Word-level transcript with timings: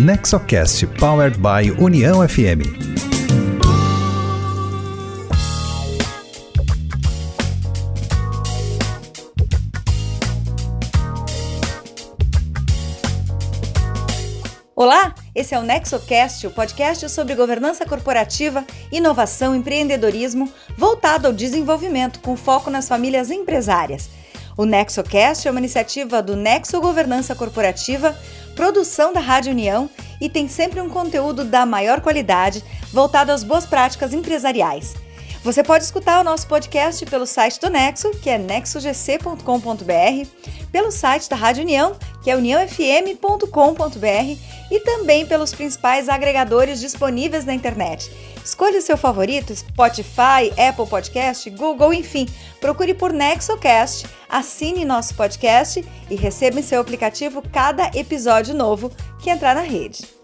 Nexocast 0.00 0.86
Powered 0.98 1.36
by 1.36 1.72
União 1.78 2.26
FM. 2.26 2.64
Olá, 14.74 15.14
esse 15.34 15.54
é 15.54 15.58
o 15.58 15.62
NexoCast, 15.62 16.46
o 16.46 16.50
podcast 16.50 17.06
sobre 17.10 17.34
governança 17.34 17.84
corporativa, 17.84 18.64
inovação 18.90 19.54
empreendedorismo 19.54 20.50
voltado 20.78 21.26
ao 21.26 21.32
desenvolvimento 21.34 22.20
com 22.20 22.38
foco 22.38 22.70
nas 22.70 22.88
famílias 22.88 23.30
empresárias. 23.30 24.08
O 24.56 24.64
NexoCast 24.64 25.46
é 25.46 25.50
uma 25.50 25.60
iniciativa 25.60 26.22
do 26.22 26.36
Nexo 26.36 26.80
Governança 26.80 27.34
Corporativa, 27.34 28.14
produção 28.60 29.10
da 29.10 29.20
Rádio 29.20 29.52
União 29.52 29.88
e 30.20 30.28
tem 30.28 30.46
sempre 30.46 30.82
um 30.82 30.90
conteúdo 30.90 31.46
da 31.46 31.64
maior 31.64 32.02
qualidade 32.02 32.62
voltado 32.92 33.32
às 33.32 33.42
boas 33.42 33.64
práticas 33.64 34.12
empresariais. 34.12 34.94
Você 35.42 35.62
pode 35.62 35.84
escutar 35.84 36.20
o 36.20 36.24
nosso 36.24 36.46
podcast 36.46 37.06
pelo 37.06 37.24
site 37.24 37.58
do 37.58 37.70
Nexo, 37.70 38.10
que 38.10 38.28
é 38.28 38.36
nexogc.com.br, 38.36 40.28
pelo 40.70 40.90
site 40.90 41.30
da 41.30 41.36
Rádio 41.36 41.62
União, 41.62 41.96
que 42.22 42.30
é 42.30 42.36
uniãofm.com.br, 42.36 44.38
e 44.70 44.80
também 44.80 45.24
pelos 45.24 45.54
principais 45.54 46.10
agregadores 46.10 46.78
disponíveis 46.78 47.46
na 47.46 47.54
internet. 47.54 48.12
Escolha 48.44 48.78
o 48.78 48.82
seu 48.82 48.98
favorito, 48.98 49.56
Spotify, 49.56 50.52
Apple 50.58 50.86
Podcast, 50.86 51.48
Google, 51.48 51.94
enfim. 51.94 52.28
Procure 52.60 52.92
por 52.92 53.10
NexoCast, 53.10 54.06
assine 54.28 54.84
nosso 54.84 55.14
podcast 55.14 55.82
e 56.10 56.16
receba 56.16 56.60
em 56.60 56.62
seu 56.62 56.82
aplicativo 56.82 57.42
cada 57.50 57.90
episódio 57.94 58.54
novo 58.54 58.92
que 59.18 59.30
entrar 59.30 59.54
na 59.54 59.62
rede. 59.62 60.19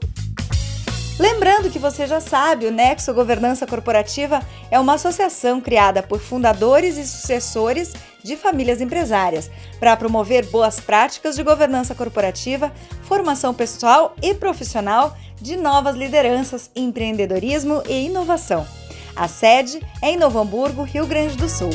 Lembrando 1.19 1.71
que 1.71 1.79
você 1.79 2.07
já 2.07 2.21
sabe, 2.21 2.67
o 2.67 2.71
Nexo 2.71 3.15
Governança 3.15 3.67
Corporativa 3.67 4.43
é 4.71 4.79
uma 4.79 4.95
associação 4.95 5.63
criada 5.63 6.03
por 6.03 6.21
fundadores 6.21 6.99
e 6.99 7.07
sucessores 7.07 7.95
de 8.23 8.37
famílias 8.37 8.83
empresárias 8.83 9.51
para 9.81 9.97
promover 9.97 10.45
boas 10.47 10.79
práticas 10.79 11.35
de 11.35 11.43
governança 11.43 11.95
corporativa, 11.95 12.71
formação 13.03 13.55
pessoal 13.55 14.15
e 14.23 14.35
profissional 14.35 15.17
de 15.41 15.57
novas 15.57 15.97
lideranças, 15.97 16.71
empreendedorismo 16.77 17.83
e 17.89 18.07
inovação. 18.07 18.67
A 19.15 19.27
sede 19.27 19.81
é 20.03 20.11
em 20.11 20.19
Novo 20.19 20.39
Hamburgo, 20.39 20.83
Rio 20.83 21.07
Grande 21.07 21.35
do 21.37 21.49
Sul. 21.49 21.71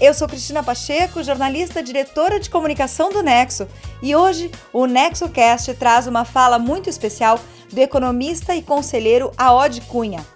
Eu 0.00 0.12
sou 0.12 0.26
Cristina 0.26 0.62
Pacheco, 0.62 1.22
jornalista 1.22 1.80
diretora 1.80 2.40
de 2.40 2.50
comunicação 2.50 3.10
do 3.10 3.22
Nexo, 3.22 3.68
e 4.02 4.14
hoje 4.14 4.50
o 4.72 4.86
NexoCast 4.86 5.72
traz 5.74 6.08
uma 6.08 6.24
fala 6.24 6.58
muito 6.58 6.90
especial 6.90 7.38
do 7.72 7.78
economista 7.78 8.56
e 8.56 8.62
conselheiro 8.62 9.30
Aod 9.38 9.80
Cunha. 9.82 10.26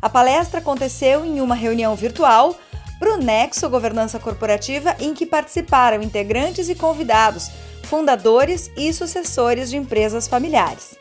A 0.00 0.08
palestra 0.08 0.60
aconteceu 0.60 1.24
em 1.24 1.40
uma 1.40 1.56
reunião 1.56 1.94
virtual 1.96 2.56
para 3.00 3.14
o 3.14 3.16
Nexo 3.16 3.68
Governança 3.68 4.18
Corporativa, 4.20 4.94
em 5.00 5.12
que 5.12 5.26
participaram 5.26 6.02
integrantes 6.02 6.68
e 6.68 6.74
convidados, 6.74 7.50
fundadores 7.82 8.70
e 8.76 8.92
sucessores 8.92 9.70
de 9.70 9.76
empresas 9.76 10.28
familiares. 10.28 10.94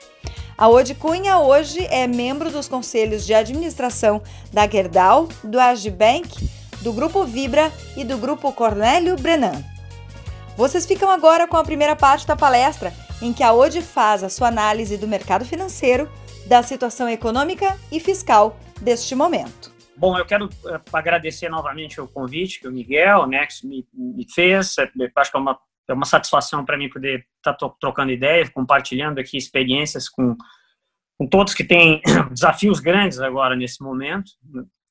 A 0.57 0.67
Ode 0.67 0.95
Cunha 0.95 1.37
hoje 1.37 1.85
é 1.89 2.07
membro 2.07 2.51
dos 2.51 2.67
conselhos 2.67 3.25
de 3.25 3.33
administração 3.33 4.21
da 4.51 4.67
Gerdau, 4.67 5.29
do 5.43 5.59
Agibank, 5.59 6.58
do 6.81 6.93
Grupo 6.93 7.23
Vibra 7.25 7.71
e 7.95 8.03
do 8.03 8.17
Grupo 8.17 8.51
Cornélio 8.53 9.15
Brenan. 9.15 9.63
Vocês 10.55 10.85
ficam 10.85 11.09
agora 11.09 11.47
com 11.47 11.57
a 11.57 11.63
primeira 11.63 11.95
parte 11.95 12.27
da 12.27 12.35
palestra, 12.35 12.91
em 13.21 13.33
que 13.33 13.43
a 13.43 13.53
ODE 13.53 13.81
faz 13.81 14.23
a 14.23 14.29
sua 14.29 14.47
análise 14.47 14.97
do 14.97 15.07
mercado 15.07 15.45
financeiro, 15.45 16.09
da 16.47 16.63
situação 16.63 17.07
econômica 17.07 17.77
e 17.91 17.99
fiscal 17.99 18.57
deste 18.81 19.15
momento. 19.15 19.71
Bom, 19.95 20.17
eu 20.17 20.25
quero 20.25 20.45
uh, 20.45 20.81
agradecer 20.93 21.49
novamente 21.49 21.99
o 21.99 22.07
convite 22.07 22.59
que 22.61 22.67
o 22.67 22.71
Miguel, 22.71 23.27
Nex, 23.27 23.61
me, 23.63 23.85
me 23.93 24.25
fez. 24.33 24.77
É, 24.77 24.89
acho 25.15 25.31
que 25.31 25.37
é 25.37 25.39
uma, 25.39 25.59
é 25.89 25.93
uma 25.93 26.05
satisfação 26.05 26.63
para 26.63 26.77
mim 26.77 26.89
poder 26.89 27.25
estar 27.37 27.53
tá 27.53 27.69
trocando 27.79 28.11
ideias, 28.11 28.49
compartilhando 28.49 29.19
aqui 29.19 29.37
experiências 29.37 30.07
com, 30.07 30.37
com 31.17 31.27
todos 31.27 31.53
que 31.53 31.65
têm 31.65 32.01
desafios 32.31 32.79
grandes 32.79 33.19
agora 33.19 33.55
nesse 33.55 33.83
momento. 33.83 34.31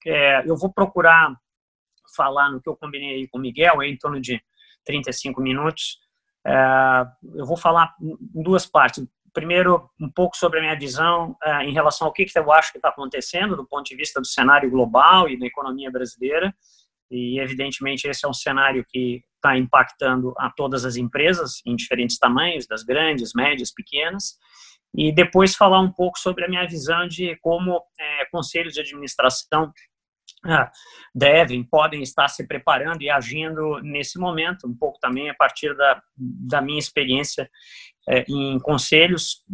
É, 0.06 0.42
eu 0.46 0.56
vou 0.56 0.70
procurar 0.70 1.34
falar 2.18 2.50
no 2.50 2.60
que 2.60 2.68
eu 2.68 2.76
combinei 2.76 3.28
com 3.28 3.38
o 3.38 3.40
Miguel, 3.40 3.80
em 3.84 3.96
torno 3.96 4.20
de 4.20 4.42
35 4.84 5.40
minutos. 5.40 5.98
É, 6.44 7.06
eu 7.34 7.46
vou 7.46 7.56
falar 7.56 7.94
em 8.02 8.42
duas 8.42 8.66
partes. 8.66 9.06
Primeiro, 9.32 9.88
um 10.00 10.10
pouco 10.10 10.36
sobre 10.36 10.58
a 10.58 10.62
minha 10.62 10.78
visão 10.78 11.36
é, 11.44 11.64
em 11.64 11.72
relação 11.72 12.08
ao 12.08 12.12
que, 12.12 12.24
que 12.24 12.38
eu 12.38 12.50
acho 12.52 12.72
que 12.72 12.78
está 12.78 12.88
acontecendo 12.88 13.54
do 13.54 13.66
ponto 13.66 13.86
de 13.86 13.94
vista 13.94 14.20
do 14.20 14.26
cenário 14.26 14.70
global 14.70 15.28
e 15.28 15.38
da 15.38 15.46
economia 15.46 15.90
brasileira. 15.90 16.52
E, 17.10 17.38
evidentemente, 17.38 18.08
esse 18.08 18.26
é 18.26 18.28
um 18.28 18.34
cenário 18.34 18.84
que 18.88 19.22
está 19.36 19.56
impactando 19.56 20.34
a 20.38 20.50
todas 20.50 20.84
as 20.84 20.96
empresas 20.96 21.62
em 21.64 21.76
diferentes 21.76 22.18
tamanhos, 22.18 22.66
das 22.66 22.82
grandes, 22.82 23.32
médias, 23.34 23.72
pequenas. 23.72 24.36
E 24.94 25.12
depois 25.12 25.54
falar 25.54 25.80
um 25.80 25.92
pouco 25.92 26.18
sobre 26.18 26.44
a 26.44 26.48
minha 26.48 26.66
visão 26.66 27.06
de 27.06 27.36
como 27.36 27.80
é, 27.98 28.24
conselhos 28.32 28.74
de 28.74 28.80
administração 28.80 29.70
devem, 31.14 31.64
podem 31.64 32.02
estar 32.02 32.28
se 32.28 32.46
preparando 32.46 33.02
e 33.02 33.10
agindo 33.10 33.80
nesse 33.80 34.18
momento, 34.18 34.66
um 34.66 34.74
pouco 34.74 34.98
também 35.00 35.28
a 35.28 35.34
partir 35.34 35.74
da, 35.76 36.02
da 36.16 36.60
minha 36.60 36.78
experiência 36.78 37.50
é, 38.08 38.24
em 38.28 38.58
conselhos. 38.58 39.44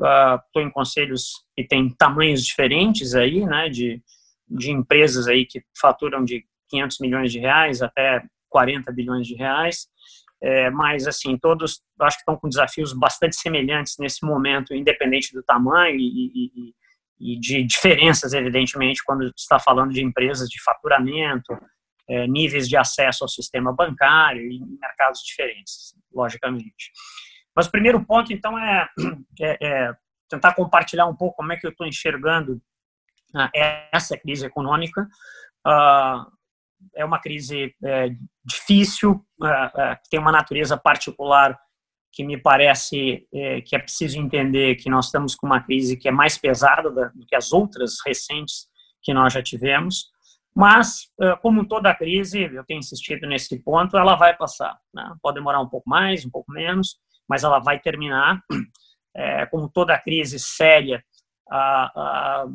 Estou 0.47 0.63
uh, 0.63 0.67
em 0.67 0.71
conselhos 0.71 1.45
que 1.57 1.65
têm 1.67 1.91
tamanhos 1.91 2.45
diferentes 2.45 3.15
aí, 3.15 3.45
né, 3.45 3.69
de, 3.69 4.03
de 4.49 4.71
empresas 4.71 5.27
aí 5.27 5.47
que 5.47 5.63
faturam 5.79 6.25
de 6.25 6.45
500 6.69 6.99
milhões 7.01 7.33
de 7.33 7.39
reais 7.39 7.83
até 7.83 8.23
40 8.49 8.93
bilhões 8.93 9.27
de 9.27 9.35
reais. 9.35 9.89
É, 10.43 10.69
mas, 10.71 11.07
assim, 11.07 11.39
todos 11.39 11.81
acho 12.01 12.17
que 12.19 12.21
estão 12.21 12.37
com 12.37 12.49
desafios 12.49 12.93
bastante 12.93 13.35
semelhantes 13.37 13.97
nesse 13.99 14.27
momento, 14.27 14.75
independente 14.75 15.33
do 15.33 15.43
tamanho 15.43 15.97
e, 15.97 16.51
e 16.69 16.75
de 17.19 17.65
diferenças, 17.65 18.33
evidentemente, 18.33 19.03
quando 19.05 19.33
está 19.37 19.59
falando 19.59 19.93
de 19.93 20.03
empresas 20.03 20.49
de 20.49 20.63
faturamento, 20.63 21.57
é, 22.09 22.27
níveis 22.27 22.69
de 22.69 22.77
acesso 22.77 23.25
ao 23.25 23.29
sistema 23.29 23.73
bancário 23.73 24.43
e 24.43 24.61
mercados 24.81 25.21
diferentes, 25.23 25.95
logicamente. 26.13 26.91
Mas 27.55 27.67
o 27.67 27.71
primeiro 27.71 28.05
ponto, 28.05 28.33
então, 28.33 28.59
é, 28.59 28.89
é, 29.41 29.67
é 29.67 29.95
tentar 30.29 30.55
compartilhar 30.55 31.07
um 31.07 31.17
pouco 31.17 31.37
como 31.37 31.53
é 31.53 31.57
que 31.57 31.67
eu 31.67 31.71
estou 31.71 31.87
enxergando 31.87 32.61
ah, 33.35 33.51
essa 33.93 34.17
crise 34.19 34.47
econômica. 34.47 35.09
Ah, 35.65 36.27
é 36.95 37.05
uma 37.05 37.21
crise 37.21 37.75
é, 37.83 38.11
difícil, 38.45 39.25
ah, 39.43 39.99
tem 40.11 40.21
uma 40.21 40.33
natureza 40.33 40.77
particular 40.77 41.59
que 42.15 42.25
me 42.25 42.39
parece 42.39 43.27
é, 43.33 43.61
que 43.61 43.75
é 43.75 43.79
preciso 43.79 44.19
entender 44.19 44.77
que 44.77 44.89
nós 44.89 45.07
estamos 45.07 45.35
com 45.35 45.47
uma 45.47 45.61
crise 45.61 45.97
que 45.97 46.09
é 46.09 46.13
mais 46.13 46.39
pesada 46.39 46.91
do 46.91 47.27
que 47.27 47.35
as 47.35 47.53
outras 47.53 47.97
recentes 48.07 48.69
que 49.03 49.13
nós 49.13 49.33
já 49.33 49.43
tivemos, 49.43 50.15
mas, 50.55 51.09
como 51.43 51.67
toda 51.67 51.95
crise, 51.95 52.43
eu 52.43 52.65
tenho 52.65 52.79
insistido 52.79 53.27
nesse 53.27 53.59
ponto, 53.59 53.99
ela 53.99 54.15
vai 54.15 54.37
passar. 54.37 54.79
Né? 54.95 55.13
Pode 55.21 55.35
demorar 55.35 55.61
um 55.61 55.69
pouco 55.69 55.91
mais, 55.91 56.25
um 56.25 56.31
pouco 56.31 56.53
menos, 56.53 56.97
mas 57.29 57.43
ela 57.43 57.59
vai 57.59 57.81
terminar. 57.81 58.41
É, 59.17 59.47
como 59.47 59.69
toda 59.69 59.97
crise 59.97 60.41
séria, 60.41 61.01
a, 61.49 61.85
a, 61.95 62.47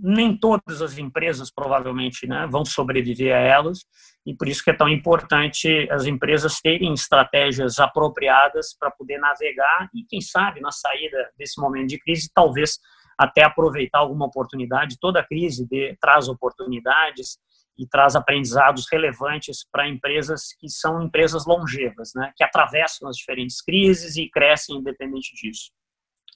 nem 0.00 0.36
todas 0.36 0.80
as 0.80 0.98
empresas 0.98 1.50
provavelmente 1.50 2.26
né, 2.26 2.46
vão 2.50 2.64
sobreviver 2.64 3.34
a 3.34 3.38
elas 3.38 3.80
e 4.24 4.34
por 4.34 4.48
isso 4.48 4.62
que 4.62 4.70
é 4.70 4.76
tão 4.76 4.88
importante 4.88 5.88
as 5.90 6.06
empresas 6.06 6.60
terem 6.60 6.92
estratégias 6.92 7.78
apropriadas 7.78 8.76
para 8.78 8.90
poder 8.90 9.18
navegar 9.18 9.88
e 9.94 10.04
quem 10.04 10.20
sabe 10.20 10.60
na 10.60 10.70
saída 10.70 11.30
desse 11.36 11.60
momento 11.60 11.88
de 11.88 11.98
crise 11.98 12.30
talvez 12.32 12.78
até 13.18 13.44
aproveitar 13.44 13.98
alguma 13.98 14.26
oportunidade. 14.26 14.98
Toda 14.98 15.24
crise 15.24 15.66
de, 15.66 15.96
traz 16.00 16.28
oportunidades 16.28 17.38
e 17.78 17.86
traz 17.86 18.14
aprendizados 18.14 18.86
relevantes 18.90 19.66
para 19.70 19.88
empresas 19.88 20.54
que 20.58 20.68
são 20.68 21.02
empresas 21.02 21.46
longevas 21.46 22.12
né 22.14 22.30
que 22.36 22.44
atravessam 22.44 23.08
as 23.08 23.16
diferentes 23.16 23.62
crises 23.62 24.16
e 24.16 24.28
crescem 24.28 24.76
independente 24.76 25.34
disso. 25.34 25.70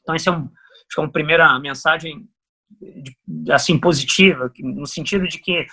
Então 0.03 0.15
esse 0.15 0.29
é 0.29 0.33
um 0.33 0.45
acho 0.87 0.95
que 0.95 1.01
é 1.01 1.03
uma 1.03 1.13
primeira 1.13 1.59
mensagem 1.59 2.29
assim 3.51 3.79
positiva, 3.79 4.51
no 4.59 4.87
sentido 4.87 5.27
de 5.27 5.39
que 5.39 5.67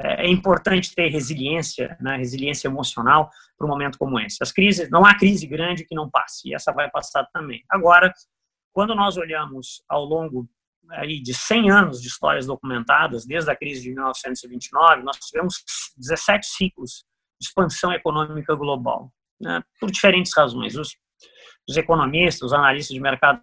é, 0.00 0.26
é 0.26 0.30
importante 0.30 0.94
ter 0.94 1.08
resiliência, 1.08 1.96
né, 2.00 2.16
resiliência 2.16 2.68
emocional 2.68 3.30
para 3.56 3.66
um 3.66 3.70
momento 3.70 3.98
como 3.98 4.18
esse. 4.20 4.38
As 4.40 4.52
crises, 4.52 4.88
não 4.90 5.04
há 5.04 5.16
crise 5.16 5.46
grande 5.46 5.84
que 5.84 5.94
não 5.94 6.08
passe, 6.08 6.48
e 6.48 6.54
essa 6.54 6.72
vai 6.72 6.90
passar 6.90 7.26
também. 7.32 7.62
Agora, 7.68 8.12
quando 8.72 8.94
nós 8.94 9.16
olhamos 9.16 9.82
ao 9.88 10.04
longo 10.04 10.48
aí 10.90 11.20
de 11.20 11.34
100 11.34 11.70
anos 11.70 12.00
de 12.00 12.08
histórias 12.08 12.46
documentadas, 12.46 13.26
desde 13.26 13.50
a 13.50 13.56
crise 13.56 13.82
de 13.82 13.90
1929, 13.90 15.02
nós 15.02 15.16
tivemos 15.18 15.62
17 15.96 16.46
ciclos 16.46 17.04
de 17.40 17.46
expansão 17.46 17.92
econômica 17.92 18.54
global, 18.54 19.12
né, 19.40 19.62
por 19.80 19.90
diferentes 19.90 20.32
razões. 20.34 20.76
Os, 20.76 20.96
os 21.68 21.76
economistas, 21.76 22.42
os 22.42 22.52
analistas 22.52 22.94
de 22.94 23.00
mercado 23.00 23.42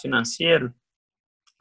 financeiro, 0.00 0.74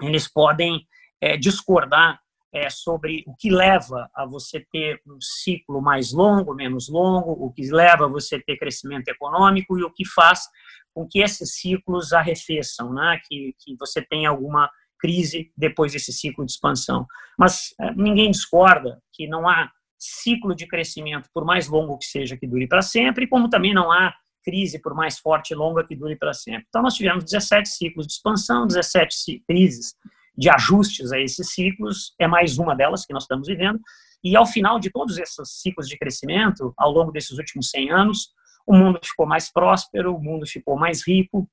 eles 0.01 0.27
podem 0.31 0.85
é, 1.21 1.38
discordar 1.38 2.19
é, 2.53 2.69
sobre 2.69 3.23
o 3.27 3.35
que 3.35 3.49
leva 3.49 4.09
a 4.15 4.25
você 4.25 4.65
ter 4.71 5.01
um 5.05 5.19
ciclo 5.21 5.81
mais 5.81 6.11
longo, 6.11 6.53
menos 6.53 6.89
longo, 6.89 7.31
o 7.31 7.51
que 7.51 7.69
leva 7.69 8.05
a 8.05 8.09
você 8.09 8.39
ter 8.39 8.57
crescimento 8.57 9.07
econômico 9.09 9.77
e 9.77 9.83
o 9.83 9.91
que 9.91 10.05
faz 10.05 10.47
com 10.94 11.07
que 11.07 11.19
esses 11.19 11.55
ciclos 11.59 12.13
arrefeçam, 12.13 12.94
né? 12.94 13.19
que, 13.27 13.53
que 13.59 13.75
você 13.77 14.01
tenha 14.01 14.29
alguma 14.29 14.69
crise 14.99 15.51
depois 15.55 15.94
desse 15.94 16.11
ciclo 16.11 16.45
de 16.45 16.51
expansão. 16.51 17.05
Mas 17.38 17.73
é, 17.79 17.94
ninguém 17.94 18.31
discorda 18.31 18.99
que 19.13 19.27
não 19.27 19.47
há 19.47 19.71
ciclo 19.99 20.55
de 20.55 20.67
crescimento, 20.67 21.29
por 21.33 21.45
mais 21.45 21.67
longo 21.67 21.97
que 21.97 22.05
seja, 22.05 22.38
que 22.38 22.47
dure 22.47 22.67
para 22.67 22.81
sempre, 22.81 23.27
como 23.27 23.49
também 23.49 23.73
não 23.73 23.91
há 23.91 24.13
crise, 24.47 24.79
por 24.79 24.94
mais 24.94 25.19
forte 25.19 25.51
e 25.51 25.55
longa, 25.55 25.85
que 25.85 25.94
dure 25.94 26.15
para 26.15 26.33
sempre. 26.33 26.65
Então, 26.69 26.81
nós 26.81 26.94
tivemos 26.94 27.25
17 27.25 27.67
ciclos 27.67 28.07
de 28.07 28.13
expansão, 28.13 28.65
17 28.65 29.44
crises 29.45 29.94
de 30.38 30.49
ajustes 30.49 31.11
a 31.11 31.19
esses 31.19 31.49
ciclos, 31.49 32.13
é 32.17 32.27
mais 32.27 32.57
uma 32.57 32.73
delas 32.73 33.05
que 33.05 33.11
nós 33.11 33.23
estamos 33.23 33.47
vivendo, 33.47 33.81
e 34.23 34.38
ao 34.38 34.45
final 34.45 34.79
de 34.79 34.89
todos 34.89 35.17
esses 35.17 35.61
ciclos 35.61 35.89
de 35.89 35.97
crescimento, 35.97 36.73
ao 36.77 36.91
longo 36.91 37.11
desses 37.11 37.38
últimos 37.38 37.69
100 37.71 37.91
anos, 37.91 38.29
o 38.65 38.73
mundo 38.73 38.99
ficou 39.03 39.25
mais 39.25 39.51
próspero, 39.51 40.15
o 40.15 40.21
mundo 40.21 40.47
ficou 40.47 40.77
mais 40.77 41.05
rico, 41.05 41.49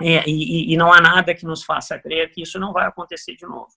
é, 0.00 0.24
e, 0.26 0.72
e, 0.72 0.76
não 0.76 0.92
há 0.92 1.00
nada 1.00 1.34
que 1.34 1.44
nos 1.44 1.62
faça 1.62 1.98
crer 1.98 2.30
que 2.30 2.42
isso 2.42 2.58
não 2.58 2.72
vai 2.72 2.86
acontecer 2.86 3.34
de 3.36 3.46
novo. 3.46 3.70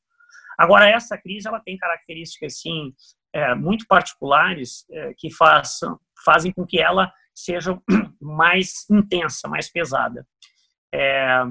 Agora, 0.57 0.89
essa 0.89 1.17
crise 1.17 1.47
ela 1.47 1.59
tem 1.59 1.77
características, 1.77 2.59
sim, 2.59 2.94
é, 3.33 3.53
muito 3.55 3.85
particulares 3.88 4.85
é, 4.91 5.13
que 5.15 5.31
façam, 5.31 5.99
fazem 6.25 6.51
com 6.51 6.65
que 6.65 6.79
ela 6.79 7.11
seja 7.37 7.79
mais 8.19 8.89
intensa, 8.89 9.47
mais 9.47 9.69
pesada. 9.69 10.27
É, 10.93 11.43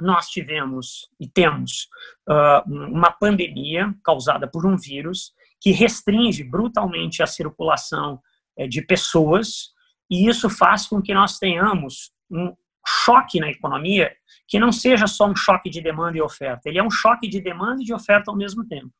nós 0.00 0.28
tivemos 0.28 1.08
e 1.20 1.28
temos 1.28 1.88
uh, 2.28 2.68
uma 2.70 3.10
pandemia 3.10 3.94
causada 4.02 4.48
por 4.48 4.66
um 4.66 4.76
vírus 4.76 5.32
que 5.60 5.70
restringe 5.70 6.42
brutalmente 6.42 7.22
a 7.22 7.26
circulação 7.26 8.20
é, 8.56 8.66
de 8.66 8.82
pessoas, 8.82 9.70
e 10.10 10.28
isso 10.28 10.50
faz 10.50 10.86
com 10.86 11.00
que 11.00 11.14
nós 11.14 11.38
tenhamos 11.38 12.12
um 12.30 12.54
choque 13.04 13.38
na 13.38 13.48
economia 13.48 14.12
que 14.48 14.58
não 14.58 14.72
seja 14.72 15.06
só 15.06 15.28
um 15.28 15.36
choque 15.36 15.70
de 15.70 15.80
demanda 15.80 16.18
e 16.18 16.22
oferta, 16.22 16.68
ele 16.68 16.78
é 16.78 16.82
um 16.82 16.90
choque 16.90 17.28
de 17.28 17.40
demanda 17.40 17.80
e 17.82 17.84
de 17.84 17.94
oferta 17.94 18.30
ao 18.30 18.36
mesmo 18.36 18.66
tempo. 18.66 18.92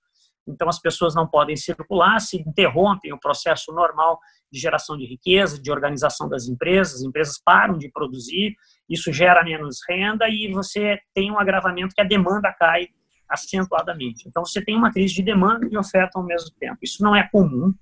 Então, 0.46 0.68
as 0.68 0.80
pessoas 0.80 1.14
não 1.14 1.26
podem 1.26 1.56
circular, 1.56 2.18
se 2.20 2.36
interrompem 2.36 3.12
o 3.12 3.20
processo 3.20 3.72
normal 3.72 4.18
de 4.50 4.58
geração 4.58 4.96
de 4.96 5.06
riqueza, 5.06 5.60
de 5.60 5.70
organização 5.70 6.28
das 6.28 6.46
empresas, 6.46 6.96
as 6.96 7.02
empresas 7.02 7.40
param 7.42 7.78
de 7.78 7.90
produzir, 7.90 8.54
isso 8.88 9.12
gera 9.12 9.42
menos 9.42 9.78
renda 9.88 10.28
e 10.28 10.50
você 10.52 10.98
tem 11.14 11.30
um 11.30 11.38
agravamento 11.38 11.94
que 11.94 12.02
a 12.02 12.04
demanda 12.06 12.52
cai 12.52 12.88
acentuadamente. 13.28 14.28
Então, 14.28 14.44
você 14.44 14.62
tem 14.62 14.76
uma 14.76 14.92
crise 14.92 15.14
de 15.14 15.22
demanda 15.22 15.64
e 15.64 15.70
de 15.70 15.78
oferta 15.78 16.18
ao 16.18 16.24
mesmo 16.24 16.50
tempo. 16.60 16.78
Isso 16.82 17.02
não 17.02 17.16
é 17.16 17.26
comum, 17.28 17.72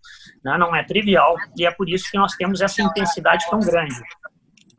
né? 0.45 0.57
não 0.57 0.75
é 0.75 0.85
trivial, 0.85 1.35
e 1.57 1.67
é 1.67 1.71
por 1.73 1.89
isso 1.89 2.09
que 2.09 2.17
nós 2.17 2.37
temos 2.37 2.61
essa 2.61 2.81
intensidade 2.81 3.45
tão 3.51 3.59
grande. 3.59 4.01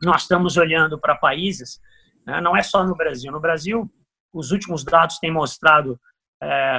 Nós 0.02 0.22
estamos 0.22 0.56
olhando 0.56 0.98
para 0.98 1.14
países, 1.14 1.78
né? 2.26 2.40
não 2.40 2.56
é 2.56 2.62
só 2.62 2.84
no 2.84 2.96
Brasil. 2.96 3.30
No 3.30 3.40
Brasil, 3.40 3.90
os 4.32 4.50
últimos 4.50 4.82
dados 4.82 5.18
têm 5.18 5.30
mostrado 5.30 6.00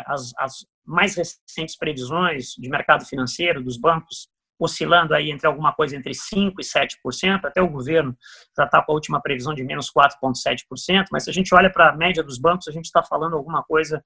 as, 0.05 0.31
as 0.37 0.65
mais 0.85 1.15
recentes 1.15 1.77
previsões 1.77 2.49
de 2.57 2.69
mercado 2.69 3.05
financeiro 3.05 3.63
dos 3.63 3.77
bancos 3.77 4.27
oscilando 4.59 5.13
aí 5.13 5.31
entre 5.31 5.47
alguma 5.47 5.73
coisa 5.73 5.95
entre 5.95 6.13
5% 6.13 6.53
e 6.59 6.63
7%, 6.63 7.45
até 7.45 7.61
o 7.61 7.69
governo 7.69 8.15
já 8.55 8.65
está 8.65 8.81
com 8.81 8.91
a 8.91 8.95
última 8.95 9.21
previsão 9.21 9.53
de 9.53 9.63
menos 9.63 9.91
4,7%, 9.91 11.05
mas 11.11 11.23
se 11.23 11.29
a 11.29 11.33
gente 11.33 11.53
olha 11.53 11.71
para 11.71 11.89
a 11.89 11.95
média 11.95 12.23
dos 12.23 12.37
bancos, 12.37 12.67
a 12.67 12.71
gente 12.71 12.85
está 12.85 13.03
falando 13.03 13.35
alguma 13.35 13.63
coisa 13.63 14.03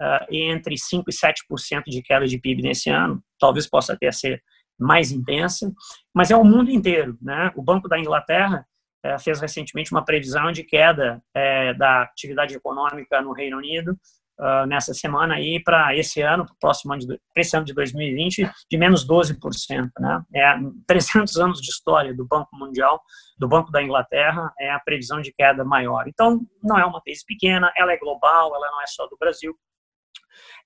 uh, 0.00 0.26
entre 0.30 0.74
5% 0.74 1.04
e 1.08 1.12
7% 1.12 1.84
de 1.86 2.02
queda 2.02 2.26
de 2.26 2.38
PIB 2.38 2.62
nesse 2.62 2.90
ano, 2.90 3.22
talvez 3.38 3.66
possa 3.66 3.94
até 3.94 4.10
ser 4.12 4.42
mais 4.78 5.12
intensa, 5.12 5.72
mas 6.12 6.30
é 6.30 6.36
o 6.36 6.44
mundo 6.44 6.70
inteiro. 6.70 7.16
Né? 7.22 7.52
O 7.54 7.62
Banco 7.62 7.88
da 7.88 7.98
Inglaterra 7.98 8.66
uh, 9.06 9.18
fez 9.18 9.40
recentemente 9.40 9.92
uma 9.92 10.04
previsão 10.04 10.50
de 10.50 10.64
queda 10.64 11.22
uh, 11.36 11.78
da 11.78 12.02
atividade 12.02 12.54
econômica 12.54 13.22
no 13.22 13.32
Reino 13.32 13.56
Unido 13.56 13.96
uh, 14.38 14.66
nessa 14.66 14.92
semana 14.94 15.34
aí 15.34 15.62
para 15.62 15.96
esse 15.96 16.20
ano, 16.20 16.44
para 16.44 16.54
próximo 16.60 16.92
ano, 16.92 17.06
de, 17.06 17.20
esse 17.36 17.56
ano 17.56 17.64
de 17.64 17.74
2020, 17.74 18.50
de 18.70 18.78
menos 18.78 19.06
12%. 19.06 19.90
Né? 19.98 20.22
É 20.34 20.54
300 20.86 21.36
anos 21.36 21.60
de 21.60 21.68
história 21.68 22.14
do 22.14 22.26
Banco 22.26 22.54
Mundial, 22.56 23.00
do 23.38 23.48
Banco 23.48 23.70
da 23.70 23.82
Inglaterra, 23.82 24.52
é 24.58 24.70
a 24.70 24.80
previsão 24.80 25.20
de 25.20 25.32
queda 25.32 25.64
maior. 25.64 26.06
Então, 26.08 26.40
não 26.62 26.78
é 26.78 26.84
uma 26.84 27.02
crise 27.02 27.24
pequena, 27.26 27.72
ela 27.76 27.92
é 27.92 27.98
global, 27.98 28.54
ela 28.54 28.70
não 28.70 28.82
é 28.82 28.86
só 28.86 29.06
do 29.06 29.16
Brasil. 29.18 29.54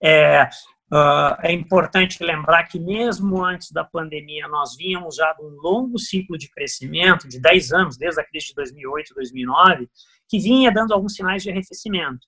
É, 0.03 0.49
Uh, 0.91 1.37
é 1.43 1.53
importante 1.53 2.25
lembrar 2.25 2.65
que, 2.65 2.81
mesmo 2.81 3.45
antes 3.45 3.71
da 3.71 3.85
pandemia, 3.85 4.49
nós 4.49 4.75
vínhamos 4.75 5.17
já 5.17 5.35
de 5.35 5.45
um 5.45 5.51
longo 5.61 5.99
ciclo 5.99 6.39
de 6.39 6.49
crescimento, 6.51 7.29
de 7.29 7.39
10 7.39 7.73
anos, 7.73 7.99
desde 7.99 8.23
a 8.23 8.25
crise 8.25 8.47
de 8.49 8.55
2008, 8.55 9.13
2009, 9.15 9.87
que 10.27 10.39
vinha 10.39 10.73
dando 10.73 10.95
alguns 10.95 11.13
sinais 11.13 11.43
de 11.43 11.51
arrefecimento. 11.51 12.27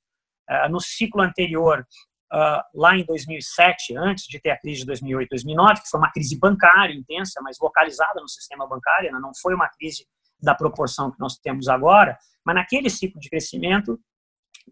Ah, 0.50 0.68
no 0.68 0.80
ciclo 0.80 1.22
anterior, 1.22 1.86
uh, 2.32 2.60
lá 2.74 2.96
em 2.96 3.04
2007, 3.04 3.96
antes 3.96 4.24
de 4.26 4.40
ter 4.40 4.50
a 4.50 4.58
crise 4.58 4.80
de 4.80 4.86
2008, 4.86 5.28
2009, 5.30 5.82
que 5.82 5.88
foi 5.88 6.00
uma 6.00 6.10
crise 6.10 6.36
bancária 6.36 6.92
intensa, 6.92 7.40
mas 7.40 7.56
localizada 7.60 8.20
no 8.20 8.28
sistema 8.28 8.66
bancário, 8.66 9.12
né? 9.12 9.18
não 9.20 9.30
foi 9.40 9.54
uma 9.54 9.68
crise 9.68 10.04
da 10.42 10.52
proporção 10.52 11.12
que 11.12 11.20
nós 11.20 11.36
temos 11.36 11.68
agora, 11.68 12.18
mas 12.44 12.56
naquele 12.56 12.90
ciclo 12.90 13.20
de 13.20 13.30
crescimento 13.30 13.96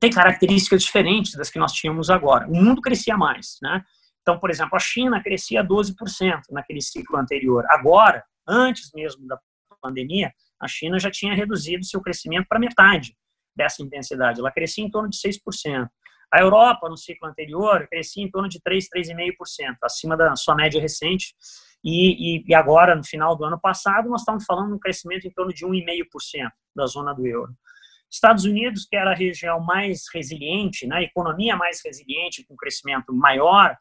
tem 0.01 0.11
características 0.11 0.83
diferentes 0.83 1.35
das 1.35 1.49
que 1.49 1.61
nós 1.61 1.73
tínhamos 1.73 2.11
agora. 2.11 2.49
O 2.49 2.55
mundo 2.55 2.83
crescia 2.83 3.17
mais, 3.17 3.59
né? 3.63 3.85
Então, 4.23 4.39
por 4.39 4.51
exemplo, 4.51 4.77
a 4.77 4.81
China 4.81 5.23
crescia 5.23 5.65
12% 5.65 5.95
naquele 6.51 6.81
ciclo 6.81 7.17
anterior. 7.17 7.65
Agora, 7.71 8.25
antes 8.47 8.91
mesmo 8.95 9.27
da 9.27 9.39
pandemia, 9.81 10.33
a 10.61 10.67
China 10.67 10.99
já 10.99 11.11
tinha 11.11 11.35
reduzido 11.35 11.85
seu 11.85 12.01
crescimento 12.01 12.47
para 12.49 12.59
metade 12.59 13.17
dessa 13.59 13.83
intensidade. 13.83 14.39
Ela 14.39 14.53
crescia 14.53 14.85
em 14.85 14.91
torno 14.91 15.11
de 15.11 15.19
6%. 15.19 15.89
A 16.33 16.41
Europa, 16.41 16.89
no 16.89 16.97
ciclo 16.97 17.29
anterior, 17.29 17.87
crescia 17.89 18.23
em 18.23 18.31
torno 18.31 18.49
de 18.49 18.61
3, 18.63 18.87
3,5%, 18.95 19.77
acima 19.83 20.17
da 20.17 20.37
sua 20.37 20.55
média 20.55 20.81
recente. 20.81 21.35
E, 21.83 22.39
e, 22.39 22.45
e, 22.47 22.55
agora, 22.55 22.95
no 22.95 23.05
final 23.05 23.37
do 23.37 23.45
ano 23.45 23.59
passado, 23.61 24.09
nós 24.09 24.21
estamos 24.21 24.45
falando 24.45 24.69
de 24.69 24.75
um 24.75 24.79
crescimento 24.79 25.27
em 25.27 25.31
torno 25.31 25.53
de 25.53 25.67
1,5% 25.67 26.51
da 26.75 26.87
zona 26.87 27.13
do 27.13 27.27
euro. 27.27 27.53
Estados 28.11 28.45
Unidos, 28.45 28.87
que 28.87 28.97
era 28.97 29.13
a 29.13 29.15
região 29.15 29.61
mais 29.61 30.05
resiliente, 30.13 30.87
né, 30.87 30.97
a 30.97 31.03
economia 31.03 31.57
mais 31.57 31.81
resiliente, 31.85 32.45
com 32.47 32.57
crescimento 32.57 33.13
maior, 33.13 33.77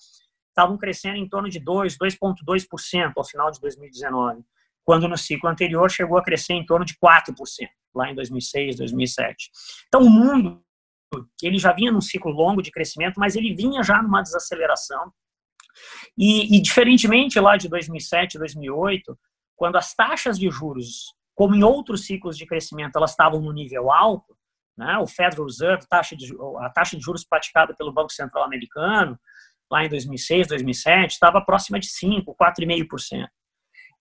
estavam 0.50 0.78
crescendo 0.78 1.18
em 1.18 1.28
torno 1.28 1.50
de 1.50 1.60
2, 1.60 1.98
2,2% 1.98 3.14
ao 3.16 3.24
final 3.24 3.52
de 3.52 3.60
2019, 3.62 4.42
quando 4.84 5.08
no 5.08 5.18
ciclo 5.18 5.50
anterior 5.50 5.90
chegou 5.90 6.18
a 6.18 6.24
crescer 6.24 6.54
em 6.54 6.66
torno 6.66 6.86
de 6.86 6.96
4% 6.96 7.34
lá 7.98 8.12
em 8.12 8.16
2006, 8.16 8.78
2007. 8.78 9.50
Então, 9.88 10.02
o 10.02 10.10
mundo 10.10 10.64
ele 11.42 11.58
já 11.58 11.72
vinha 11.72 11.92
num 11.92 12.02
ciclo 12.02 12.32
longo 12.32 12.62
de 12.62 12.72
crescimento, 12.72 13.20
mas 13.20 13.36
ele 13.36 13.56
vinha 13.56 13.82
já 13.84 14.02
numa 14.02 14.22
desaceleração. 14.22 15.12
E, 16.18 16.58
e 16.58 16.62
diferentemente 16.62 17.40
lá 17.40 17.56
de 17.56 17.70
2007, 17.70 18.38
2008, 18.38 19.18
quando 19.56 19.78
as 19.78 19.94
taxas 19.94 20.38
de 20.38 20.50
juros, 20.50 21.14
como 21.36 21.56
em 21.56 21.64
outros 21.64 22.06
ciclos 22.06 22.38
de 22.38 22.46
crescimento, 22.46 22.96
elas 22.96 23.12
estavam 23.12 23.40
no 23.42 23.54
nível 23.54 23.92
alto, 23.92 24.36
né, 24.78 24.98
o 25.00 25.08
Federal 25.08 25.46
Reserve, 25.46 25.88
taxa 25.88 26.16
de, 26.16 26.36
a 26.60 26.70
taxa 26.70 26.96
de 26.98 27.04
juros 27.04 27.24
praticada 27.24 27.74
pelo 27.76 27.94
Banco 27.94 28.12
Central 28.12 28.44
Americano, 28.44 29.20
lá 29.72 29.84
em 29.84 29.90
2006, 29.90 30.48
2007, 30.48 31.12
estava 31.12 31.42
próxima 31.42 31.80
de 31.80 31.88
5, 31.88 32.36
4,5%. 32.36 33.28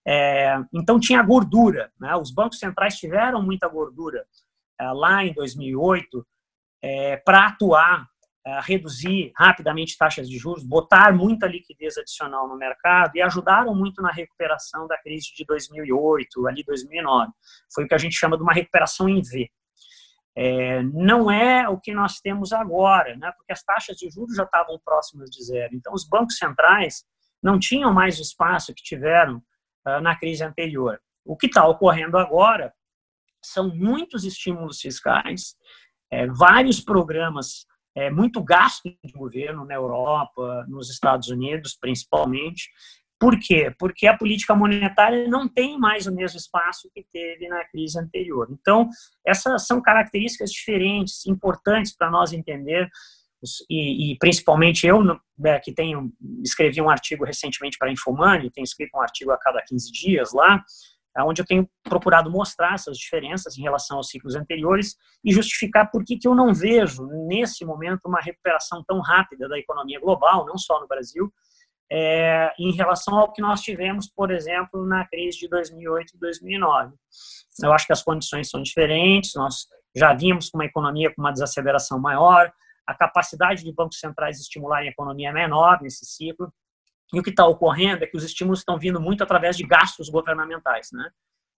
É, 0.09 0.55
então 0.73 0.97
tinha 0.97 1.21
gordura, 1.21 1.91
né? 1.99 2.15
os 2.15 2.31
bancos 2.31 2.59
centrais 2.59 2.95
tiveram 2.95 3.41
muita 3.41 3.67
gordura 3.67 4.25
é, 4.79 4.89
lá 4.91 5.25
em 5.25 5.33
2008 5.33 6.25
é, 6.81 7.17
para 7.17 7.47
atuar, 7.47 8.07
é, 8.45 8.59
reduzir 8.61 9.33
rapidamente 9.35 9.97
taxas 9.97 10.29
de 10.29 10.37
juros, 10.37 10.63
botar 10.63 11.13
muita 11.13 11.45
liquidez 11.45 11.97
adicional 11.97 12.47
no 12.47 12.55
mercado 12.55 13.17
e 13.17 13.21
ajudaram 13.21 13.75
muito 13.75 14.01
na 14.01 14.09
recuperação 14.09 14.87
da 14.87 14.97
crise 14.97 15.33
de 15.35 15.43
2008, 15.43 16.47
ali 16.47 16.63
2009. 16.63 17.33
Foi 17.73 17.83
o 17.83 17.87
que 17.87 17.95
a 17.95 17.97
gente 17.97 18.15
chama 18.15 18.37
de 18.37 18.43
uma 18.43 18.53
recuperação 18.53 19.09
em 19.09 19.21
V. 19.21 19.51
É, 20.37 20.83
não 20.83 21.29
é 21.29 21.67
o 21.67 21.77
que 21.77 21.91
nós 21.91 22.21
temos 22.21 22.53
agora, 22.53 23.17
né? 23.17 23.33
porque 23.35 23.51
as 23.51 23.61
taxas 23.61 23.97
de 23.97 24.09
juros 24.09 24.37
já 24.37 24.43
estavam 24.43 24.79
próximas 24.85 25.29
de 25.29 25.43
zero. 25.43 25.75
Então, 25.75 25.93
os 25.93 26.07
bancos 26.07 26.37
centrais 26.37 27.03
não 27.43 27.59
tinham 27.59 27.91
mais 27.93 28.19
o 28.19 28.21
espaço 28.21 28.73
que 28.73 28.83
tiveram 28.83 29.41
na 30.01 30.15
crise 30.15 30.43
anterior. 30.43 30.99
O 31.25 31.35
que 31.35 31.47
está 31.47 31.67
ocorrendo 31.67 32.17
agora 32.17 32.73
são 33.43 33.73
muitos 33.73 34.23
estímulos 34.23 34.79
fiscais, 34.79 35.55
é, 36.11 36.27
vários 36.27 36.79
programas, 36.79 37.65
é, 37.95 38.09
muito 38.09 38.43
gasto 38.43 38.89
de 39.03 39.13
governo 39.13 39.65
na 39.65 39.73
Europa, 39.73 40.65
nos 40.67 40.89
Estados 40.89 41.29
Unidos, 41.29 41.77
principalmente, 41.79 42.69
Por 43.19 43.39
quê? 43.39 43.73
Porque 43.79 44.05
a 44.05 44.15
política 44.15 44.53
monetária 44.53 45.27
não 45.27 45.47
tem 45.47 45.77
mais 45.77 46.05
o 46.05 46.13
mesmo 46.13 46.37
espaço 46.37 46.89
que 46.93 47.03
teve 47.11 47.47
na 47.47 47.65
crise 47.65 47.99
anterior. 47.99 48.47
Então, 48.51 48.87
essas 49.25 49.65
são 49.65 49.81
características 49.81 50.51
diferentes, 50.51 51.25
importantes 51.25 51.95
para 51.95 52.11
nós 52.11 52.31
entender, 52.31 52.87
e, 53.69 54.11
e, 54.11 54.17
principalmente 54.17 54.85
eu, 54.87 55.03
né, 55.37 55.59
que 55.59 55.73
tenho, 55.73 56.11
escrevi 56.43 56.81
um 56.81 56.89
artigo 56.89 57.23
recentemente 57.23 57.77
para 57.77 57.89
a 57.89 57.91
Infomoney, 57.91 58.49
tenho 58.51 58.65
escrito 58.65 58.95
um 58.95 59.01
artigo 59.01 59.31
a 59.31 59.37
cada 59.37 59.61
15 59.61 59.91
dias 59.91 60.33
lá, 60.33 60.63
onde 61.19 61.41
eu 61.41 61.45
tenho 61.45 61.67
procurado 61.83 62.29
mostrar 62.29 62.75
essas 62.75 62.97
diferenças 62.97 63.57
em 63.57 63.61
relação 63.61 63.97
aos 63.97 64.09
ciclos 64.09 64.35
anteriores 64.35 64.95
e 65.23 65.31
justificar 65.31 65.89
por 65.89 66.03
que, 66.03 66.17
que 66.17 66.27
eu 66.27 66.35
não 66.35 66.53
vejo, 66.53 67.07
nesse 67.27 67.65
momento, 67.65 68.05
uma 68.05 68.21
recuperação 68.21 68.83
tão 68.87 68.99
rápida 68.99 69.47
da 69.47 69.57
economia 69.57 69.99
global, 69.99 70.45
não 70.45 70.57
só 70.57 70.79
no 70.79 70.87
Brasil, 70.87 71.31
é, 71.91 72.53
em 72.59 72.71
relação 72.71 73.17
ao 73.17 73.31
que 73.31 73.41
nós 73.41 73.61
tivemos, 73.61 74.07
por 74.07 74.29
exemplo, 74.29 74.85
na 74.85 75.07
crise 75.07 75.39
de 75.39 75.47
2008 75.47 76.15
e 76.15 76.19
2009. 76.19 76.93
Eu 77.63 77.73
acho 77.73 77.87
que 77.87 77.93
as 77.93 78.03
condições 78.03 78.49
são 78.49 78.61
diferentes, 78.61 79.33
nós 79.35 79.67
já 79.95 80.13
vimos 80.13 80.51
uma 80.53 80.65
economia 80.65 81.11
com 81.13 81.21
uma 81.21 81.31
desaceleração 81.31 81.99
maior, 81.99 82.51
a 82.87 82.95
capacidade 82.95 83.63
de 83.63 83.73
bancos 83.73 83.99
centrais 83.99 84.39
estimularem 84.39 84.87
a 84.87 84.91
economia 84.91 85.29
é 85.29 85.33
menor 85.33 85.81
nesse 85.81 86.05
ciclo, 86.05 86.51
e 87.13 87.19
o 87.19 87.23
que 87.23 87.29
está 87.29 87.45
ocorrendo 87.45 88.03
é 88.03 88.07
que 88.07 88.17
os 88.17 88.23
estímulos 88.23 88.59
estão 88.59 88.77
vindo 88.79 88.99
muito 88.99 89.23
através 89.23 89.55
de 89.55 89.63
gastos 89.63 90.09
governamentais, 90.09 90.89
né? 90.91 91.09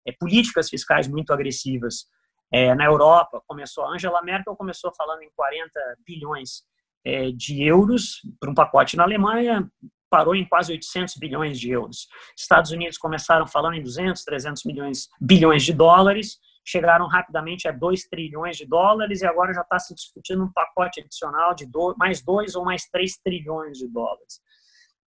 É, 0.05 0.11
políticas 0.11 0.69
fiscais 0.69 1.07
muito 1.07 1.31
agressivas. 1.31 2.05
É, 2.51 2.73
na 2.75 2.85
Europa, 2.85 3.41
começou, 3.45 3.85
Angela 3.85 4.21
Merkel 4.21 4.55
começou 4.55 4.93
falando 4.93 5.21
em 5.21 5.29
40 5.35 5.79
bilhões 6.05 6.63
é, 7.05 7.31
de 7.31 7.61
euros 7.63 8.21
para 8.39 8.49
um 8.49 8.53
pacote 8.53 8.95
na 8.95 9.03
Alemanha, 9.03 9.69
parou 10.09 10.33
em 10.33 10.47
quase 10.47 10.71
800 10.71 11.15
bilhões 11.17 11.59
de 11.59 11.69
euros. 11.71 12.07
Estados 12.37 12.71
Unidos 12.71 12.97
começaram 12.97 13.45
falando 13.45 13.75
em 13.75 13.83
200, 13.83 14.23
300 14.23 14.63
milhões, 14.63 15.09
bilhões 15.19 15.63
de 15.63 15.73
dólares, 15.73 16.39
chegaram 16.67 17.07
rapidamente 17.07 17.65
a 17.67 17.71
2 17.71 18.03
trilhões 18.03 18.57
de 18.57 18.65
dólares 18.65 19.21
e 19.21 19.25
agora 19.25 19.53
já 19.53 19.61
está 19.61 19.79
se 19.79 19.95
discutindo 19.95 20.43
um 20.43 20.51
pacote 20.51 20.99
adicional 20.99 21.55
de 21.55 21.65
do, 21.65 21.95
mais 21.97 22.21
2 22.21 22.55
ou 22.55 22.65
mais 22.65 22.85
3 22.89 23.17
trilhões 23.23 23.77
de 23.77 23.87
dólares. 23.87 24.41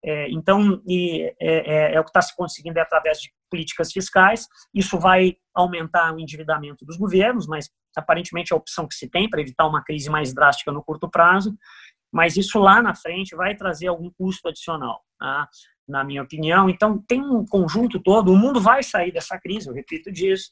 É, 0.03 0.31
então, 0.31 0.83
e, 0.89 1.25
é, 1.39 1.91
é, 1.91 1.95
é, 1.95 2.01
o 2.01 2.05
que 2.05 2.09
está 2.09 2.23
se 2.23 2.35
conseguindo 2.35 2.79
é 2.79 2.83
através 2.83 3.21
de 3.21 3.31
políticas 3.51 3.93
fiscais. 3.93 4.49
Isso 4.75 4.99
vai 4.99 5.37
aumentar 5.55 6.15
o 6.15 6.19
endividamento 6.19 6.87
dos 6.87 6.97
governos, 6.97 7.47
mas 7.47 7.69
aparentemente 7.95 8.55
é 8.55 8.57
a 8.57 8.59
opção 8.59 8.89
que 8.89 8.95
se 8.95 9.11
tem 9.11 9.29
para 9.29 9.43
evitar 9.43 9.67
uma 9.67 9.85
crise 9.85 10.09
mais 10.09 10.33
drástica 10.33 10.73
no 10.73 10.83
curto 10.83 11.11
prazo. 11.11 11.55
Mas 12.11 12.39
isso 12.39 12.59
lá 12.59 12.83
na 12.83 12.95
frente 12.95 13.37
vai 13.37 13.55
trazer 13.55 13.89
algum 13.89 14.11
custo 14.11 14.49
adicional, 14.49 15.05
tá? 15.19 15.47
na 15.87 16.03
minha 16.03 16.23
opinião. 16.23 16.71
Então, 16.71 16.99
tem 17.07 17.21
um 17.21 17.45
conjunto 17.45 18.01
todo. 18.01 18.33
O 18.33 18.37
mundo 18.37 18.61
vai 18.61 18.83
sair 18.83 19.13
dessa 19.13 19.39
crise, 19.39 19.69
eu 19.69 19.75
repito 19.75 20.11
disso. 20.11 20.51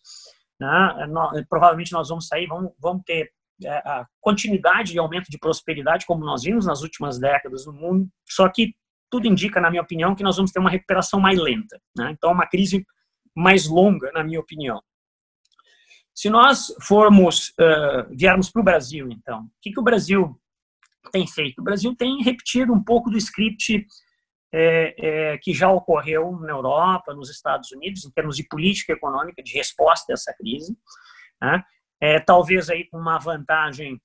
Né? 0.60 1.44
Provavelmente 1.48 1.92
nós 1.92 2.08
vamos 2.08 2.26
sair, 2.26 2.46
vamos, 2.46 2.72
vamos 2.78 3.02
ter 3.04 3.30
é, 3.64 3.70
a 3.78 4.06
continuidade 4.20 4.92
de 4.92 4.98
aumento 4.98 5.30
de 5.30 5.38
prosperidade, 5.38 6.06
como 6.06 6.24
nós 6.24 6.42
vimos 6.42 6.66
nas 6.66 6.82
últimas 6.82 7.18
décadas 7.18 7.66
no 7.66 7.72
mundo, 7.72 8.08
só 8.28 8.48
que 8.48 8.74
tudo 9.10 9.26
indica, 9.26 9.60
na 9.60 9.70
minha 9.70 9.82
opinião, 9.82 10.14
que 10.14 10.22
nós 10.22 10.36
vamos 10.36 10.52
ter 10.52 10.60
uma 10.60 10.70
recuperação 10.70 11.18
mais 11.18 11.38
lenta. 11.38 11.80
Né? 11.96 12.10
Então, 12.12 12.30
uma 12.30 12.46
crise 12.46 12.86
mais 13.34 13.66
longa, 13.66 14.12
na 14.12 14.22
minha 14.22 14.40
opinião. 14.40 14.82
Se 16.14 16.28
nós 16.28 16.74
formos, 16.82 17.50
uh, 17.50 18.14
viermos 18.14 18.50
para 18.50 18.60
o 18.60 18.64
Brasil, 18.64 19.08
então, 19.10 19.42
o 19.42 19.50
que, 19.62 19.70
que 19.70 19.80
o 19.80 19.84
Brasil 19.84 20.38
tem 21.12 21.26
feito? 21.26 21.60
O 21.60 21.64
Brasil 21.64 21.94
tem 21.96 22.22
repetido 22.22 22.72
um 22.72 22.82
pouco 22.82 23.08
do 23.08 23.16
script 23.16 23.86
é, 24.52 24.94
é, 24.98 25.38
que 25.38 25.52
já 25.52 25.70
ocorreu 25.70 26.32
na 26.40 26.52
Europa, 26.52 27.14
nos 27.14 27.30
Estados 27.30 27.70
Unidos, 27.72 28.04
em 28.04 28.10
termos 28.10 28.36
de 28.36 28.44
política 28.44 28.92
econômica, 28.92 29.42
de 29.42 29.52
resposta 29.52 30.12
a 30.12 30.14
essa 30.14 30.34
crise. 30.34 30.76
Né? 31.40 31.62
É, 32.00 32.20
talvez 32.20 32.70
aí 32.70 32.88
com 32.88 32.98
uma 32.98 33.18
vantagem 33.18 34.00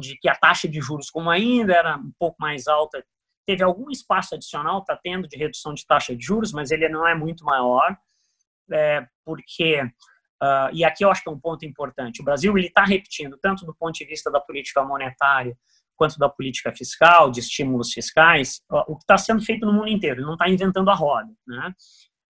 de 0.00 0.16
que 0.16 0.28
a 0.28 0.34
taxa 0.34 0.68
de 0.68 0.80
juros, 0.80 1.10
como 1.10 1.30
ainda 1.30 1.74
era 1.74 1.96
um 1.96 2.12
pouco 2.18 2.36
mais 2.40 2.66
alta, 2.66 3.04
teve 3.46 3.62
algum 3.62 3.90
espaço 3.90 4.34
adicional, 4.34 4.78
está 4.78 4.96
tendo 4.96 5.28
de 5.28 5.36
redução 5.36 5.74
de 5.74 5.86
taxa 5.86 6.16
de 6.16 6.24
juros, 6.24 6.52
mas 6.52 6.70
ele 6.70 6.88
não 6.88 7.06
é 7.06 7.14
muito 7.14 7.44
maior, 7.44 7.96
é, 8.70 9.06
porque, 9.24 9.82
uh, 9.82 10.70
e 10.72 10.84
aqui 10.84 11.04
eu 11.04 11.10
acho 11.10 11.22
que 11.22 11.28
é 11.28 11.32
um 11.32 11.40
ponto 11.40 11.66
importante, 11.66 12.22
o 12.22 12.24
Brasil 12.24 12.56
ele 12.56 12.68
está 12.68 12.84
repetindo, 12.84 13.36
tanto 13.36 13.66
do 13.66 13.74
ponto 13.74 13.92
de 13.92 14.04
vista 14.04 14.30
da 14.30 14.40
política 14.40 14.82
monetária, 14.82 15.56
quanto 15.96 16.18
da 16.18 16.28
política 16.28 16.72
fiscal, 16.72 17.30
de 17.30 17.40
estímulos 17.40 17.92
fiscais, 17.92 18.60
o 18.70 18.96
que 18.96 19.02
está 19.02 19.16
sendo 19.16 19.42
feito 19.42 19.66
no 19.66 19.72
mundo 19.72 19.88
inteiro, 19.88 20.22
não 20.22 20.34
está 20.34 20.48
inventando 20.48 20.90
a 20.90 20.94
roda, 20.94 21.30
né? 21.46 21.72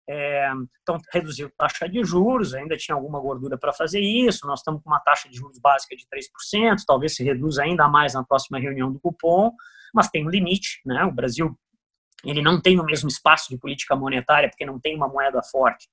É, 0.09 0.51
então, 0.83 0.99
reduziu 1.13 1.47
a 1.47 1.69
taxa 1.69 1.89
de 1.89 2.05
juros, 2.05 2.55
ainda 2.55 2.77
tinha 2.77 2.95
alguma 2.95 3.21
gordura 3.21 3.57
para 3.57 3.73
fazer 3.73 4.01
isso. 4.01 4.47
Nós 4.49 4.59
estamos 4.59 4.83
com 4.83 4.91
uma 4.91 4.99
taxa 4.99 5.29
de 5.29 5.37
juros 5.37 5.59
básica 5.61 5.95
de 5.95 6.05
3%, 6.05 6.83
talvez 6.85 7.15
se 7.15 7.23
reduza 7.23 7.63
ainda 7.63 7.89
mais 7.89 8.13
na 8.13 8.25
próxima 8.25 8.59
reunião 8.59 8.93
do 8.93 8.99
cupom 8.99 9.53
mas 9.93 10.09
tem 10.09 10.27
um 10.27 10.31
limite, 10.31 10.81
né? 10.85 11.05
O 11.05 11.13
Brasil 11.13 11.57
ele 12.25 12.41
não 12.41 12.61
tem 12.61 12.79
o 12.81 12.85
mesmo 12.85 13.09
espaço 13.09 13.49
de 13.51 13.59
política 13.59 13.97
monetária 13.97 14.49
porque 14.49 14.65
não 14.65 14.81
tem 14.81 14.97
uma 14.97 15.09
moeda 15.09 15.43
forte 15.43 15.89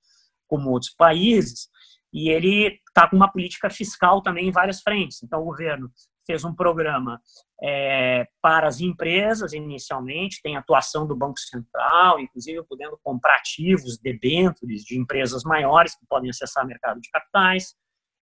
como 0.48 0.70
outros 0.70 0.94
países 0.94 1.68
e 2.14 2.30
ele 2.30 2.80
está 2.88 3.10
com 3.10 3.16
uma 3.16 3.32
política 3.32 3.70
fiscal 3.70 4.22
também 4.22 4.48
em 4.48 4.52
várias 4.52 4.82
frentes. 4.82 5.22
Então 5.24 5.42
o 5.42 5.46
governo 5.46 5.92
fez 6.32 6.44
um 6.44 6.54
programa 6.54 7.22
é, 7.62 8.28
para 8.42 8.68
as 8.68 8.80
empresas 8.80 9.54
inicialmente, 9.54 10.42
tem 10.42 10.56
atuação 10.56 11.08
do 11.08 11.16
Banco 11.16 11.40
Central, 11.40 12.20
inclusive 12.20 12.64
podendo 12.64 13.00
comprar 13.04 13.38
ativos, 13.38 13.98
debêntures 13.98 14.84
de 14.84 15.00
empresas 15.00 15.44
maiores 15.44 15.96
que 15.98 16.06
podem 16.08 16.30
acessar 16.30 16.64
o 16.64 16.68
mercado 16.68 17.00
de 17.02 17.10
capitais 17.10 17.76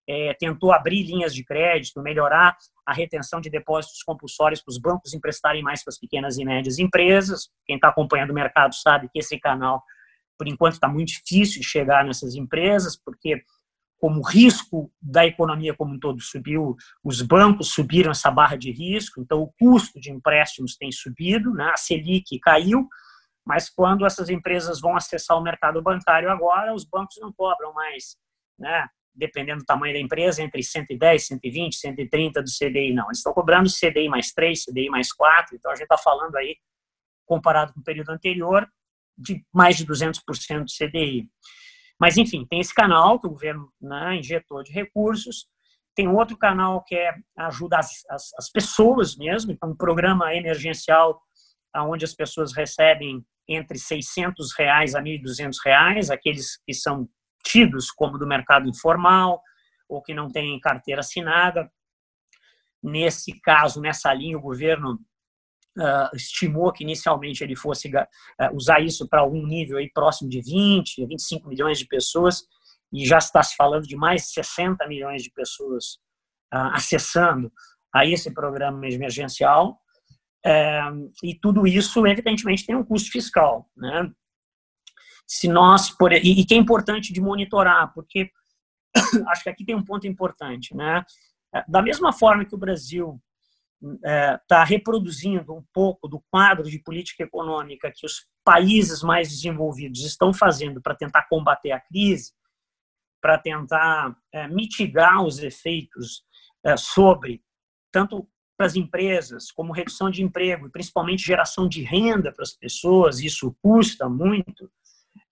é, 0.07 0.33
tentou 0.35 0.71
abrir 0.71 1.03
linhas 1.03 1.33
de 1.35 1.43
crédito, 1.43 2.01
melhorar 2.01 2.55
a 2.85 2.93
retenção 2.93 3.41
de 3.41 3.49
depósitos 3.49 4.01
compulsórios 4.03 4.61
para 4.61 4.71
os 4.71 4.79
bancos 4.79 5.13
emprestarem 5.13 5.61
mais 5.61 5.83
para 5.83 5.91
as 5.91 5.99
pequenas 5.99 6.37
e 6.37 6.45
médias 6.45 6.79
empresas. 6.79 7.49
Quem 7.65 7.75
está 7.75 7.89
acompanhando 7.89 8.31
o 8.31 8.33
mercado 8.33 8.73
sabe 8.73 9.09
que 9.11 9.19
esse 9.19 9.37
canal, 9.37 9.83
por 10.37 10.47
enquanto, 10.47 10.73
está 10.73 10.87
muito 10.87 11.09
difícil 11.09 11.61
de 11.61 11.67
chegar 11.67 12.05
nessas 12.05 12.35
empresas, 12.35 12.95
porque 12.95 13.43
como 13.98 14.20
o 14.20 14.24
risco 14.24 14.92
da 15.01 15.25
economia 15.25 15.74
como 15.74 15.94
um 15.94 16.00
todo 16.00 16.22
subiu, 16.22 16.75
os 17.04 17.22
bancos 17.22 17.70
subiram 17.70 18.12
essa 18.12 18.30
barra 18.30 18.56
de 18.56 18.72
risco, 18.72 19.20
então 19.20 19.42
o 19.42 19.51
custo 19.60 20.00
de 20.00 20.12
empréstimos 20.12 20.75
tem 20.75 20.92
subido, 20.92 21.51
né? 21.54 21.72
a 21.74 21.77
Selic 21.77 22.39
caiu, 22.39 22.88
mas 23.46 23.70
quando 23.70 24.06
essas 24.06 24.30
empresas 24.30 24.80
vão 24.80 24.96
acessar 24.96 25.38
o 25.38 25.44
mercado 25.44 25.82
bancário 25.82 26.30
agora, 26.30 26.74
os 26.74 26.86
bancos 26.86 27.18
não 27.20 27.32
cobram 27.34 27.74
mais 27.74 28.18
né, 28.60 28.88
dependendo 29.13 29.60
do 29.60 29.66
tamanho 29.66 29.94
da 29.94 30.00
empresa, 30.00 30.44
entre 30.44 30.62
110, 30.62 31.25
120, 31.27 31.75
130 31.75 32.44
do 32.44 32.50
CDI. 32.50 32.94
Não, 32.94 33.06
eles 33.06 33.18
estão 33.18 33.34
cobrando 33.34 33.70
CDI 33.70 34.08
mais 34.08 34.32
3, 34.32 34.66
CDI 34.66 34.89
mais 34.89 35.12
4, 35.12 35.56
então 35.56 35.72
a 35.72 35.75
gente 35.75 35.84
está 35.84 35.98
falando 35.98 36.36
aí, 36.36 36.56
comparado 37.25 37.74
com 37.74 37.80
o 37.80 37.84
período 37.84 38.12
anterior, 38.12 38.68
de 39.18 39.44
mais 39.51 39.75
de 39.75 39.86
200% 39.86 40.20
do 40.63 40.72
CDI. 40.72 41.27
Mas, 42.00 42.18
enfim, 42.18 42.46
tem 42.50 42.60
esse 42.60 42.74
canal 42.74 43.20
que 43.20 43.27
o 43.27 43.32
governo 43.32 43.72
né, 43.82 44.18
injetou 44.18 44.63
de 44.63 44.72
recursos, 44.72 45.48
tem 45.96 46.08
outro 46.08 46.38
canal 46.38 46.84
que 46.84 46.96
é 46.96 47.12
ajuda 47.38 47.80
as, 47.80 48.06
as, 48.10 48.32
as 48.38 48.51
pessoas 48.51 49.18
mesmo, 49.18 49.51
então 49.51 49.72
um 49.72 49.75
programa 49.75 50.34
emergencial 50.36 51.20
onde 51.75 52.06
as 52.06 52.13
pessoas 52.13 52.54
recebem 52.56 53.24
entre 53.48 53.77
600 53.77 54.54
reais 54.58 54.96
a 54.96 55.01
1.200 55.01 55.56
reais, 55.63 56.10
aqueles 56.10 56.58
que 56.66 56.74
são 56.74 57.08
tidos 57.44 57.92
como 57.92 58.18
do 58.18 58.27
mercado 58.27 58.68
informal 58.68 59.42
ou 59.88 60.01
que 60.01 60.13
não 60.13 60.27
têm 60.30 60.60
carteira 60.60 61.00
assinada. 61.00 61.70
Nesse 62.84 63.39
caso, 63.42 63.82
nessa 63.82 64.13
linha, 64.13 64.38
o 64.38 64.42
governo 64.42 65.00
uh, 65.77 66.15
estimou 66.15 66.72
que 66.72 66.84
inicialmente 66.84 67.43
ele 67.43 67.55
fosse 67.55 67.88
uh, 67.88 68.55
usar 68.55 68.81
isso 68.81 69.07
para 69.07 69.22
algum 69.22 69.46
nível 69.46 69.77
aí 69.77 69.89
próximo 69.91 70.29
de 70.29 70.41
20, 70.41 71.05
25 71.05 71.48
milhões 71.48 71.79
de 71.79 71.88
pessoas, 71.88 72.43
e 72.91 73.05
já 73.05 73.17
está 73.17 73.43
se 73.43 73.55
falando 73.55 73.88
de 73.88 73.96
mais 73.96 74.24
de 74.24 74.29
60 74.29 74.88
milhões 74.88 75.24
de 75.24 75.31
pessoas 75.31 75.96
uh, 76.53 76.72
acessando 76.74 77.51
a 77.93 78.05
esse 78.05 78.34
programa 78.34 78.86
emergencial. 78.88 79.79
Eh, 80.46 80.81
e 81.24 81.36
tudo 81.36 81.65
isso, 81.65 82.05
evidentemente, 82.05 82.65
tem 82.65 82.75
um 82.75 82.84
custo 82.84 83.12
fiscal. 83.12 83.69
Né? 83.75 84.12
se 85.27 85.48
nós 85.48 85.89
por, 85.89 86.13
e, 86.13 86.39
e 86.39 86.46
que 86.46 86.53
é 86.53 86.57
importante 86.57 87.12
de 87.12 87.19
monitorar, 87.19 87.93
porque 87.93 88.31
acho 89.27 89.43
que 89.43 89.50
aqui 89.50 89.65
tem 89.65 89.75
um 89.75 89.84
ponto 89.84 90.07
importante, 90.07 90.74
né? 90.74 91.03
Da 91.67 91.81
mesma 91.81 92.13
forma 92.13 92.46
que 92.46 92.55
o 92.55 92.57
Brasil 92.57 93.22
está 94.03 94.62
é, 94.62 94.65
reproduzindo 94.65 95.53
um 95.53 95.63
pouco 95.74 96.07
do 96.07 96.24
quadro 96.31 96.69
de 96.69 96.79
política 96.79 97.24
econômica 97.24 97.91
que 97.96 98.05
os 98.05 98.25
países 98.43 99.03
mais 99.03 99.29
desenvolvidos 99.29 100.03
estão 100.03 100.34
fazendo 100.34 100.81
para 100.81 100.96
tentar 100.96 101.27
combater 101.29 101.72
a 101.72 101.79
crise, 101.79 102.34
para 103.22 103.38
tentar 103.38 104.15
é, 104.34 104.48
mitigar 104.48 105.24
os 105.24 105.39
efeitos 105.39 106.24
é, 106.63 106.75
sobre 106.75 107.43
tanto 107.91 108.27
para 108.57 108.65
as 108.65 108.75
empresas, 108.75 109.51
como 109.51 109.72
redução 109.72 110.10
de 110.10 110.24
emprego, 110.24 110.69
principalmente 110.72 111.24
geração 111.24 111.67
de 111.67 111.84
renda 111.84 112.31
para 112.31 112.43
as 112.43 112.53
pessoas, 112.53 113.19
isso 113.19 113.55
custa 113.62 114.10
muito. 114.10 114.69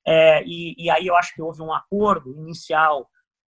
É, 0.06 0.44
e, 0.46 0.75
e, 0.78 0.90
aí 0.90 1.08
eu 1.08 1.16
acho 1.16 1.34
que 1.34 1.42
houve 1.42 1.62
um 1.64 1.74
acordo 1.74 2.32
inicial, 2.32 3.10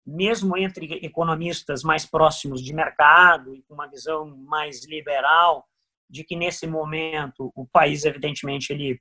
mesmo 0.09 0.57
entre 0.57 1.05
economistas 1.05 1.83
mais 1.83 2.07
próximos 2.07 2.62
de 2.62 2.73
mercado 2.73 3.55
e 3.55 3.62
com 3.62 3.75
uma 3.75 3.88
visão 3.88 4.27
mais 4.38 4.87
liberal, 4.87 5.67
de 6.09 6.25
que 6.25 6.35
nesse 6.35 6.67
momento 6.67 7.53
o 7.55 7.67
país, 7.67 8.05
evidentemente, 8.05 8.73
ele 8.73 9.00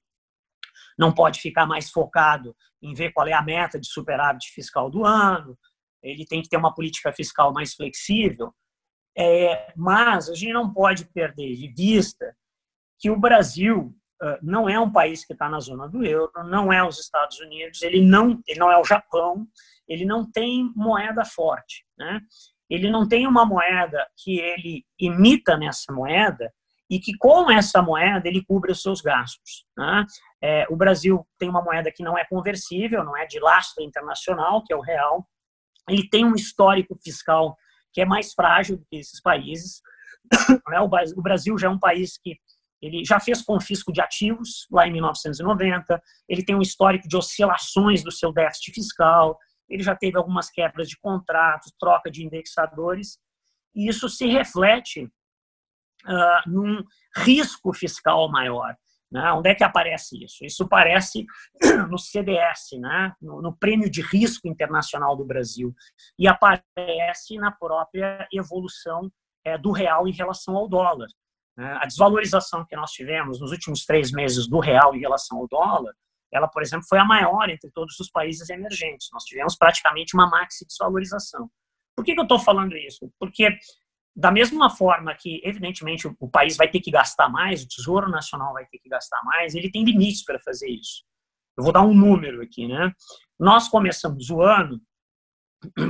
não 0.98 1.14
pode 1.14 1.40
ficar 1.40 1.66
mais 1.66 1.90
focado 1.90 2.56
em 2.82 2.94
ver 2.94 3.12
qual 3.14 3.28
é 3.28 3.34
a 3.34 3.42
meta 3.42 3.80
de 3.80 3.88
superávit 3.88 4.52
fiscal 4.52 4.90
do 4.90 5.06
ano, 5.06 5.58
ele 6.04 6.26
tem 6.26 6.42
que 6.42 6.50
ter 6.50 6.58
uma 6.58 6.74
política 6.74 7.12
fiscal 7.14 7.54
mais 7.54 7.74
flexível, 7.74 8.54
é, 9.18 9.74
mas 9.76 10.30
a 10.30 10.36
gente 10.36 10.54
não 10.54 10.72
pode 10.72 11.06
perder 11.06 11.56
de 11.56 11.70
vista 11.70 12.36
que 13.00 13.10
o 13.10 13.20
Brasil 13.20 13.96
não 14.42 14.68
é 14.68 14.80
um 14.80 14.92
país 14.92 15.24
que 15.24 15.34
está 15.34 15.48
na 15.50 15.60
zona 15.60 15.88
do 15.88 16.04
euro, 16.04 16.32
não 16.46 16.74
é 16.74 16.86
os 16.86 17.00
Estados 17.00 17.40
Unidos, 17.40 17.82
ele 17.82 18.02
não, 18.02 18.42
ele 18.48 18.60
não 18.60 18.72
é 18.72 18.78
o 18.78 18.84
Japão, 18.84 19.48
ele 19.88 20.06
não 20.06 20.30
tem 20.30 20.72
moeda 20.76 21.24
forte, 21.24 21.86
né? 21.98 22.20
Ele 22.70 22.90
não 22.90 23.08
tem 23.08 23.26
uma 23.26 23.46
moeda 23.46 24.06
que 24.18 24.40
ele 24.40 24.84
imita 25.00 25.58
nessa 25.58 25.94
moeda 25.94 26.52
e 26.90 27.00
que 27.00 27.16
com 27.18 27.50
essa 27.52 27.82
moeda 27.82 28.28
ele 28.28 28.44
cubra 28.44 28.72
os 28.72 28.82
seus 28.82 29.02
gastos. 29.02 29.66
Né? 29.78 30.06
É, 30.42 30.66
o 30.70 30.76
Brasil 30.76 31.26
tem 31.38 31.50
uma 31.50 31.62
moeda 31.62 31.92
que 31.92 32.04
não 32.04 32.18
é 32.18 32.26
conversível, 32.26 33.04
não 33.04 33.16
é 33.16 33.26
de 33.26 33.40
lastro 33.40 33.84
internacional, 33.84 34.64
que 34.64 34.74
é 34.74 34.76
o 34.76 34.82
real. 34.82 35.26
Ele 35.90 36.08
tem 36.10 36.26
um 36.26 36.36
histórico 36.36 36.98
fiscal 37.02 37.56
que 37.94 38.02
é 38.02 38.06
mais 38.06 38.34
frágil 38.34 38.78
do 38.78 38.86
que 38.90 38.98
esses 38.98 39.22
países. 39.22 39.82
Né? 40.70 40.80
O 40.82 41.22
Brasil 41.22 41.58
já 41.58 41.68
é 41.68 41.70
um 41.70 41.80
país 41.80 42.18
que 42.18 42.38
ele 42.82 43.04
já 43.06 43.20
fez 43.20 43.42
confisco 43.42 43.92
de 43.92 44.02
ativos 44.02 44.68
lá 44.72 44.88
em 44.88 44.92
1990, 44.92 46.02
ele 46.30 46.44
tem 46.44 46.56
um 46.56 46.62
histórico 46.62 47.08
de 47.08 47.18
oscilações 47.18 48.04
do 48.04 48.12
seu 48.12 48.32
déficit 48.32 48.74
fiscal, 48.74 49.38
ele 49.70 49.84
já 49.84 49.96
teve 49.96 50.18
algumas 50.18 50.50
quebras 50.50 50.88
de 50.90 50.98
contratos, 51.00 51.74
troca 51.80 52.10
de 52.10 52.26
indexadores, 52.26 53.20
e 53.76 53.88
isso 53.88 54.10
se 54.10 54.26
reflete 54.28 55.06
uh, 56.06 56.50
num 56.50 56.84
risco 57.16 57.74
fiscal 57.74 58.30
maior. 58.30 58.76
Né? 59.12 59.32
Onde 59.32 59.50
é 59.50 59.56
que 59.56 59.64
aparece 59.64 60.22
isso? 60.24 60.44
Isso 60.44 60.64
aparece 60.64 61.26
no 61.90 61.98
CDS, 61.98 62.72
né? 62.80 63.14
no, 63.22 63.42
no 63.42 63.56
Prêmio 63.56 63.90
de 63.90 64.02
Risco 64.02 64.48
Internacional 64.48 65.16
do 65.16 65.26
Brasil, 65.26 65.74
e 66.20 66.28
aparece 66.28 67.38
na 67.38 67.52
própria 67.52 68.28
evolução 68.34 69.12
é, 69.46 69.58
do 69.58 69.72
real 69.72 70.08
em 70.08 70.12
relação 70.12 70.56
ao 70.58 70.68
dólar. 70.68 71.08
Né? 71.56 71.78
A 71.82 71.86
desvalorização 71.86 72.66
que 72.66 72.76
nós 72.76 72.92
tivemos 72.92 73.40
nos 73.40 73.52
últimos 73.52 73.86
três 73.86 74.12
meses 74.12 74.48
do 74.48 74.60
real 74.60 74.94
em 74.96 75.00
relação 75.00 75.38
ao 75.40 75.48
dólar, 75.48 75.94
ela, 76.34 76.48
por 76.48 76.62
exemplo, 76.62 76.86
foi 76.88 77.00
a 77.00 77.06
maior 77.06 77.50
entre 77.50 77.70
todos 77.72 78.00
os 78.00 78.10
países 78.10 78.50
emergentes. 78.50 79.10
Nós 79.14 79.24
tivemos 79.24 79.56
praticamente 79.56 80.14
uma 80.14 80.30
maxi 80.30 80.66
desvalorização. 80.66 81.50
Por 81.96 82.04
que, 82.04 82.14
que 82.14 82.20
eu 82.20 82.24
estou 82.24 82.40
falando 82.40 82.76
isso? 82.78 83.12
Porque 83.20 83.58
da 84.16 84.32
mesma 84.32 84.70
forma 84.70 85.16
que, 85.16 85.42
evidentemente, 85.44 86.08
o 86.20 86.30
país 86.30 86.58
vai 86.58 86.68
ter 86.68 86.80
que 86.80 86.90
gastar 86.90 87.30
mais, 87.30 87.64
o 87.64 87.68
Tesouro 87.68 88.10
Nacional 88.10 88.54
vai 88.54 88.66
ter 88.66 88.80
que 88.80 88.90
gastar 88.90 89.22
mais, 89.24 89.54
ele 89.54 89.72
tem 89.72 89.84
limites 89.84 90.24
para 90.24 90.40
fazer 90.40 90.70
isso. 90.70 91.04
Eu 91.56 91.64
vou 91.64 91.72
dar 91.72 91.82
um 91.82 91.94
número 91.94 92.42
aqui, 92.42 92.68
né? 92.68 92.92
Nós 93.40 93.68
começamos 93.68 94.30
o 94.30 94.42
ano 94.42 94.82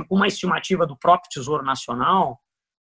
com 0.08 0.16
uma 0.16 0.26
estimativa 0.26 0.86
do 0.86 0.96
próprio 0.96 1.30
Tesouro 1.30 1.62
Nacional 1.62 2.38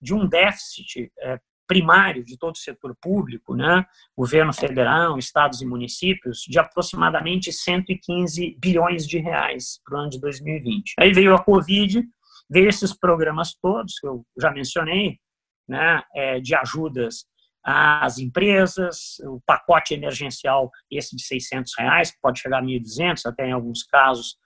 de 0.00 0.14
um 0.14 0.26
déficit 0.26 1.10
é, 1.20 1.38
primário 1.70 2.24
de 2.24 2.36
todo 2.36 2.56
o 2.56 2.58
setor 2.58 2.96
público, 3.00 3.54
né? 3.54 3.86
Governo 4.16 4.52
federal, 4.52 5.16
estados 5.16 5.62
e 5.62 5.64
municípios, 5.64 6.40
de 6.40 6.58
aproximadamente 6.58 7.52
115 7.52 8.56
bilhões 8.58 9.06
de 9.06 9.18
reais 9.18 9.80
para 9.84 9.96
o 9.96 10.00
ano 10.00 10.10
de 10.10 10.20
2020. 10.20 10.94
Aí 10.98 11.12
veio 11.12 11.32
a 11.32 11.40
Covid, 11.40 12.02
veio 12.50 12.68
esses 12.68 12.92
programas 12.92 13.54
todos 13.54 14.00
que 14.00 14.06
eu 14.08 14.26
já 14.36 14.50
mencionei, 14.50 15.20
né, 15.68 16.02
é, 16.12 16.40
de 16.40 16.56
ajudas 16.56 17.24
às 17.64 18.18
empresas, 18.18 19.20
o 19.20 19.40
pacote 19.46 19.94
emergencial, 19.94 20.72
esse 20.90 21.14
de 21.14 21.22
600 21.22 21.72
reais, 21.78 22.10
que 22.10 22.18
pode 22.20 22.40
chegar 22.40 22.58
a 22.58 22.62
1.200, 22.62 23.26
até 23.26 23.46
em 23.46 23.52
alguns 23.52 23.84
casos, 23.84 24.36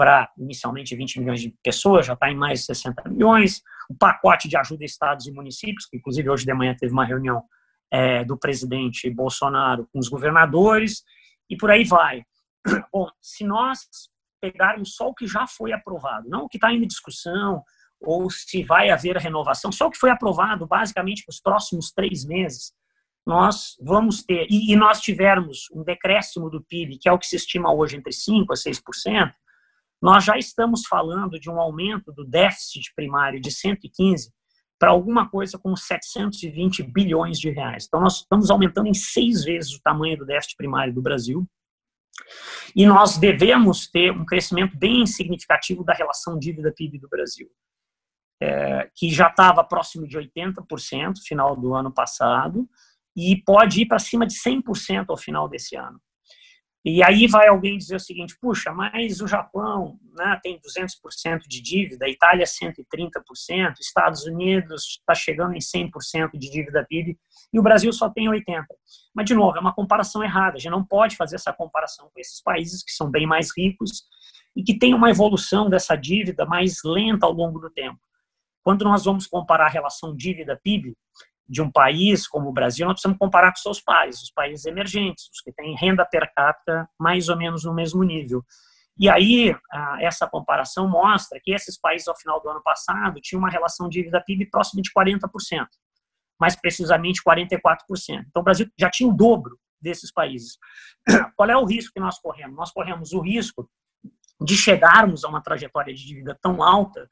para 0.00 0.32
inicialmente 0.38 0.96
20 0.96 1.20
milhões 1.20 1.42
de 1.42 1.54
pessoas, 1.62 2.06
já 2.06 2.14
está 2.14 2.30
em 2.30 2.34
mais 2.34 2.60
de 2.60 2.64
60 2.64 3.06
milhões, 3.10 3.60
o 3.90 3.94
pacote 3.94 4.48
de 4.48 4.56
ajuda 4.56 4.82
a 4.82 4.86
estados 4.86 5.26
e 5.26 5.30
municípios, 5.30 5.84
que 5.84 5.98
inclusive 5.98 6.30
hoje 6.30 6.46
de 6.46 6.54
manhã 6.54 6.74
teve 6.74 6.90
uma 6.90 7.04
reunião 7.04 7.42
é, 7.92 8.24
do 8.24 8.34
presidente 8.38 9.10
Bolsonaro 9.10 9.86
com 9.92 9.98
os 9.98 10.08
governadores, 10.08 11.02
e 11.50 11.56
por 11.56 11.70
aí 11.70 11.84
vai. 11.84 12.24
Bom, 12.90 13.10
se 13.20 13.44
nós 13.44 13.80
pegarmos 14.40 14.94
só 14.94 15.08
o 15.08 15.14
que 15.14 15.26
já 15.26 15.46
foi 15.46 15.70
aprovado, 15.70 16.30
não 16.30 16.44
o 16.44 16.48
que 16.48 16.56
está 16.56 16.72
em 16.72 16.80
discussão, 16.86 17.62
ou 18.00 18.30
se 18.30 18.64
vai 18.64 18.88
haver 18.88 19.18
renovação, 19.18 19.70
só 19.70 19.88
o 19.88 19.90
que 19.90 19.98
foi 19.98 20.08
aprovado 20.08 20.66
basicamente 20.66 21.24
para 21.26 21.32
os 21.32 21.40
próximos 21.42 21.92
três 21.92 22.24
meses, 22.24 22.72
nós 23.26 23.76
vamos 23.82 24.22
ter, 24.22 24.46
e, 24.48 24.74
nós 24.76 24.98
tivermos 24.98 25.68
um 25.74 25.84
decréscimo 25.84 26.48
do 26.48 26.64
PIB, 26.64 26.96
que 26.96 27.06
é 27.06 27.12
o 27.12 27.18
que 27.18 27.26
se 27.26 27.36
estima 27.36 27.70
hoje 27.70 27.98
entre 27.98 28.12
5% 28.14 28.46
a 28.48 28.54
6%, 28.54 29.34
nós 30.00 30.24
já 30.24 30.36
estamos 30.36 30.86
falando 30.86 31.38
de 31.38 31.50
um 31.50 31.60
aumento 31.60 32.12
do 32.12 32.24
déficit 32.24 32.92
primário 32.94 33.40
de 33.40 33.50
115 33.50 34.32
para 34.78 34.90
alguma 34.90 35.28
coisa 35.28 35.58
como 35.58 35.76
720 35.76 36.82
bilhões 36.82 37.38
de 37.38 37.50
reais. 37.50 37.84
Então, 37.86 38.00
nós 38.00 38.20
estamos 38.20 38.50
aumentando 38.50 38.88
em 38.88 38.94
seis 38.94 39.44
vezes 39.44 39.72
o 39.74 39.82
tamanho 39.82 40.16
do 40.16 40.24
déficit 40.24 40.56
primário 40.56 40.94
do 40.94 41.02
Brasil. 41.02 41.46
E 42.74 42.86
nós 42.86 43.18
devemos 43.18 43.86
ter 43.88 44.10
um 44.10 44.24
crescimento 44.24 44.76
bem 44.76 45.06
significativo 45.06 45.84
da 45.84 45.92
relação 45.92 46.38
dívida-PIB 46.38 46.98
do 46.98 47.08
Brasil 47.08 47.50
é, 48.40 48.90
que 48.94 49.10
já 49.10 49.28
estava 49.28 49.62
próximo 49.62 50.08
de 50.08 50.18
80% 50.18 51.08
no 51.08 51.22
final 51.22 51.54
do 51.54 51.74
ano 51.74 51.92
passado 51.92 52.68
e 53.14 53.36
pode 53.44 53.82
ir 53.82 53.86
para 53.86 53.98
cima 53.98 54.26
de 54.26 54.34
100% 54.34 55.06
ao 55.08 55.16
final 55.16 55.48
desse 55.48 55.76
ano. 55.76 56.00
E 56.82 57.02
aí 57.02 57.26
vai 57.26 57.46
alguém 57.46 57.76
dizer 57.76 57.96
o 57.96 58.00
seguinte, 58.00 58.34
puxa, 58.40 58.72
mas 58.72 59.20
o 59.20 59.28
Japão 59.28 59.98
né, 60.16 60.40
tem 60.42 60.58
200% 60.58 61.40
de 61.46 61.60
dívida, 61.60 62.08
Itália 62.08 62.46
130%, 62.46 63.74
Estados 63.78 64.24
Unidos 64.24 64.98
está 64.98 65.14
chegando 65.14 65.54
em 65.54 65.58
100% 65.58 66.30
de 66.38 66.50
dívida 66.50 66.86
PIB 66.88 67.18
e 67.52 67.58
o 67.58 67.62
Brasil 67.62 67.92
só 67.92 68.08
tem 68.08 68.28
80%. 68.28 68.64
Mas, 69.14 69.26
de 69.26 69.34
novo, 69.34 69.58
é 69.58 69.60
uma 69.60 69.74
comparação 69.74 70.24
errada, 70.24 70.56
a 70.56 70.58
gente 70.58 70.70
não 70.70 70.84
pode 70.84 71.16
fazer 71.16 71.36
essa 71.36 71.52
comparação 71.52 72.10
com 72.14 72.18
esses 72.18 72.42
países 72.42 72.82
que 72.82 72.92
são 72.92 73.10
bem 73.10 73.26
mais 73.26 73.50
ricos 73.54 74.04
e 74.56 74.62
que 74.62 74.78
têm 74.78 74.94
uma 74.94 75.10
evolução 75.10 75.68
dessa 75.68 75.94
dívida 75.96 76.46
mais 76.46 76.78
lenta 76.82 77.26
ao 77.26 77.32
longo 77.32 77.58
do 77.58 77.68
tempo. 77.68 78.00
Quando 78.62 78.84
nós 78.84 79.04
vamos 79.04 79.26
comparar 79.26 79.66
a 79.66 79.70
relação 79.70 80.16
dívida-PIB 80.16 80.94
de 81.50 81.60
um 81.60 81.70
país 81.70 82.28
como 82.28 82.48
o 82.48 82.52
Brasil, 82.52 82.86
nós 82.86 82.94
precisamos 82.94 83.18
comparar 83.18 83.50
com 83.50 83.56
seus 83.56 83.80
pares, 83.80 84.22
os 84.22 84.30
países 84.30 84.64
emergentes, 84.66 85.28
os 85.34 85.40
que 85.40 85.52
têm 85.52 85.74
renda 85.74 86.06
per 86.06 86.32
capita 86.32 86.88
mais 86.96 87.28
ou 87.28 87.36
menos 87.36 87.64
no 87.64 87.74
mesmo 87.74 88.04
nível. 88.04 88.44
E 88.96 89.08
aí, 89.08 89.52
essa 89.98 90.28
comparação 90.28 90.88
mostra 90.88 91.40
que 91.42 91.52
esses 91.52 91.76
países, 91.76 92.06
ao 92.06 92.16
final 92.16 92.40
do 92.40 92.48
ano 92.48 92.62
passado, 92.62 93.20
tinham 93.20 93.40
uma 93.40 93.50
relação 93.50 93.88
dívida-PIB 93.88 94.46
próxima 94.48 94.80
de 94.80 94.90
40%, 94.92 95.66
mais 96.38 96.54
precisamente 96.54 97.20
44%. 97.26 98.26
Então, 98.28 98.42
o 98.42 98.44
Brasil 98.44 98.70
já 98.78 98.88
tinha 98.88 99.08
o 99.08 99.12
dobro 99.12 99.58
desses 99.80 100.12
países. 100.12 100.56
Qual 101.34 101.50
é 101.50 101.56
o 101.56 101.64
risco 101.64 101.94
que 101.94 102.00
nós 102.00 102.20
corremos? 102.20 102.56
Nós 102.56 102.70
corremos 102.70 103.12
o 103.12 103.20
risco 103.20 103.68
de 104.40 104.56
chegarmos 104.56 105.24
a 105.24 105.28
uma 105.28 105.42
trajetória 105.42 105.92
de 105.92 106.06
dívida 106.06 106.38
tão 106.40 106.62
alta 106.62 107.08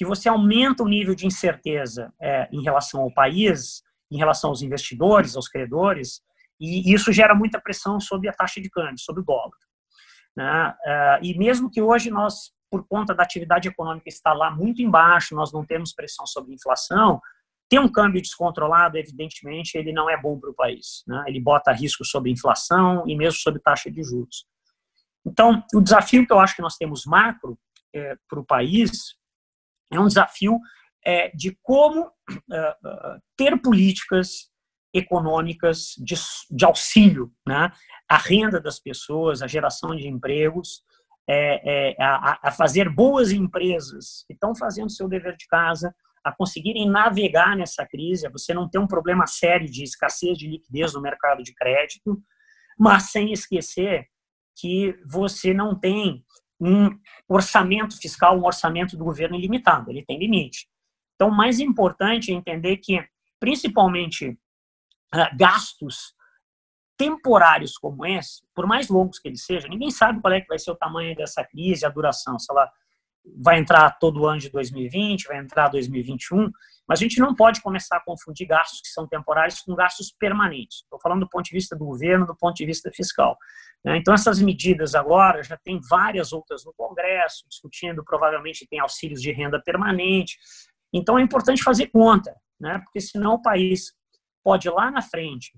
que 0.00 0.04
você 0.06 0.30
aumenta 0.30 0.82
o 0.82 0.88
nível 0.88 1.14
de 1.14 1.26
incerteza 1.26 2.10
é, 2.18 2.48
em 2.50 2.62
relação 2.62 3.02
ao 3.02 3.12
país, 3.12 3.82
em 4.10 4.16
relação 4.16 4.48
aos 4.48 4.62
investidores, 4.62 5.36
aos 5.36 5.46
credores, 5.46 6.22
e 6.58 6.90
isso 6.90 7.12
gera 7.12 7.34
muita 7.34 7.60
pressão 7.60 8.00
sobre 8.00 8.26
a 8.26 8.32
taxa 8.32 8.62
de 8.62 8.70
câmbio, 8.70 8.98
sobre 8.98 9.20
o 9.20 9.24
dólar. 9.26 9.58
Né? 10.34 10.74
É, 10.86 11.20
e 11.22 11.36
mesmo 11.36 11.70
que 11.70 11.82
hoje 11.82 12.10
nós, 12.10 12.50
por 12.70 12.82
conta 12.88 13.14
da 13.14 13.22
atividade 13.22 13.68
econômica 13.68 14.08
estar 14.08 14.32
lá 14.32 14.50
muito 14.50 14.80
embaixo, 14.80 15.34
nós 15.34 15.52
não 15.52 15.66
temos 15.66 15.92
pressão 15.92 16.26
sobre 16.26 16.54
inflação, 16.54 17.20
ter 17.68 17.78
um 17.78 17.92
câmbio 17.92 18.22
descontrolado, 18.22 18.96
evidentemente, 18.96 19.76
ele 19.76 19.92
não 19.92 20.08
é 20.08 20.18
bom 20.18 20.40
para 20.40 20.48
o 20.48 20.54
país. 20.54 21.04
Né? 21.06 21.24
Ele 21.26 21.42
bota 21.42 21.72
risco 21.72 22.06
sobre 22.06 22.30
inflação 22.30 23.04
e 23.06 23.14
mesmo 23.14 23.38
sobre 23.38 23.60
taxa 23.60 23.90
de 23.90 24.02
juros. 24.02 24.46
Então, 25.26 25.62
o 25.74 25.82
desafio 25.82 26.26
que 26.26 26.32
eu 26.32 26.40
acho 26.40 26.56
que 26.56 26.62
nós 26.62 26.76
temos 26.78 27.04
macro 27.04 27.58
é, 27.94 28.16
para 28.26 28.40
o 28.40 28.46
país 28.46 29.19
é 29.92 29.98
um 29.98 30.06
desafio 30.06 30.58
é, 31.04 31.30
de 31.30 31.56
como 31.62 32.02
uh, 32.06 33.20
ter 33.36 33.60
políticas 33.60 34.50
econômicas 34.92 35.94
de, 35.98 36.14
de 36.50 36.64
auxílio 36.64 37.32
né, 37.46 37.70
à 38.08 38.16
renda 38.16 38.60
das 38.60 38.78
pessoas, 38.80 39.42
à 39.42 39.46
geração 39.46 39.94
de 39.94 40.08
empregos, 40.08 40.82
é, 41.28 41.92
é, 41.92 42.02
a, 42.02 42.48
a, 42.48 42.50
fazer 42.50 42.88
boas 42.88 43.30
empresas 43.30 44.24
que 44.26 44.32
estão 44.32 44.54
fazendo 44.54 44.90
seu 44.90 45.08
dever 45.08 45.36
de 45.36 45.46
casa, 45.46 45.94
a 46.24 46.32
conseguirem 46.32 46.90
navegar 46.90 47.56
nessa 47.56 47.86
crise, 47.86 48.26
a 48.26 48.30
você 48.30 48.52
não 48.52 48.68
ter 48.68 48.78
um 48.78 48.86
problema 48.86 49.26
sério 49.26 49.70
de 49.70 49.84
escassez 49.84 50.36
de 50.36 50.48
liquidez 50.48 50.92
no 50.92 51.00
mercado 51.00 51.42
de 51.42 51.54
crédito, 51.54 52.20
mas 52.78 53.10
sem 53.10 53.32
esquecer 53.32 54.06
que 54.56 54.98
você 55.06 55.54
não 55.54 55.78
tem 55.78 56.24
um 56.60 56.90
orçamento 57.26 57.98
fiscal, 57.98 58.38
um 58.38 58.44
orçamento 58.44 58.96
do 58.96 59.04
governo 59.04 59.36
ilimitado, 59.36 59.90
ele 59.90 60.04
tem 60.04 60.18
limite. 60.18 60.68
Então, 61.14 61.28
o 61.28 61.36
mais 61.36 61.58
importante 61.58 62.30
é 62.30 62.34
entender 62.34 62.76
que, 62.76 63.02
principalmente, 63.38 64.38
ah, 65.12 65.30
gastos 65.34 66.14
temporários 66.96 67.78
como 67.78 68.04
esse, 68.04 68.42
por 68.54 68.66
mais 68.66 68.88
longos 68.88 69.18
que 69.18 69.28
eles 69.28 69.44
sejam, 69.44 69.70
ninguém 69.70 69.90
sabe 69.90 70.20
qual 70.20 70.34
é 70.34 70.40
que 70.40 70.48
vai 70.48 70.58
ser 70.58 70.70
o 70.70 70.76
tamanho 70.76 71.16
dessa 71.16 71.42
crise, 71.42 71.86
a 71.86 71.88
duração, 71.88 72.38
se 72.38 72.46
ela 72.50 72.70
vai 73.42 73.58
entrar 73.58 73.90
todo 73.98 74.26
ano 74.26 74.38
de 74.38 74.50
2020, 74.50 75.28
vai 75.28 75.38
entrar 75.38 75.68
2021, 75.68 76.50
mas 76.90 76.98
a 76.98 77.02
gente 77.04 77.20
não 77.20 77.36
pode 77.36 77.62
começar 77.62 77.98
a 77.98 78.00
confundir 78.00 78.48
gastos 78.48 78.80
que 78.80 78.88
são 78.88 79.06
temporários 79.06 79.60
com 79.60 79.76
gastos 79.76 80.12
permanentes. 80.18 80.78
Estou 80.78 80.98
falando 81.00 81.20
do 81.20 81.28
ponto 81.28 81.44
de 81.44 81.52
vista 81.52 81.76
do 81.76 81.84
governo, 81.84 82.26
do 82.26 82.34
ponto 82.34 82.56
de 82.56 82.66
vista 82.66 82.90
fiscal. 82.90 83.38
Né? 83.84 83.96
Então, 83.96 84.12
essas 84.12 84.40
medidas 84.40 84.96
agora 84.96 85.40
já 85.40 85.56
tem 85.56 85.78
várias 85.88 86.32
outras 86.32 86.64
no 86.64 86.74
Congresso, 86.76 87.46
discutindo, 87.48 88.02
provavelmente 88.02 88.66
tem 88.68 88.80
auxílios 88.80 89.22
de 89.22 89.30
renda 89.30 89.62
permanente. 89.62 90.36
Então, 90.92 91.16
é 91.16 91.22
importante 91.22 91.62
fazer 91.62 91.86
conta, 91.92 92.34
né? 92.58 92.80
porque 92.82 93.00
senão 93.00 93.34
o 93.34 93.42
país 93.42 93.92
pode 94.42 94.68
lá 94.68 94.90
na 94.90 95.00
frente 95.00 95.52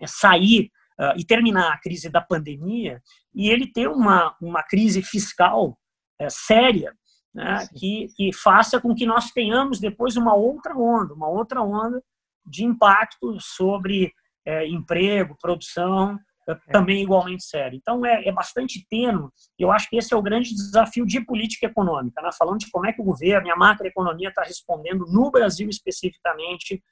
é 0.00 0.08
sair 0.08 0.72
uh, 0.98 1.16
e 1.16 1.24
terminar 1.24 1.72
a 1.72 1.78
crise 1.78 2.10
da 2.10 2.20
pandemia 2.20 3.00
e 3.32 3.48
ele 3.48 3.70
ter 3.70 3.86
uma, 3.86 4.36
uma 4.42 4.64
crise 4.64 5.02
fiscal 5.02 5.78
é, 6.18 6.28
séria 6.28 6.92
né, 7.34 7.66
que, 7.74 8.08
que 8.16 8.32
faça 8.32 8.80
com 8.80 8.94
que 8.94 9.06
nós 9.06 9.30
tenhamos 9.30 9.80
depois 9.80 10.16
uma 10.16 10.34
outra 10.34 10.76
onda, 10.76 11.14
uma 11.14 11.28
outra 11.28 11.62
onda 11.62 12.02
de 12.44 12.64
impacto 12.64 13.36
sobre 13.40 14.12
é, 14.44 14.66
emprego, 14.66 15.36
produção, 15.40 16.18
é, 16.48 16.54
também 16.72 17.02
igualmente 17.02 17.44
sério. 17.44 17.76
Então, 17.76 18.04
é, 18.04 18.26
é 18.26 18.32
bastante 18.32 18.84
tênue, 18.88 19.28
eu 19.58 19.70
acho 19.70 19.88
que 19.88 19.96
esse 19.96 20.12
é 20.12 20.16
o 20.16 20.22
grande 20.22 20.54
desafio 20.54 21.06
de 21.06 21.24
política 21.24 21.66
econômica, 21.66 22.20
né? 22.20 22.30
falando 22.36 22.58
de 22.58 22.70
como 22.70 22.86
é 22.86 22.92
que 22.92 23.00
o 23.00 23.04
governo 23.04 23.46
e 23.46 23.50
a 23.50 23.56
macroeconomia 23.56 24.28
está 24.28 24.42
respondendo 24.42 25.06
no 25.06 25.30
Brasil 25.30 25.68
especificamente 25.68 26.82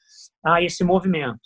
a 0.45 0.63
esse 0.63 0.85
movimento. 0.85 1.41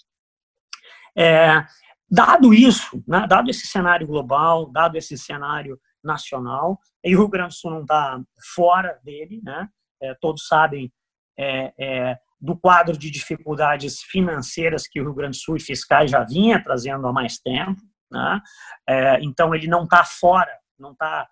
É, 1.17 1.65
dado 2.11 2.53
isso, 2.53 3.03
né, 3.07 3.27
dado 3.27 3.49
esse 3.49 3.67
cenário 3.67 4.07
global, 4.07 4.71
dado 4.71 4.97
esse 4.97 5.17
cenário 5.17 5.81
nacional, 6.05 6.79
e 7.03 7.15
o 7.15 7.21
Rio 7.21 7.29
Grande 7.29 7.55
do 7.55 7.55
Sul 7.55 7.71
não 7.71 7.83
está 7.83 8.21
fora 8.55 9.01
dele, 9.03 9.41
né, 9.43 9.69
é, 10.03 10.15
todos 10.21 10.47
sabem 10.47 10.93
é, 11.39 11.73
é, 11.79 12.19
do 12.41 12.57
quadro 12.57 12.97
de 12.97 13.11
dificuldades 13.11 14.03
financeiras 14.03 14.87
que 14.87 15.01
o 15.01 15.05
Rio 15.05 15.15
Grande 15.15 15.39
do 15.39 15.43
Sul 15.43 15.57
e 15.57 15.61
fiscais 15.61 16.11
já 16.11 16.23
vinha 16.25 16.63
trazendo 16.63 17.07
há 17.07 17.13
mais 17.13 17.39
tempo, 17.39 17.81
né, 18.11 18.41
é, 18.89 19.21
então 19.21 19.55
ele 19.55 19.67
não 19.67 19.85
está 19.85 20.05
fora, 20.05 20.57
não 20.79 20.93
está 20.93 21.29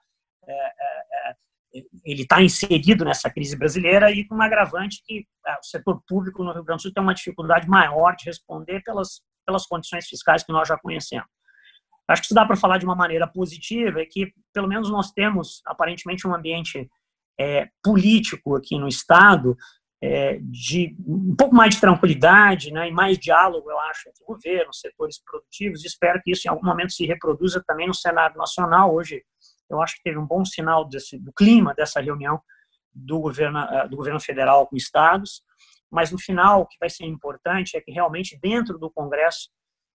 é, 0.46 0.72
ele 2.04 2.22
está 2.22 2.42
inserido 2.42 3.02
nessa 3.02 3.30
crise 3.30 3.56
brasileira 3.56 4.10
e 4.10 4.26
com 4.26 4.34
um 4.34 4.42
agravante 4.42 5.02
que 5.06 5.24
o 5.46 5.64
setor 5.64 6.02
público 6.06 6.44
no 6.44 6.52
Rio 6.52 6.64
Grande 6.64 6.80
do 6.80 6.82
Sul 6.82 6.92
tem 6.92 7.02
uma 7.02 7.14
dificuldade 7.14 7.66
maior 7.66 8.14
de 8.14 8.26
responder 8.26 8.82
pelas 8.82 9.22
pelas 9.46 9.66
condições 9.66 10.06
fiscais 10.06 10.42
que 10.42 10.52
nós 10.52 10.68
já 10.68 10.78
conhecemos. 10.78 11.26
Acho 12.08 12.22
que 12.22 12.26
isso 12.26 12.34
dá 12.34 12.44
para 12.44 12.56
falar 12.56 12.78
de 12.78 12.84
uma 12.84 12.94
maneira 12.94 13.26
positiva, 13.26 14.00
é 14.00 14.06
que 14.06 14.32
pelo 14.52 14.68
menos 14.68 14.90
nós 14.90 15.12
temos 15.12 15.62
aparentemente 15.64 16.26
um 16.26 16.34
ambiente 16.34 16.90
é, 17.38 17.68
político 17.82 18.56
aqui 18.56 18.78
no 18.78 18.88
Estado 18.88 19.56
é, 20.02 20.38
de 20.42 20.96
um 21.06 21.34
pouco 21.36 21.54
mais 21.54 21.74
de 21.74 21.80
tranquilidade 21.80 22.72
né, 22.72 22.88
e 22.88 22.92
mais 22.92 23.18
diálogo, 23.18 23.70
eu 23.70 23.78
acho, 23.78 24.08
entre 24.08 24.24
o 24.24 24.26
governo, 24.26 24.74
setores 24.74 25.22
produtivos. 25.24 25.84
Espero 25.84 26.20
que 26.20 26.32
isso 26.32 26.46
em 26.46 26.50
algum 26.50 26.66
momento 26.66 26.92
se 26.92 27.06
reproduza 27.06 27.62
também 27.64 27.86
no 27.86 27.94
Senado 27.94 28.36
Nacional. 28.36 28.92
Hoje, 28.92 29.22
eu 29.70 29.80
acho 29.80 29.96
que 29.96 30.02
teve 30.02 30.18
um 30.18 30.26
bom 30.26 30.44
sinal 30.44 30.88
desse, 30.88 31.18
do 31.18 31.32
clima 31.32 31.72
dessa 31.72 32.00
reunião 32.00 32.40
do 32.92 33.20
governo, 33.20 33.60
é, 33.60 33.88
do 33.88 33.96
governo 33.96 34.20
federal 34.20 34.66
com 34.66 34.76
estados. 34.76 35.44
Mas 35.88 36.10
no 36.10 36.18
final, 36.18 36.62
o 36.62 36.66
que 36.66 36.76
vai 36.80 36.90
ser 36.90 37.04
importante 37.04 37.76
é 37.76 37.80
que 37.80 37.92
realmente 37.92 38.36
dentro 38.42 38.78
do 38.78 38.90
Congresso 38.90 39.50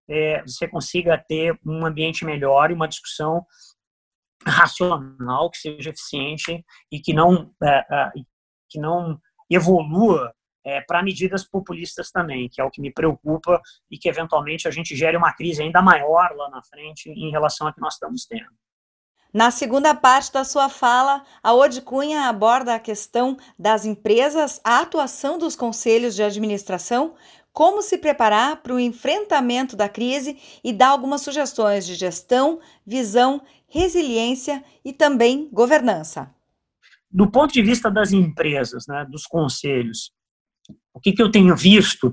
é, 0.08 0.42
você 0.42 0.68
consiga 0.68 1.16
ter 1.16 1.58
um 1.64 1.84
ambiente 1.84 2.24
melhor 2.24 2.70
e 2.70 2.74
uma 2.74 2.88
discussão 2.88 3.44
racional 4.46 5.50
que 5.50 5.58
seja 5.58 5.90
eficiente 5.90 6.64
e 6.90 7.00
que 7.00 7.12
não 7.12 7.52
é, 7.62 7.86
é, 7.90 8.12
que 8.68 8.78
não 8.78 9.18
evolua 9.50 10.34
é, 10.64 10.80
para 10.80 11.02
medidas 11.02 11.44
populistas 11.44 12.10
também, 12.10 12.48
que 12.50 12.60
é 12.60 12.64
o 12.64 12.70
que 12.70 12.80
me 12.80 12.92
preocupa 12.92 13.60
e 13.90 13.98
que 13.98 14.08
eventualmente 14.08 14.66
a 14.66 14.70
gente 14.70 14.96
gere 14.96 15.16
uma 15.16 15.32
crise 15.34 15.62
ainda 15.62 15.82
maior 15.82 16.32
lá 16.34 16.50
na 16.50 16.62
frente 16.62 17.10
em 17.10 17.30
relação 17.30 17.66
a 17.66 17.72
que 17.72 17.80
nós 17.80 17.94
estamos 17.94 18.26
tendo. 18.26 18.50
Na 19.32 19.50
segunda 19.50 19.92
parte 19.94 20.32
da 20.32 20.44
sua 20.44 20.68
fala, 20.68 21.24
a 21.42 21.52
Ode 21.52 21.82
Cunha 21.82 22.28
aborda 22.28 22.72
a 22.72 22.78
questão 22.78 23.36
das 23.58 23.84
empresas, 23.84 24.60
a 24.62 24.78
atuação 24.78 25.38
dos 25.38 25.56
conselhos 25.56 26.14
de 26.14 26.22
administração, 26.22 27.16
como 27.54 27.82
se 27.82 27.96
preparar 27.98 28.56
para 28.62 28.74
o 28.74 28.80
enfrentamento 28.80 29.76
da 29.76 29.88
crise 29.88 30.36
e 30.62 30.72
dá 30.72 30.88
algumas 30.88 31.20
sugestões 31.20 31.86
de 31.86 31.94
gestão, 31.94 32.60
visão, 32.84 33.40
resiliência 33.68 34.62
e 34.84 34.92
também 34.92 35.48
governança. 35.52 36.34
Do 37.08 37.30
ponto 37.30 37.54
de 37.54 37.62
vista 37.62 37.88
das 37.88 38.12
empresas, 38.12 38.88
né, 38.88 39.06
dos 39.08 39.24
conselhos, 39.24 40.12
o 40.92 40.98
que, 40.98 41.12
que 41.12 41.22
eu 41.22 41.30
tenho 41.30 41.54
visto 41.54 42.12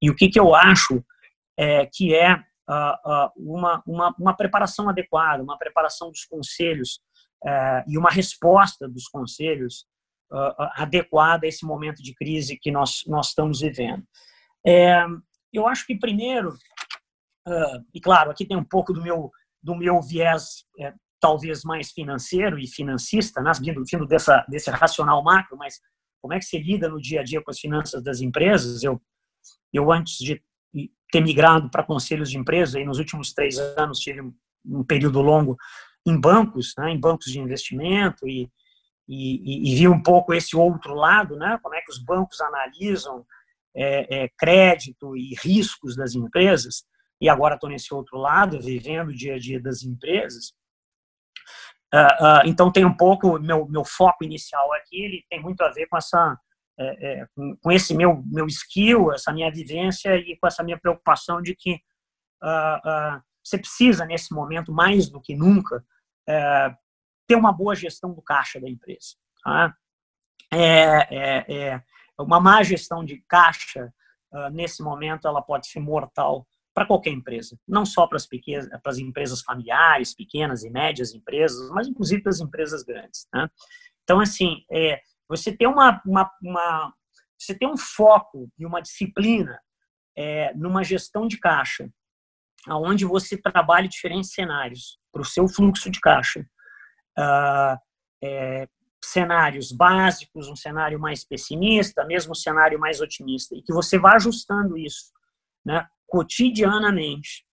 e 0.00 0.10
o 0.10 0.16
que, 0.16 0.26
que 0.30 0.40
eu 0.40 0.54
acho 0.54 1.04
é, 1.54 1.84
que 1.84 2.14
é 2.14 2.42
uma, 3.36 3.82
uma, 3.86 4.14
uma 4.18 4.34
preparação 4.34 4.88
adequada, 4.88 5.42
uma 5.42 5.58
preparação 5.58 6.10
dos 6.10 6.24
conselhos 6.24 7.00
é, 7.44 7.84
e 7.86 7.98
uma 7.98 8.10
resposta 8.10 8.88
dos 8.88 9.06
conselhos 9.06 9.86
adequada 10.76 11.46
a 11.46 11.48
esse 11.48 11.64
momento 11.64 12.02
de 12.02 12.14
crise 12.14 12.58
que 12.58 12.70
nós, 12.70 13.02
nós 13.06 13.28
estamos 13.28 13.60
vivendo. 13.60 14.02
É, 14.68 15.02
eu 15.50 15.66
acho 15.66 15.86
que 15.86 15.98
primeiro, 15.98 16.54
e 17.94 18.00
claro, 18.00 18.30
aqui 18.30 18.46
tem 18.46 18.56
um 18.56 18.64
pouco 18.64 18.92
do 18.92 19.02
meu, 19.02 19.30
do 19.62 19.74
meu 19.74 20.02
viés 20.02 20.64
é, 20.78 20.92
talvez 21.18 21.64
mais 21.64 21.90
financeiro 21.90 22.58
e 22.58 22.66
financista, 22.66 23.40
né, 23.40 23.50
vindo, 23.58 23.82
vindo 23.90 24.06
dessa, 24.06 24.44
desse 24.46 24.70
racional 24.70 25.22
macro, 25.24 25.56
mas 25.56 25.80
como 26.20 26.34
é 26.34 26.38
que 26.38 26.44
se 26.44 26.58
lida 26.58 26.88
no 26.88 27.00
dia 27.00 27.20
a 27.20 27.24
dia 27.24 27.42
com 27.42 27.50
as 27.50 27.58
finanças 27.58 28.02
das 28.02 28.20
empresas? 28.20 28.82
Eu, 28.82 29.00
eu 29.72 29.90
antes 29.90 30.18
de 30.18 30.42
ter 31.10 31.22
migrado 31.22 31.70
para 31.70 31.82
conselhos 31.82 32.30
de 32.30 32.36
empresa, 32.36 32.78
e 32.78 32.84
nos 32.84 32.98
últimos 32.98 33.32
três 33.32 33.58
anos 33.58 33.98
tive 33.98 34.20
um 34.66 34.84
período 34.84 35.22
longo 35.22 35.56
em 36.06 36.20
bancos, 36.20 36.74
né, 36.76 36.90
em 36.90 37.00
bancos 37.00 37.32
de 37.32 37.40
investimento, 37.40 38.28
e, 38.28 38.50
e, 39.08 39.72
e, 39.72 39.76
vi 39.76 39.88
um 39.88 40.02
pouco 40.02 40.34
esse 40.34 40.54
outro 40.54 40.94
lado, 40.94 41.36
né, 41.36 41.58
como 41.62 41.74
é 41.74 41.80
que 41.80 41.90
os 41.90 41.98
bancos 41.98 42.38
analisam 42.42 43.24
é, 43.74 44.24
é, 44.24 44.28
crédito 44.36 45.16
e 45.16 45.34
riscos 45.42 45.96
das 45.96 46.14
empresas, 46.14 46.84
e 47.20 47.28
agora 47.28 47.54
estou 47.54 47.68
nesse 47.68 47.92
outro 47.92 48.18
lado, 48.18 48.60
vivendo 48.60 49.08
o 49.08 49.14
dia 49.14 49.34
a 49.34 49.38
dia 49.38 49.60
das 49.60 49.82
empresas. 49.82 50.52
Uh, 51.92 52.24
uh, 52.24 52.42
então 52.44 52.70
tem 52.70 52.84
um 52.84 52.94
pouco, 52.94 53.38
meu, 53.40 53.66
meu 53.66 53.84
foco 53.84 54.22
inicial 54.22 54.72
aqui, 54.74 55.02
ele 55.02 55.24
tem 55.28 55.40
muito 55.40 55.62
a 55.62 55.70
ver 55.70 55.86
com 55.86 55.96
essa 55.96 56.38
é, 56.80 57.22
é, 57.22 57.26
com, 57.60 57.72
esse 57.72 57.92
meu, 57.92 58.22
meu 58.26 58.46
skill, 58.46 59.12
essa 59.12 59.32
minha 59.32 59.50
vivência 59.50 60.14
e 60.16 60.36
com 60.38 60.46
essa 60.46 60.62
minha 60.62 60.78
preocupação 60.78 61.42
de 61.42 61.52
que 61.56 61.74
uh, 62.40 63.16
uh, 63.16 63.22
você 63.44 63.58
precisa, 63.58 64.04
nesse 64.04 64.32
momento, 64.32 64.72
mais 64.72 65.10
do 65.10 65.20
que 65.20 65.34
nunca, 65.34 65.78
uh, 65.78 66.76
ter 67.26 67.34
uma 67.34 67.52
boa 67.52 67.74
gestão 67.74 68.14
do 68.14 68.22
caixa 68.22 68.60
da 68.60 68.68
empresa. 68.68 69.16
Tá? 69.42 69.74
É, 70.52 71.16
é, 71.16 71.44
é, 71.48 71.82
uma 72.18 72.40
má 72.40 72.62
gestão 72.62 73.04
de 73.04 73.22
caixa, 73.28 73.92
nesse 74.52 74.82
momento, 74.82 75.26
ela 75.26 75.40
pode 75.40 75.68
ser 75.68 75.80
mortal 75.80 76.46
para 76.74 76.86
qualquer 76.86 77.10
empresa, 77.10 77.58
não 77.66 77.84
só 77.84 78.06
para 78.06 78.16
as 78.16 78.26
pequenas, 78.26 78.68
para 78.68 78.92
as 78.92 78.98
empresas 78.98 79.42
familiares, 79.42 80.14
pequenas 80.14 80.62
e 80.62 80.70
médias 80.70 81.12
empresas, 81.12 81.70
mas 81.70 81.88
inclusive 81.88 82.22
para 82.22 82.30
as 82.30 82.40
empresas 82.40 82.84
grandes. 82.84 83.26
Né? 83.34 83.48
Então, 84.04 84.20
assim, 84.20 84.64
é, 84.70 85.00
você 85.28 85.50
ter 85.50 85.66
uma, 85.66 86.00
uma, 86.06 86.30
uma 86.40 86.94
você 87.38 87.54
ter 87.54 87.66
um 87.66 87.76
foco 87.76 88.50
e 88.58 88.64
uma 88.64 88.80
disciplina 88.80 89.60
é, 90.16 90.52
numa 90.54 90.84
gestão 90.84 91.26
de 91.26 91.38
caixa, 91.38 91.88
aonde 92.66 93.04
você 93.04 93.36
trabalhe 93.36 93.88
diferentes 93.88 94.32
cenários 94.32 94.98
para 95.12 95.22
o 95.22 95.24
seu 95.24 95.48
fluxo 95.48 95.90
de 95.90 96.00
caixa, 96.00 96.40
uh, 97.18 97.78
é, 98.22 98.68
cenários 99.04 99.72
básicos, 99.72 100.48
um 100.48 100.56
cenário 100.56 100.98
mais 100.98 101.24
pessimista, 101.24 102.04
mesmo 102.04 102.32
um 102.32 102.34
cenário 102.34 102.78
mais 102.78 103.00
otimista, 103.00 103.54
e 103.54 103.62
que 103.62 103.72
você 103.72 103.98
vá 103.98 104.14
ajustando 104.14 104.76
isso, 104.76 105.12
né, 105.64 105.86
cotidianamente, 106.06 107.44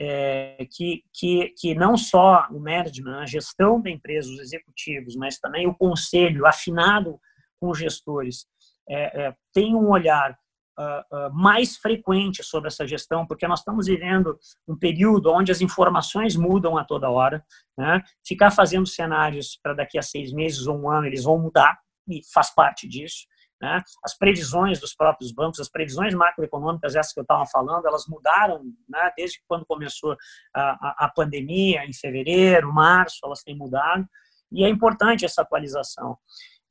é, 0.00 0.66
que, 0.70 1.02
que, 1.12 1.48
que 1.58 1.74
não 1.74 1.96
só 1.96 2.46
o 2.50 2.60
management, 2.60 3.18
a 3.18 3.26
gestão 3.26 3.80
da 3.80 3.90
empresa, 3.90 4.30
os 4.30 4.38
executivos, 4.38 5.16
mas 5.16 5.38
também 5.38 5.66
o 5.66 5.74
conselho 5.74 6.46
afinado 6.46 7.18
com 7.60 7.70
os 7.70 7.78
gestores, 7.78 8.46
é, 8.88 9.26
é, 9.26 9.36
tenham 9.52 9.80
um 9.80 9.90
olhar 9.90 10.38
uh, 10.78 11.28
uh, 11.28 11.34
mais 11.34 11.76
frequente 11.76 12.42
sobre 12.42 12.68
essa 12.68 12.86
gestão, 12.86 13.26
porque 13.26 13.46
nós 13.46 13.58
estamos 13.58 13.86
vivendo 13.86 14.38
um 14.66 14.76
período 14.76 15.32
onde 15.32 15.50
as 15.50 15.60
informações 15.60 16.36
mudam 16.36 16.78
a 16.78 16.84
toda 16.84 17.10
hora. 17.10 17.44
Né? 17.76 18.02
Ficar 18.24 18.50
fazendo 18.50 18.86
cenários 18.86 19.58
para 19.62 19.74
daqui 19.74 19.98
a 19.98 20.02
seis 20.02 20.32
meses 20.32 20.66
ou 20.66 20.78
um 20.78 20.90
ano, 20.90 21.06
eles 21.06 21.24
vão 21.24 21.38
mudar, 21.38 21.78
e 22.08 22.22
faz 22.32 22.54
parte 22.54 22.88
disso. 22.88 23.26
Né? 23.60 23.82
As 24.04 24.16
previsões 24.16 24.78
dos 24.78 24.94
próprios 24.94 25.32
bancos, 25.32 25.58
as 25.58 25.68
previsões 25.68 26.14
macroeconômicas, 26.14 26.94
essas 26.94 27.12
que 27.12 27.20
eu 27.20 27.22
estava 27.22 27.44
falando, 27.46 27.86
elas 27.86 28.06
mudaram 28.06 28.62
né? 28.88 29.10
desde 29.16 29.42
quando 29.48 29.66
começou 29.66 30.16
a, 30.54 30.60
a, 30.62 31.06
a 31.06 31.12
pandemia, 31.14 31.84
em 31.84 31.92
fevereiro, 31.92 32.72
março, 32.72 33.18
elas 33.24 33.42
têm 33.42 33.56
mudado, 33.56 34.08
e 34.50 34.64
é 34.64 34.68
importante 34.68 35.24
essa 35.24 35.42
atualização. 35.42 36.16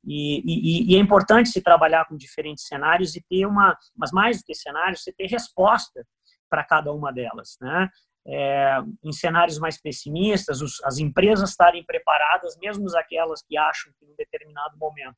E, 0.04 0.42
e, 0.44 0.92
e, 0.92 0.96
é 0.96 0.98
importante 0.98 1.48
se 1.48 1.60
trabalhar 1.60 2.06
com 2.06 2.16
diferentes 2.16 2.66
cenários 2.66 3.16
e 3.16 3.24
ter 3.28 3.46
uma, 3.46 3.76
mas 3.96 4.12
mais 4.12 4.38
do 4.38 4.44
que 4.44 4.54
cenários, 4.54 5.02
você 5.02 5.12
ter 5.12 5.26
resposta 5.26 6.06
para 6.48 6.64
cada 6.64 6.92
uma 6.92 7.12
delas, 7.12 7.56
né? 7.60 7.88
É, 8.26 8.78
em 9.02 9.12
cenários 9.12 9.58
mais 9.58 9.80
pessimistas, 9.80 10.60
os, 10.60 10.82
as 10.84 10.98
empresas 10.98 11.50
estarem 11.50 11.82
preparadas, 11.84 12.56
mesmo 12.58 12.86
aquelas 12.96 13.42
que 13.42 13.56
acham 13.56 13.90
que 13.98 14.04
em 14.04 14.12
um 14.12 14.16
determinado 14.16 14.76
momento 14.76 15.16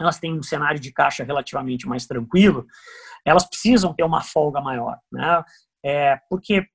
elas 0.00 0.18
têm 0.18 0.36
um 0.36 0.42
cenário 0.42 0.80
de 0.80 0.90
caixa 0.92 1.22
relativamente 1.22 1.86
mais 1.86 2.06
tranquilo, 2.06 2.66
elas 3.24 3.46
precisam 3.46 3.94
ter 3.94 4.02
uma 4.02 4.22
folga 4.22 4.60
maior, 4.60 4.98
né? 5.12 5.44
É, 5.84 6.18
porque 6.28 6.66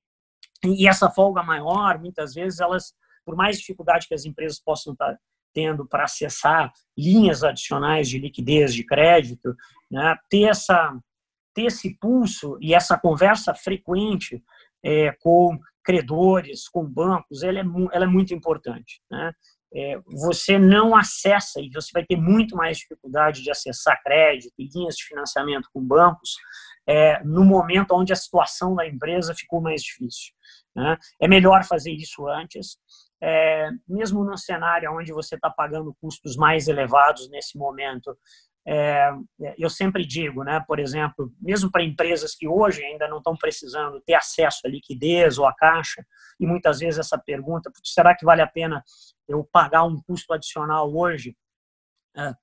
e 0.64 0.88
essa 0.88 1.08
folga 1.10 1.42
maior, 1.42 1.98
muitas 1.98 2.34
vezes 2.34 2.60
elas, 2.60 2.92
por 3.24 3.36
mais 3.36 3.58
dificuldade 3.58 4.06
que 4.08 4.14
as 4.14 4.24
empresas 4.24 4.60
possam 4.60 4.92
estar 4.92 5.16
tendo 5.58 5.84
para 5.84 6.04
acessar 6.04 6.72
linhas 6.96 7.42
adicionais 7.42 8.08
de 8.08 8.20
liquidez 8.20 8.72
de 8.72 8.86
crédito, 8.86 9.56
né, 9.90 10.14
ter 10.30 10.44
essa 10.44 10.96
ter 11.52 11.64
esse 11.64 11.98
pulso 11.98 12.56
e 12.60 12.72
essa 12.72 12.96
conversa 12.96 13.52
frequente 13.52 14.40
é, 14.84 15.10
com 15.20 15.58
credores, 15.82 16.68
com 16.68 16.84
bancos, 16.84 17.42
ela 17.42 17.58
é, 17.58 17.64
ela 17.92 18.04
é 18.04 18.06
muito 18.06 18.32
importante. 18.32 19.02
Né? 19.10 19.32
É, 19.74 19.98
você 20.06 20.56
não 20.56 20.94
acessa 20.94 21.60
e 21.60 21.68
você 21.70 21.90
vai 21.92 22.04
ter 22.06 22.14
muito 22.14 22.54
mais 22.54 22.78
dificuldade 22.78 23.42
de 23.42 23.50
acessar 23.50 24.00
crédito 24.04 24.54
e 24.56 24.68
linhas 24.72 24.94
de 24.96 25.04
financiamento 25.04 25.68
com 25.72 25.82
bancos 25.82 26.36
é, 26.86 27.20
no 27.24 27.44
momento 27.44 27.92
onde 27.92 28.12
a 28.12 28.16
situação 28.16 28.76
da 28.76 28.86
empresa 28.86 29.34
ficou 29.34 29.60
mais 29.60 29.82
difícil. 29.82 30.32
Né? 30.76 30.96
É 31.20 31.26
melhor 31.26 31.64
fazer 31.64 31.90
isso 31.90 32.28
antes 32.28 32.78
é, 33.20 33.70
mesmo 33.86 34.24
no 34.24 34.36
cenário 34.36 34.92
onde 34.96 35.12
você 35.12 35.34
está 35.34 35.50
pagando 35.50 35.94
custos 36.00 36.36
mais 36.36 36.68
elevados 36.68 37.28
nesse 37.28 37.58
momento, 37.58 38.16
é, 38.66 39.10
eu 39.56 39.70
sempre 39.70 40.04
digo, 40.04 40.44
né, 40.44 40.62
por 40.66 40.78
exemplo, 40.78 41.32
mesmo 41.40 41.70
para 41.70 41.82
empresas 41.82 42.34
que 42.34 42.46
hoje 42.46 42.84
ainda 42.84 43.08
não 43.08 43.16
estão 43.16 43.34
precisando 43.34 44.00
ter 44.02 44.14
acesso 44.14 44.60
à 44.66 44.68
liquidez 44.68 45.38
ou 45.38 45.46
à 45.46 45.54
caixa, 45.54 46.04
e 46.38 46.46
muitas 46.46 46.80
vezes 46.80 47.00
essa 47.00 47.16
pergunta, 47.18 47.72
será 47.82 48.14
que 48.14 48.26
vale 48.26 48.42
a 48.42 48.46
pena 48.46 48.84
eu 49.26 49.42
pagar 49.50 49.84
um 49.84 50.00
custo 50.02 50.34
adicional 50.34 50.94
hoje 50.94 51.34
é, 52.14 52.34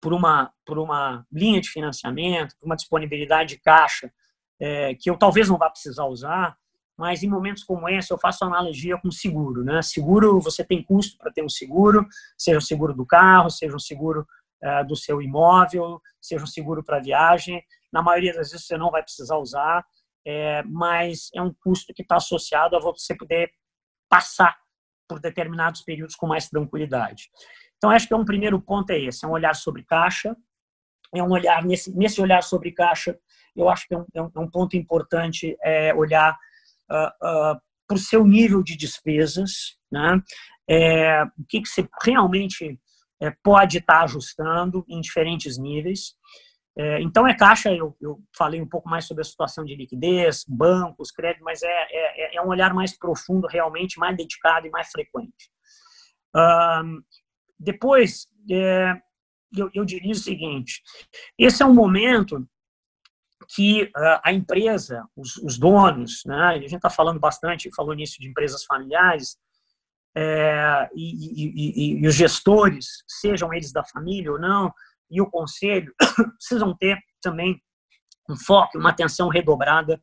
por, 0.00 0.14
uma, 0.14 0.52
por 0.64 0.78
uma 0.78 1.26
linha 1.30 1.60
de 1.60 1.68
financiamento, 1.68 2.56
por 2.58 2.66
uma 2.66 2.76
disponibilidade 2.76 3.56
de 3.56 3.60
caixa 3.60 4.10
é, 4.58 4.94
que 4.94 5.10
eu 5.10 5.18
talvez 5.18 5.48
não 5.48 5.58
vá 5.58 5.68
precisar 5.68 6.06
usar? 6.06 6.56
Mas 6.96 7.22
em 7.22 7.28
momentos 7.28 7.64
como 7.64 7.88
esse 7.88 8.12
eu 8.12 8.18
faço 8.18 8.44
analogia 8.44 8.96
com 8.98 9.10
seguro, 9.10 9.64
né? 9.64 9.82
Seguro, 9.82 10.40
você 10.40 10.64
tem 10.64 10.82
custo 10.82 11.18
para 11.18 11.32
ter 11.32 11.42
um 11.42 11.48
seguro, 11.48 12.06
seja 12.38 12.58
o 12.58 12.62
seguro 12.62 12.94
do 12.94 13.04
carro, 13.04 13.50
seja 13.50 13.74
o 13.74 13.80
seguro 13.80 14.26
uh, 14.62 14.86
do 14.86 14.94
seu 14.94 15.20
imóvel, 15.20 16.00
seja 16.20 16.44
um 16.44 16.46
seguro 16.46 16.84
para 16.84 17.00
viagem. 17.00 17.62
Na 17.92 18.02
maioria 18.02 18.32
das 18.32 18.50
vezes 18.50 18.66
você 18.66 18.76
não 18.76 18.90
vai 18.90 19.02
precisar 19.02 19.36
usar, 19.38 19.84
é, 20.26 20.62
mas 20.64 21.30
é 21.34 21.42
um 21.42 21.52
custo 21.52 21.92
que 21.92 22.02
está 22.02 22.16
associado 22.16 22.76
a 22.76 22.80
você 22.80 23.14
poder 23.14 23.50
passar 24.08 24.56
por 25.08 25.20
determinados 25.20 25.82
períodos 25.82 26.14
com 26.14 26.26
mais 26.26 26.48
tranquilidade. 26.48 27.30
Então 27.76 27.90
acho 27.90 28.08
que 28.08 28.14
é 28.14 28.16
um 28.16 28.24
primeiro 28.24 28.60
ponto 28.60 28.90
é 28.90 28.98
esse, 28.98 29.24
é 29.24 29.28
um 29.28 29.32
olhar 29.32 29.54
sobre 29.54 29.84
caixa, 29.84 30.34
é 31.14 31.22
um 31.22 31.30
olhar 31.30 31.62
nesse 31.64 31.94
nesse 31.94 32.20
olhar 32.20 32.42
sobre 32.42 32.72
caixa, 32.72 33.18
eu 33.54 33.68
acho 33.68 33.86
que 33.86 33.94
é 33.94 33.98
um, 33.98 34.06
é 34.14 34.22
um 34.40 34.44
é 34.44 34.50
ponto 34.50 34.76
importante 34.76 35.56
é 35.62 35.94
olhar 35.94 36.36
uh, 36.94 37.54
uh, 37.54 37.60
por 37.88 37.98
seu 37.98 38.24
nível 38.26 38.62
de 38.62 38.76
despesas, 38.76 39.76
né? 39.90 40.20
É, 40.68 41.22
o 41.24 41.44
que, 41.46 41.60
que 41.60 41.68
você 41.68 41.86
realmente 42.02 42.80
é, 43.20 43.30
pode 43.42 43.78
estar 43.78 43.98
tá 43.98 44.04
ajustando 44.04 44.84
em 44.88 45.00
diferentes 45.00 45.58
níveis. 45.58 46.14
É, 46.76 47.00
então, 47.02 47.26
é 47.26 47.36
caixa, 47.36 47.72
eu, 47.72 47.96
eu, 48.00 48.18
falei 48.36 48.60
um 48.60 48.68
pouco 48.68 48.88
mais 48.88 49.06
sobre 49.06 49.22
a 49.22 49.24
situação 49.24 49.64
de 49.64 49.76
liquidez, 49.76 50.44
bancos, 50.48 51.10
crédito, 51.10 51.44
mas 51.44 51.62
é, 51.62 51.68
é, 51.68 52.36
é 52.36 52.42
um 52.42 52.48
olhar 52.48 52.74
mais 52.74 52.96
profundo, 52.96 53.46
realmente, 53.46 53.98
mais 53.98 54.16
dedicado 54.16 54.66
e 54.66 54.70
mais 54.70 54.90
frequente. 54.90 55.50
depois, 57.58 58.26
é, 58.50 58.94
eu, 59.56 59.70
eu 59.72 59.84
diria 59.84 60.12
o 60.12 60.16
seguinte: 60.16 60.82
esse 61.38 61.62
é 61.62 61.66
um 61.66 61.74
momento 61.74 62.46
que 63.48 63.84
uh, 63.84 64.20
a 64.22 64.32
empresa, 64.32 65.04
os, 65.16 65.36
os 65.38 65.58
donos, 65.58 66.22
né, 66.26 66.36
a 66.36 66.58
gente 66.58 66.76
está 66.76 66.90
falando 66.90 67.18
bastante, 67.20 67.74
falou 67.74 67.94
nisso 67.94 68.20
de 68.20 68.28
empresas 68.28 68.64
familiares, 68.64 69.36
é, 70.16 70.88
e, 70.94 71.02
e, 71.02 71.52
e, 71.56 72.02
e, 72.02 72.06
os 72.06 72.14
gestores, 72.14 73.02
sejam 73.06 73.52
eles 73.52 73.72
da 73.72 73.82
família 73.82 74.30
ou 74.30 74.38
não, 74.38 74.72
e 75.10 75.20
o 75.20 75.28
conselho, 75.28 75.92
precisam 76.38 76.76
ter 76.76 76.98
também 77.20 77.60
um 78.28 78.36
foco, 78.36 78.78
uma 78.78 78.90
atenção 78.90 79.28
redobrada 79.28 80.00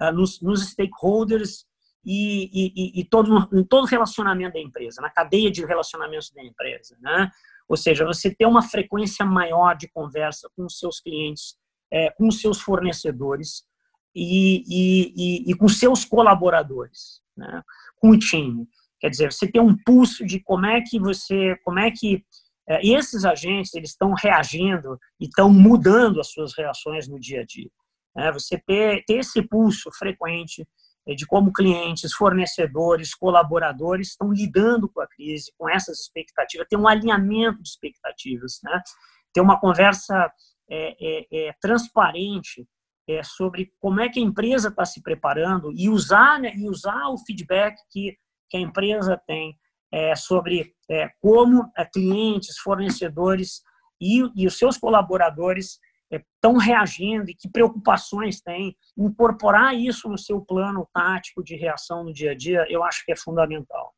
uh, 0.00 0.12
nos, 0.12 0.40
nos, 0.40 0.66
stakeholders 0.70 1.66
e, 2.04 3.06
todo, 3.10 3.48
em 3.52 3.62
todo 3.64 3.86
relacionamento 3.86 4.54
da 4.54 4.60
empresa, 4.60 5.00
na 5.00 5.10
cadeia 5.10 5.50
de 5.50 5.64
relacionamentos 5.64 6.30
da 6.30 6.42
empresa. 6.42 6.96
Né? 7.00 7.30
Ou 7.68 7.76
seja, 7.76 8.04
você 8.04 8.34
ter 8.34 8.46
uma 8.46 8.62
frequência 8.62 9.24
maior 9.24 9.76
de 9.76 9.88
conversa 9.88 10.50
com 10.56 10.64
os 10.64 10.78
seus 10.78 11.00
clientes, 11.00 11.56
é, 11.92 12.10
com 12.10 12.30
seus 12.30 12.60
fornecedores 12.60 13.64
e, 14.14 14.64
e, 14.66 15.12
e, 15.16 15.50
e, 15.50 15.54
com 15.54 15.68
seus 15.68 16.04
colaboradores, 16.04 17.20
né? 17.36 17.62
com 18.00 18.10
o 18.10 18.18
time. 18.18 18.66
Quer 18.98 19.10
dizer, 19.10 19.32
você 19.32 19.50
tem 19.50 19.60
um 19.60 19.76
pulso 19.84 20.24
de 20.24 20.40
como 20.40 20.64
é 20.64 20.80
que 20.80 20.98
você, 20.98 21.56
como 21.64 21.78
é 21.78 21.90
que 21.90 22.24
é, 22.68 22.86
esses 22.86 23.24
agentes 23.24 23.74
eles 23.74 23.90
estão 23.90 24.12
reagindo 24.12 24.98
e 25.20 25.24
estão 25.24 25.52
mudando 25.52 26.20
as 26.20 26.30
suas 26.30 26.56
reações 26.56 27.08
no 27.08 27.18
dia 27.18 27.42
a 27.42 27.44
dia. 27.44 27.70
Né? 28.14 28.32
Você 28.32 28.58
ter, 28.58 29.04
ter 29.04 29.18
esse 29.18 29.42
pulso 29.42 29.90
frequente 29.92 30.66
é, 31.06 31.14
de 31.14 31.26
como 31.26 31.52
clientes, 31.52 32.14
fornecedores, 32.14 33.14
colaboradores 33.14 34.10
estão 34.10 34.32
lidando 34.32 34.88
com 34.88 35.00
a 35.00 35.08
crise, 35.08 35.52
com 35.58 35.68
essas 35.68 36.00
expectativas, 36.00 36.66
ter 36.68 36.76
um 36.76 36.88
alinhamento 36.88 37.62
de 37.62 37.68
expectativas, 37.68 38.60
né? 38.62 38.80
ter 39.32 39.40
uma 39.40 39.58
conversa 39.58 40.30
é, 40.74 40.96
é, 40.98 41.48
é, 41.48 41.52
transparente 41.60 42.66
é, 43.06 43.22
sobre 43.22 43.74
como 43.78 44.00
é 44.00 44.08
que 44.08 44.18
a 44.18 44.22
empresa 44.22 44.68
está 44.68 44.86
se 44.86 45.02
preparando 45.02 45.70
e 45.76 45.90
usar, 45.90 46.40
né, 46.40 46.54
e 46.56 46.66
usar 46.66 47.08
o 47.08 47.18
feedback 47.18 47.76
que, 47.90 48.16
que 48.48 48.56
a 48.56 48.60
empresa 48.60 49.20
tem 49.26 49.54
é, 49.92 50.16
sobre 50.16 50.74
como 51.20 51.70
clientes, 51.92 52.58
fornecedores 52.58 53.62
e, 54.00 54.22
e 54.34 54.46
os 54.46 54.56
seus 54.56 54.78
colaboradores 54.78 55.78
estão 56.10 56.56
reagindo 56.56 57.30
e 57.30 57.34
que 57.34 57.50
preocupações 57.50 58.40
têm, 58.40 58.74
incorporar 58.96 59.74
isso 59.74 60.08
no 60.08 60.16
seu 60.16 60.40
plano 60.40 60.88
tático 60.94 61.44
de 61.44 61.54
reação 61.54 62.04
no 62.04 62.12
dia 62.12 62.32
a 62.32 62.34
dia, 62.34 62.66
eu 62.70 62.82
acho 62.82 63.04
que 63.04 63.12
é 63.12 63.16
fundamental. 63.16 63.94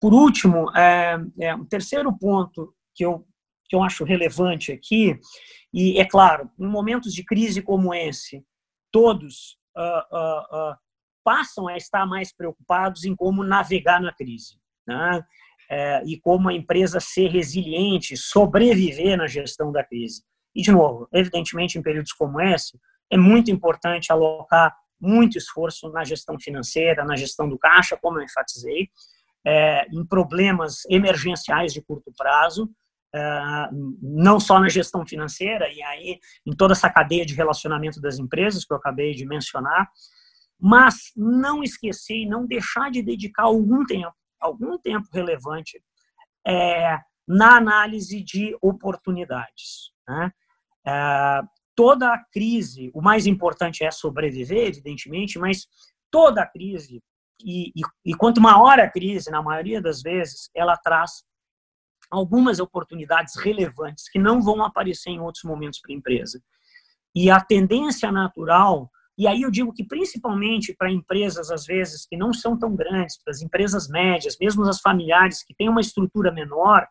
Por 0.00 0.14
último, 0.14 0.70
é, 0.76 1.16
é, 1.40 1.54
um 1.54 1.64
terceiro 1.64 2.16
ponto 2.16 2.74
que 2.94 3.04
eu 3.04 3.26
que 3.68 3.76
eu 3.76 3.82
acho 3.82 4.04
relevante 4.04 4.72
aqui, 4.72 5.18
e 5.72 6.00
é 6.00 6.04
claro, 6.04 6.50
em 6.58 6.66
momentos 6.66 7.12
de 7.12 7.24
crise 7.24 7.60
como 7.60 7.92
esse, 7.92 8.42
todos 8.90 9.58
uh, 9.76 10.16
uh, 10.16 10.70
uh, 10.70 10.76
passam 11.22 11.68
a 11.68 11.76
estar 11.76 12.06
mais 12.06 12.32
preocupados 12.34 13.04
em 13.04 13.14
como 13.14 13.44
navegar 13.44 14.00
na 14.00 14.12
crise, 14.12 14.58
né? 14.86 15.22
É, 15.70 16.02
e 16.06 16.18
como 16.18 16.48
a 16.48 16.54
empresa 16.54 16.98
ser 16.98 17.28
resiliente, 17.28 18.16
sobreviver 18.16 19.18
na 19.18 19.26
gestão 19.26 19.70
da 19.70 19.84
crise. 19.84 20.22
E, 20.54 20.62
de 20.62 20.72
novo, 20.72 21.06
evidentemente, 21.12 21.78
em 21.78 21.82
períodos 21.82 22.12
como 22.12 22.40
esse, 22.40 22.80
é 23.12 23.18
muito 23.18 23.50
importante 23.50 24.10
alocar 24.10 24.74
muito 25.00 25.38
esforço 25.38 25.90
na 25.90 26.04
gestão 26.04 26.38
financeira, 26.38 27.04
na 27.04 27.16
gestão 27.16 27.48
do 27.48 27.58
caixa, 27.58 27.96
como 28.00 28.18
eu 28.18 28.24
enfatizei, 28.24 28.88
é, 29.46 29.86
em 29.92 30.04
problemas 30.04 30.84
emergenciais 30.88 31.72
de 31.72 31.80
curto 31.80 32.12
prazo, 32.16 32.68
não 34.02 34.38
só 34.38 34.58
na 34.60 34.68
gestão 34.68 35.06
financeira, 35.06 35.70
e 35.72 35.82
aí 35.82 36.18
em 36.46 36.54
toda 36.54 36.72
essa 36.72 36.90
cadeia 36.90 37.24
de 37.24 37.34
relacionamento 37.34 38.00
das 38.00 38.18
empresas 38.18 38.64
que 38.64 38.72
eu 38.72 38.76
acabei 38.76 39.14
de 39.14 39.26
mencionar, 39.26 39.88
mas 40.60 41.12
não 41.16 41.62
esquecer 41.62 42.16
e 42.16 42.28
não 42.28 42.46
deixar 42.46 42.90
de 42.90 43.02
dedicar 43.02 43.44
algum 43.44 43.84
tempo, 43.84 44.14
algum 44.40 44.76
tempo 44.78 45.06
relevante 45.12 45.80
é, 46.46 46.98
na 47.26 47.56
análise 47.56 48.22
de 48.22 48.56
oportunidades. 48.60 49.92
Né? 50.08 50.32
É, 50.86 51.40
toda 51.76 52.12
a 52.12 52.24
crise, 52.32 52.90
o 52.92 53.00
mais 53.00 53.26
importante 53.26 53.84
é 53.84 53.90
sobreviver, 53.90 54.66
evidentemente, 54.66 55.38
mas 55.38 55.66
toda 56.10 56.42
a 56.42 56.46
crise, 56.46 57.00
e, 57.40 57.68
e, 57.68 57.82
e 58.04 58.14
quanto 58.14 58.40
maior 58.40 58.80
a 58.80 58.90
crise, 58.90 59.30
na 59.30 59.40
maioria 59.40 59.80
das 59.80 60.02
vezes, 60.02 60.50
ela 60.54 60.76
traz 60.76 61.22
algumas 62.10 62.58
oportunidades 62.58 63.34
relevantes 63.36 64.08
que 64.08 64.18
não 64.18 64.40
vão 64.40 64.64
aparecer 64.64 65.10
em 65.10 65.20
outros 65.20 65.44
momentos 65.44 65.80
para 65.80 65.92
a 65.92 65.96
empresa. 65.96 66.42
E 67.14 67.30
a 67.30 67.40
tendência 67.40 68.10
natural, 68.10 68.90
e 69.16 69.26
aí 69.26 69.42
eu 69.42 69.50
digo 69.50 69.72
que 69.72 69.84
principalmente 69.84 70.74
para 70.76 70.90
empresas, 70.90 71.50
às 71.50 71.64
vezes, 71.66 72.06
que 72.06 72.16
não 72.16 72.32
são 72.32 72.58
tão 72.58 72.74
grandes, 72.74 73.20
para 73.22 73.32
as 73.32 73.42
empresas 73.42 73.88
médias, 73.88 74.36
mesmo 74.40 74.62
as 74.64 74.80
familiares, 74.80 75.42
que 75.42 75.54
têm 75.54 75.68
uma 75.68 75.80
estrutura 75.80 76.32
menor, 76.32 76.86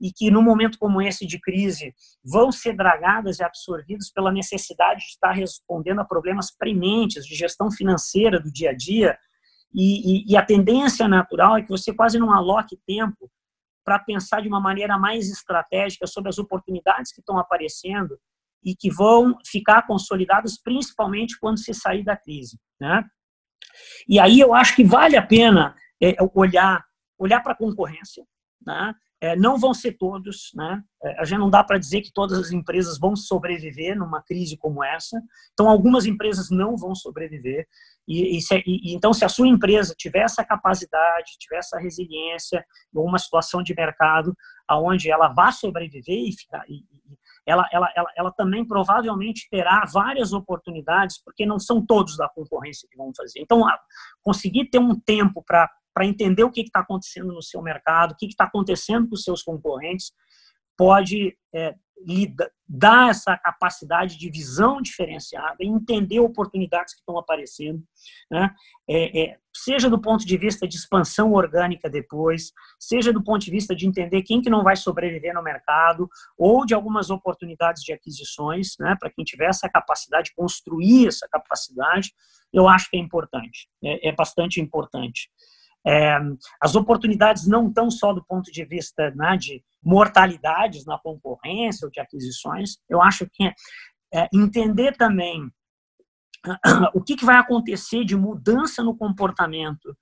e 0.00 0.12
que 0.12 0.30
num 0.32 0.42
momento 0.42 0.78
como 0.78 1.00
esse 1.00 1.24
de 1.24 1.40
crise 1.40 1.94
vão 2.24 2.50
ser 2.50 2.76
dragadas 2.76 3.38
e 3.38 3.44
absorvidas 3.44 4.10
pela 4.10 4.32
necessidade 4.32 5.00
de 5.00 5.06
estar 5.06 5.30
respondendo 5.30 6.00
a 6.00 6.04
problemas 6.04 6.50
prementes 6.50 7.24
de 7.24 7.36
gestão 7.36 7.70
financeira 7.70 8.40
do 8.40 8.52
dia 8.52 8.70
a 8.70 8.74
dia, 8.74 9.16
e, 9.74 10.18
e, 10.18 10.32
e 10.32 10.36
a 10.36 10.44
tendência 10.44 11.08
natural 11.08 11.56
é 11.56 11.62
que 11.62 11.70
você 11.70 11.94
quase 11.94 12.18
não 12.18 12.32
aloque 12.32 12.78
tempo 12.86 13.30
para 13.84 13.98
pensar 13.98 14.40
de 14.40 14.48
uma 14.48 14.60
maneira 14.60 14.98
mais 14.98 15.28
estratégica 15.30 16.06
sobre 16.06 16.28
as 16.28 16.38
oportunidades 16.38 17.12
que 17.12 17.20
estão 17.20 17.38
aparecendo 17.38 18.18
e 18.64 18.76
que 18.76 18.90
vão 18.90 19.36
ficar 19.44 19.86
consolidadas 19.86 20.60
principalmente 20.60 21.38
quando 21.40 21.58
se 21.58 21.74
sair 21.74 22.04
da 22.04 22.16
crise, 22.16 22.58
né? 22.80 23.04
E 24.08 24.18
aí 24.18 24.38
eu 24.38 24.54
acho 24.54 24.76
que 24.76 24.84
vale 24.84 25.16
a 25.16 25.26
pena 25.26 25.74
é, 26.02 26.16
olhar 26.34 26.84
olhar 27.18 27.40
para 27.40 27.52
a 27.52 27.56
concorrência, 27.56 28.24
né? 28.64 28.94
É, 29.22 29.36
não 29.36 29.56
vão 29.56 29.72
ser 29.72 29.92
todos, 29.92 30.50
né? 30.52 30.82
É, 31.00 31.20
a 31.20 31.24
gente 31.24 31.38
não 31.38 31.48
dá 31.48 31.62
para 31.62 31.78
dizer 31.78 32.00
que 32.00 32.12
todas 32.12 32.36
as 32.36 32.50
empresas 32.50 32.98
vão 32.98 33.14
sobreviver 33.14 33.96
numa 33.96 34.20
crise 34.20 34.56
como 34.56 34.82
essa. 34.82 35.22
Então, 35.52 35.68
algumas 35.68 36.06
empresas 36.06 36.50
não 36.50 36.76
vão 36.76 36.92
sobreviver. 36.92 37.68
E, 38.08 38.36
e, 38.36 38.42
se, 38.42 38.60
e, 38.66 38.92
então, 38.92 39.12
se 39.14 39.24
a 39.24 39.28
sua 39.28 39.46
empresa 39.46 39.94
tiver 39.96 40.24
essa 40.24 40.44
capacidade, 40.44 41.38
tiver 41.38 41.58
essa 41.58 41.78
resiliência, 41.78 42.64
uma 42.92 43.16
situação 43.16 43.62
de 43.62 43.72
mercado 43.76 44.36
aonde 44.66 45.08
ela 45.08 45.28
vá 45.28 45.52
sobreviver 45.52 46.28
e, 46.28 46.32
ficar, 46.32 46.64
e, 46.68 46.84
ela, 47.46 47.64
ela, 47.72 47.92
ela, 47.94 48.08
ela 48.16 48.32
também 48.32 48.64
provavelmente 48.66 49.46
terá 49.48 49.84
várias 49.92 50.32
oportunidades, 50.32 51.22
porque 51.22 51.46
não 51.46 51.60
são 51.60 51.84
todos 51.84 52.16
da 52.16 52.28
concorrência 52.28 52.88
que 52.90 52.96
vão 52.96 53.12
fazer. 53.16 53.38
Então, 53.38 53.62
conseguir 54.20 54.64
ter 54.64 54.80
um 54.80 54.98
tempo 54.98 55.44
para 55.46 55.70
para 55.94 56.06
entender 56.06 56.44
o 56.44 56.50
que 56.50 56.62
está 56.62 56.80
acontecendo 56.80 57.32
no 57.32 57.42
seu 57.42 57.62
mercado, 57.62 58.12
o 58.12 58.16
que 58.16 58.26
está 58.26 58.44
acontecendo 58.44 59.08
com 59.08 59.14
os 59.14 59.24
seus 59.24 59.42
concorrentes, 59.42 60.12
pode 60.76 61.36
é, 61.54 61.74
lhe 62.06 62.34
dar 62.68 63.10
essa 63.10 63.36
capacidade 63.36 64.18
de 64.18 64.30
visão 64.30 64.80
diferenciada 64.80 65.56
entender 65.60 66.20
oportunidades 66.20 66.94
que 66.94 67.00
estão 67.00 67.18
aparecendo, 67.18 67.82
né? 68.30 68.50
É, 68.88 69.22
é, 69.22 69.38
seja 69.54 69.90
do 69.90 70.00
ponto 70.00 70.24
de 70.24 70.36
vista 70.36 70.66
de 70.66 70.76
expansão 70.76 71.32
orgânica 71.32 71.88
depois, 71.88 72.52
seja 72.80 73.12
do 73.12 73.22
ponto 73.22 73.44
de 73.44 73.50
vista 73.50 73.76
de 73.76 73.86
entender 73.86 74.22
quem 74.22 74.40
que 74.40 74.48
não 74.48 74.64
vai 74.64 74.74
sobreviver 74.74 75.34
no 75.34 75.42
mercado, 75.42 76.08
ou 76.38 76.64
de 76.64 76.74
algumas 76.74 77.10
oportunidades 77.10 77.82
de 77.82 77.92
aquisições, 77.92 78.74
né? 78.80 78.96
para 78.98 79.10
quem 79.10 79.24
tiver 79.24 79.46
essa 79.46 79.68
capacidade 79.68 80.30
de 80.30 80.34
construir 80.34 81.08
essa 81.08 81.28
capacidade, 81.30 82.12
eu 82.52 82.66
acho 82.66 82.88
que 82.90 82.96
é 82.96 83.00
importante, 83.00 83.68
é, 83.84 84.08
é 84.08 84.12
bastante 84.12 84.60
importante. 84.60 85.30
É, 85.86 86.16
as 86.60 86.74
oportunidades 86.76 87.46
não 87.46 87.68
estão 87.68 87.90
só 87.90 88.12
do 88.12 88.24
ponto 88.24 88.52
de 88.52 88.64
vista 88.64 89.10
né, 89.16 89.36
de 89.36 89.64
mortalidades 89.82 90.84
na 90.84 90.98
concorrência 90.98 91.86
ou 91.86 91.90
de 91.90 92.00
aquisições, 92.00 92.78
eu 92.88 93.02
acho 93.02 93.28
que 93.32 93.52
é, 94.14 94.28
entender 94.32 94.96
também 94.96 95.50
o 96.94 97.02
que, 97.02 97.16
que, 97.16 97.24
vai 97.24 97.36
acontecer 97.36 98.04
de 98.04 98.16
mudança 98.16 98.82
no 98.82 98.96
comportamento 98.96 99.96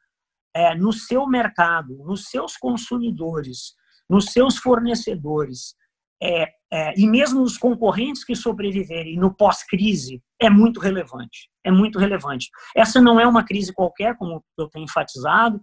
é, 0.54 0.74
no 0.74 0.92
seu 0.92 1.26
mercado, 1.26 1.96
nos 2.04 2.26
seus 2.26 2.56
consumidores, 2.56 3.74
nos 4.08 4.26
seus 4.26 4.56
fornecedores, 4.58 5.74
é, 6.22 6.52
é, 6.72 6.94
e 6.96 7.06
mesmo 7.06 7.42
os 7.42 7.58
concorrentes 7.58 8.24
que 8.24 8.36
sobreviverem 8.36 9.16
no 9.16 9.34
pós-crise, 9.34 10.22
é 10.40 10.48
muito 10.48 10.78
relevante. 10.78 11.50
É 11.64 11.70
muito 11.70 11.98
relevante. 11.98 12.48
Essa 12.76 13.00
não 13.00 13.18
é 13.18 13.26
uma 13.26 13.44
crise 13.44 13.72
qualquer, 13.72 14.16
como 14.16 14.44
eu 14.56 14.68
tenho 14.68 14.84
enfatizado. 14.84 15.60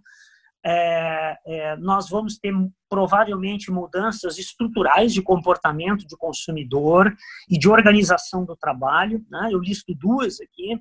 É, 0.64 1.38
é, 1.46 1.76
nós 1.76 2.10
vamos 2.10 2.36
ter 2.36 2.52
provavelmente 2.90 3.70
mudanças 3.70 4.38
estruturais 4.38 5.14
de 5.14 5.22
comportamento 5.22 6.06
de 6.06 6.16
consumidor 6.16 7.14
e 7.48 7.58
de 7.58 7.68
organização 7.68 8.44
do 8.44 8.54
trabalho. 8.54 9.24
Né? 9.30 9.48
Eu 9.50 9.60
listo 9.60 9.94
duas 9.94 10.40
aqui. 10.42 10.78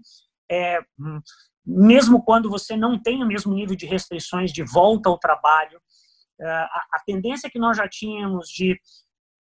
É, 0.52 0.80
mesmo 1.66 2.22
quando 2.22 2.50
você 2.50 2.76
não 2.76 3.02
tem 3.02 3.24
o 3.24 3.28
mesmo 3.28 3.54
nível 3.54 3.78
de 3.78 3.86
restrições 3.86 4.52
de 4.52 4.64
volta 4.64 5.10
ao 5.10 5.18
trabalho, 5.18 5.80
é, 6.40 6.48
a, 6.48 6.86
a 6.94 7.00
tendência 7.06 7.50
que 7.50 7.60
nós 7.60 7.78
já 7.78 7.88
tínhamos 7.88 8.50
de 8.50 8.78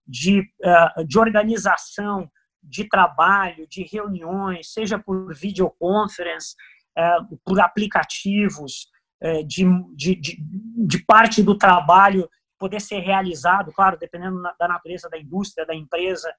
de, 0.07 0.39
uh, 0.39 1.05
de 1.05 1.19
organização 1.19 2.29
de 2.63 2.87
trabalho, 2.87 3.67
de 3.67 3.83
reuniões, 3.83 4.71
seja 4.71 4.97
por 4.97 5.33
videoconference, 5.35 6.55
uh, 6.97 7.37
por 7.43 7.59
aplicativos, 7.59 8.87
uh, 9.23 9.45
de, 9.45 9.65
de, 9.95 10.15
de, 10.15 10.37
de, 10.39 11.05
parte 11.05 11.43
do 11.43 11.57
trabalho 11.57 12.29
poder 12.57 12.79
ser 12.79 12.99
realizado, 12.99 13.71
claro, 13.71 13.97
dependendo 13.99 14.41
da 14.41 14.67
natureza 14.67 15.09
da 15.09 15.19
indústria, 15.19 15.65
da 15.65 15.75
empresa, 15.75 16.33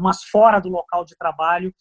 mas 0.00 0.22
fora 0.24 0.60
do 0.60 0.68
local 0.68 1.04
de 1.04 1.16
trabalho, 1.16 1.74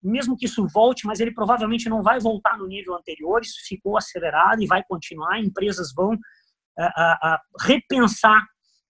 mesmo 0.00 0.36
que 0.36 0.46
isso 0.46 0.66
volte, 0.68 1.04
mas 1.04 1.18
ele 1.18 1.32
provavelmente 1.32 1.88
não 1.88 2.00
vai 2.00 2.20
voltar 2.20 2.56
no 2.56 2.66
nível 2.66 2.94
anterior, 2.94 3.40
isso 3.42 3.58
ficou 3.66 3.96
acelerado 3.96 4.62
e 4.62 4.68
vai 4.68 4.84
continuar, 4.88 5.40
empresas 5.40 5.92
vão 5.92 6.16
repensar 7.60 8.40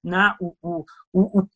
né, 0.02 0.34
o, 0.40 0.54
o, 0.62 0.84
o, 1.12 1.48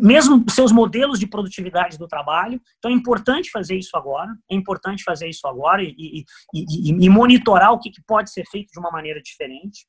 mesmo 0.00 0.44
seus 0.50 0.72
modelos 0.72 1.18
de 1.18 1.26
produtividade 1.26 1.98
do 1.98 2.08
trabalho. 2.08 2.60
Então 2.78 2.90
é 2.90 2.94
importante 2.94 3.50
fazer 3.50 3.76
isso 3.76 3.96
agora, 3.96 4.30
é 4.50 4.54
importante 4.54 5.02
fazer 5.04 5.28
isso 5.28 5.46
agora 5.46 5.82
e, 5.82 5.94
e, 5.98 6.24
e, 6.54 6.90
e 6.90 7.08
monitorar 7.08 7.72
o 7.72 7.78
que, 7.78 7.90
que, 7.90 8.02
pode 8.06 8.30
ser 8.30 8.44
feito 8.50 8.70
de 8.72 8.78
uma 8.78 8.90
maneira 8.90 9.20
diferente. 9.20 9.86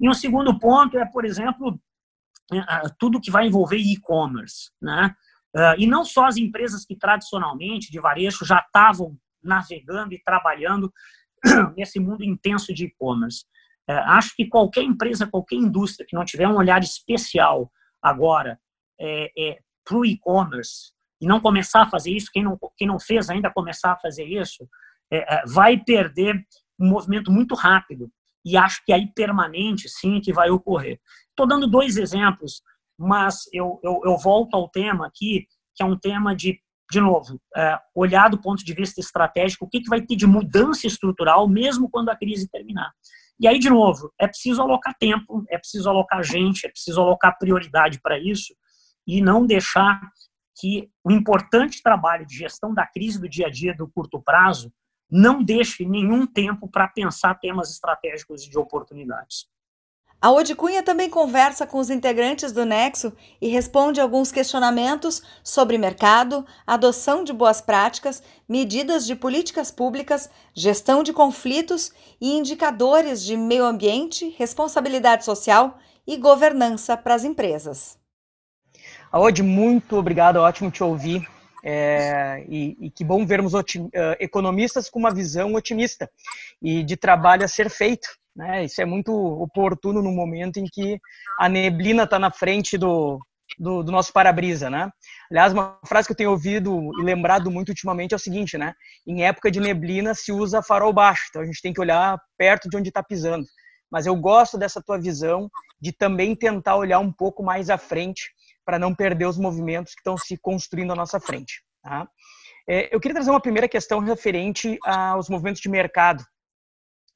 E 0.00 0.08
um 0.08 0.14
segundo 0.14 0.58
ponto 0.58 0.98
é, 0.98 1.06
por 1.06 1.24
exemplo, 1.24 1.78
é, 2.52 2.88
tudo 2.98 3.20
que 3.20 3.30
vai 3.30 3.46
envolver 3.46 3.78
e-commerce, 3.78 4.70
né? 4.82 5.14
Ah, 5.56 5.76
e 5.78 5.86
não 5.86 6.04
só 6.04 6.26
as 6.26 6.36
empresas 6.36 6.84
que 6.84 6.96
tradicionalmente 6.96 7.90
de 7.90 8.00
varejo 8.00 8.44
já 8.44 8.58
estavam 8.58 9.16
navegando 9.42 10.12
e 10.12 10.22
trabalhando 10.22 10.92
nesse 11.76 12.00
mundo 12.00 12.24
intenso 12.24 12.74
de 12.74 12.86
e-commerce. 12.86 13.44
É, 13.88 13.94
acho 13.94 14.34
que 14.34 14.46
qualquer 14.46 14.82
empresa, 14.82 15.26
qualquer 15.26 15.56
indústria 15.56 16.06
que 16.08 16.16
não 16.16 16.24
tiver 16.24 16.48
um 16.48 16.56
olhar 16.56 16.82
especial 16.82 17.70
agora 18.02 18.58
é, 18.98 19.30
é, 19.38 19.58
para 19.84 19.98
o 19.98 20.04
e-commerce 20.04 20.92
e 21.20 21.26
não 21.26 21.40
começar 21.40 21.82
a 21.82 21.90
fazer 21.90 22.10
isso, 22.10 22.30
quem 22.32 22.42
não, 22.42 22.58
quem 22.76 22.88
não 22.88 22.98
fez 22.98 23.30
ainda 23.30 23.50
começar 23.50 23.92
a 23.92 23.98
fazer 23.98 24.24
isso, 24.24 24.68
é, 25.10 25.36
é, 25.36 25.42
vai 25.46 25.76
perder 25.78 26.36
um 26.78 26.88
movimento 26.88 27.30
muito 27.30 27.54
rápido. 27.54 28.10
E 28.44 28.56
acho 28.56 28.82
que 28.84 28.92
aí 28.92 29.06
permanente, 29.14 29.88
sim, 29.88 30.20
que 30.20 30.32
vai 30.32 30.50
ocorrer. 30.50 31.00
Estou 31.30 31.46
dando 31.46 31.66
dois 31.66 31.96
exemplos, 31.96 32.62
mas 32.98 33.44
eu, 33.52 33.80
eu, 33.82 34.00
eu, 34.04 34.18
volto 34.18 34.54
ao 34.54 34.68
tema 34.68 35.06
aqui, 35.06 35.46
que 35.74 35.82
é 35.82 35.86
um 35.86 35.98
tema 35.98 36.34
de, 36.36 36.60
de 36.90 37.00
novo, 37.00 37.40
é, 37.56 37.78
olhar 37.94 38.28
do 38.28 38.40
ponto 38.40 38.62
de 38.62 38.74
vista 38.74 39.00
estratégico, 39.00 39.64
o 39.64 39.68
que, 39.68 39.80
que 39.80 39.88
vai 39.88 40.02
ter 40.02 40.16
de 40.16 40.26
mudança 40.26 40.86
estrutural, 40.86 41.48
mesmo 41.48 41.88
quando 41.90 42.10
a 42.10 42.16
crise 42.16 42.48
terminar. 42.48 42.92
E 43.38 43.48
aí, 43.48 43.58
de 43.58 43.68
novo, 43.68 44.12
é 44.18 44.26
preciso 44.26 44.62
alocar 44.62 44.94
tempo, 44.98 45.44
é 45.48 45.58
preciso 45.58 45.88
alocar 45.88 46.22
gente, 46.22 46.66
é 46.66 46.70
preciso 46.70 47.00
alocar 47.00 47.36
prioridade 47.38 48.00
para 48.00 48.18
isso 48.18 48.54
e 49.06 49.20
não 49.20 49.46
deixar 49.46 50.00
que 50.58 50.88
o 51.02 51.10
importante 51.10 51.82
trabalho 51.82 52.24
de 52.24 52.36
gestão 52.36 52.72
da 52.72 52.86
crise 52.86 53.20
do 53.20 53.28
dia 53.28 53.48
a 53.48 53.50
dia 53.50 53.74
do 53.74 53.88
curto 53.88 54.22
prazo 54.22 54.72
não 55.10 55.42
deixe 55.42 55.84
nenhum 55.84 56.26
tempo 56.26 56.68
para 56.68 56.88
pensar 56.88 57.34
temas 57.34 57.70
estratégicos 57.70 58.44
e 58.44 58.50
de 58.50 58.58
oportunidades. 58.58 59.46
A 60.24 60.30
Ode 60.30 60.54
Cunha 60.54 60.82
também 60.82 61.10
conversa 61.10 61.66
com 61.66 61.78
os 61.78 61.90
integrantes 61.90 62.50
do 62.50 62.64
Nexo 62.64 63.12
e 63.42 63.48
responde 63.48 64.00
alguns 64.00 64.32
questionamentos 64.32 65.22
sobre 65.42 65.76
mercado, 65.76 66.46
adoção 66.66 67.22
de 67.22 67.30
boas 67.30 67.60
práticas, 67.60 68.22
medidas 68.48 69.04
de 69.04 69.14
políticas 69.14 69.70
públicas, 69.70 70.30
gestão 70.54 71.02
de 71.02 71.12
conflitos 71.12 71.92
e 72.18 72.32
indicadores 72.38 73.22
de 73.22 73.36
meio 73.36 73.66
ambiente, 73.66 74.34
responsabilidade 74.38 75.26
social 75.26 75.76
e 76.06 76.16
governança 76.16 76.96
para 76.96 77.14
as 77.14 77.22
empresas. 77.22 77.98
Aode, 79.12 79.42
muito 79.42 79.94
obrigado, 79.98 80.38
ótimo 80.38 80.70
te 80.70 80.82
ouvir. 80.82 81.33
É, 81.66 82.44
e, 82.46 82.76
e, 82.78 82.90
que 82.90 83.02
bom 83.02 83.24
vermos 83.24 83.54
otim, 83.54 83.84
uh, 83.84 84.16
economistas 84.20 84.90
com 84.90 84.98
uma 84.98 85.14
visão 85.14 85.54
otimista 85.54 86.10
e 86.60 86.82
de 86.82 86.94
trabalho 86.94 87.42
a 87.42 87.48
ser 87.48 87.70
feito. 87.70 88.06
Né? 88.36 88.66
Isso 88.66 88.82
é 88.82 88.84
muito 88.84 89.10
oportuno 89.14 90.02
no 90.02 90.12
momento 90.12 90.58
em 90.58 90.66
que 90.66 91.00
a 91.40 91.48
neblina 91.48 92.02
está 92.02 92.18
na 92.18 92.30
frente 92.30 92.76
do, 92.76 93.18
do, 93.58 93.82
do 93.82 93.90
nosso 93.90 94.12
para-brisa, 94.12 94.68
né? 94.68 94.90
Aliás, 95.30 95.54
uma 95.54 95.78
frase 95.86 96.06
que 96.06 96.12
eu 96.12 96.16
tenho 96.16 96.32
ouvido 96.32 96.90
e 97.00 97.02
lembrado 97.02 97.50
muito 97.50 97.70
ultimamente 97.70 98.12
é 98.12 98.16
o 98.16 98.20
seguinte, 98.20 98.58
né? 98.58 98.74
Em 99.06 99.24
época 99.24 99.50
de 99.50 99.58
neblina 99.58 100.14
se 100.14 100.32
usa 100.32 100.62
farol 100.62 100.92
baixo, 100.92 101.24
então 101.30 101.40
a 101.40 101.46
gente 101.46 101.62
tem 101.62 101.72
que 101.72 101.80
olhar 101.80 102.18
perto 102.36 102.68
de 102.68 102.76
onde 102.76 102.88
está 102.88 103.02
pisando. 103.02 103.46
Mas 103.90 104.04
eu 104.04 104.16
gosto 104.16 104.58
dessa 104.58 104.82
tua 104.82 104.98
visão 104.98 105.48
de 105.80 105.92
também 105.92 106.34
tentar 106.34 106.76
olhar 106.76 106.98
um 106.98 107.12
pouco 107.12 107.42
mais 107.42 107.70
à 107.70 107.78
frente 107.78 108.33
para 108.64 108.78
não 108.78 108.94
perder 108.94 109.26
os 109.26 109.38
movimentos 109.38 109.94
que 109.94 110.00
estão 110.00 110.16
se 110.16 110.36
construindo 110.38 110.92
à 110.92 110.96
nossa 110.96 111.20
frente. 111.20 111.62
Tá? 111.82 112.08
É, 112.68 112.94
eu 112.94 113.00
queria 113.00 113.14
trazer 113.14 113.30
uma 113.30 113.40
primeira 113.40 113.68
questão 113.68 113.98
referente 114.00 114.78
aos 114.84 115.28
movimentos 115.28 115.60
de 115.60 115.68
mercado. 115.68 116.24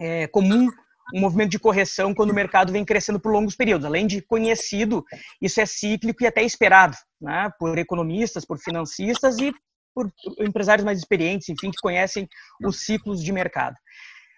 É 0.01 0.27
comum 0.29 0.69
um 1.15 1.21
movimento 1.21 1.51
de 1.51 1.59
correção 1.59 2.15
quando 2.15 2.31
o 2.31 2.35
mercado 2.35 2.73
vem 2.73 2.85
crescendo 2.85 3.19
por 3.19 3.33
longos 3.33 3.57
períodos. 3.57 3.87
Além 3.87 4.07
de 4.07 4.21
conhecido, 4.21 5.05
isso 5.41 5.61
é 5.61 5.67
cíclico 5.67 6.23
e 6.23 6.27
até 6.27 6.43
esperado 6.43 6.97
né, 7.21 7.51
por 7.59 7.77
economistas, 7.79 8.45
por 8.45 8.59
financistas 8.59 9.39
e 9.39 9.53
por 9.95 10.13
empresários 10.39 10.85
mais 10.85 10.99
experientes, 10.99 11.49
enfim, 11.49 11.71
que 11.71 11.81
conhecem 11.83 12.29
os 12.63 12.85
ciclos 12.85 13.23
de 13.23 13.33
mercado. 13.33 13.75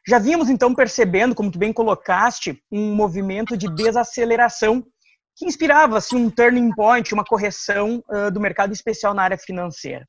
Já 0.09 0.19
vimos 0.19 0.49
então 0.49 0.75
percebendo, 0.75 1.35
como 1.35 1.51
tu 1.51 1.59
bem 1.59 1.73
colocaste, 1.73 2.63
um 2.73 2.95
movimento 2.95 3.57
de 3.57 3.69
desaceleração 3.75 4.83
que 5.41 5.47
inspirava 5.47 5.97
assim, 5.97 6.17
um 6.17 6.29
turning 6.29 6.71
point, 6.75 7.15
uma 7.15 7.25
correção 7.25 8.05
uh, 8.11 8.31
do 8.31 8.39
mercado 8.39 8.75
especial 8.75 9.15
na 9.15 9.23
área 9.23 9.39
financeira. 9.39 10.07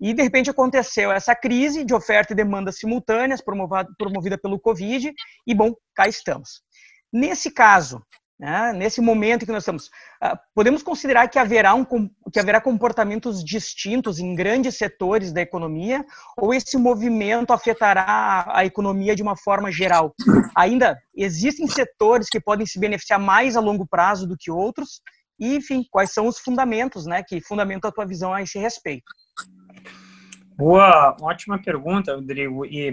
E, 0.00 0.14
de 0.14 0.22
repente, 0.22 0.48
aconteceu 0.48 1.12
essa 1.12 1.34
crise 1.34 1.84
de 1.84 1.92
oferta 1.92 2.32
e 2.32 2.36
demanda 2.36 2.72
simultâneas, 2.72 3.42
promovida 3.42 4.38
pelo 4.38 4.58
Covid, 4.58 5.12
e, 5.46 5.54
bom, 5.54 5.74
cá 5.94 6.08
estamos. 6.08 6.62
Nesse 7.12 7.50
caso, 7.50 8.02
né, 8.40 8.72
nesse 8.72 9.02
momento 9.02 9.44
que 9.44 9.52
nós 9.52 9.62
estamos, 9.62 9.90
ah, 10.18 10.34
podemos 10.54 10.82
considerar 10.82 11.28
que 11.28 11.38
haverá, 11.38 11.74
um, 11.74 11.84
que 12.32 12.40
haverá 12.40 12.58
comportamentos 12.58 13.44
distintos 13.44 14.18
em 14.18 14.34
grandes 14.34 14.78
setores 14.78 15.30
da 15.30 15.42
economia, 15.42 16.02
ou 16.38 16.54
esse 16.54 16.78
movimento 16.78 17.52
afetará 17.52 18.46
a 18.48 18.64
economia 18.64 19.14
de 19.14 19.22
uma 19.22 19.36
forma 19.36 19.70
geral? 19.70 20.14
Ainda 20.56 20.98
existem 21.14 21.66
setores 21.66 22.28
que 22.30 22.40
podem 22.40 22.64
se 22.64 22.80
beneficiar 22.80 23.20
mais 23.20 23.58
a 23.58 23.60
longo 23.60 23.86
prazo 23.86 24.26
do 24.26 24.38
que 24.38 24.50
outros, 24.50 25.02
e, 25.38 25.56
enfim, 25.56 25.84
quais 25.90 26.10
são 26.10 26.26
os 26.26 26.38
fundamentos 26.38 27.04
né, 27.04 27.22
que 27.22 27.42
fundamentam 27.42 27.90
a 27.90 27.92
tua 27.92 28.06
visão 28.06 28.32
a 28.32 28.40
esse 28.40 28.58
respeito? 28.58 29.12
Boa, 30.56 31.14
ótima 31.20 31.60
pergunta, 31.60 32.14
Rodrigo. 32.14 32.64
E 32.64 32.92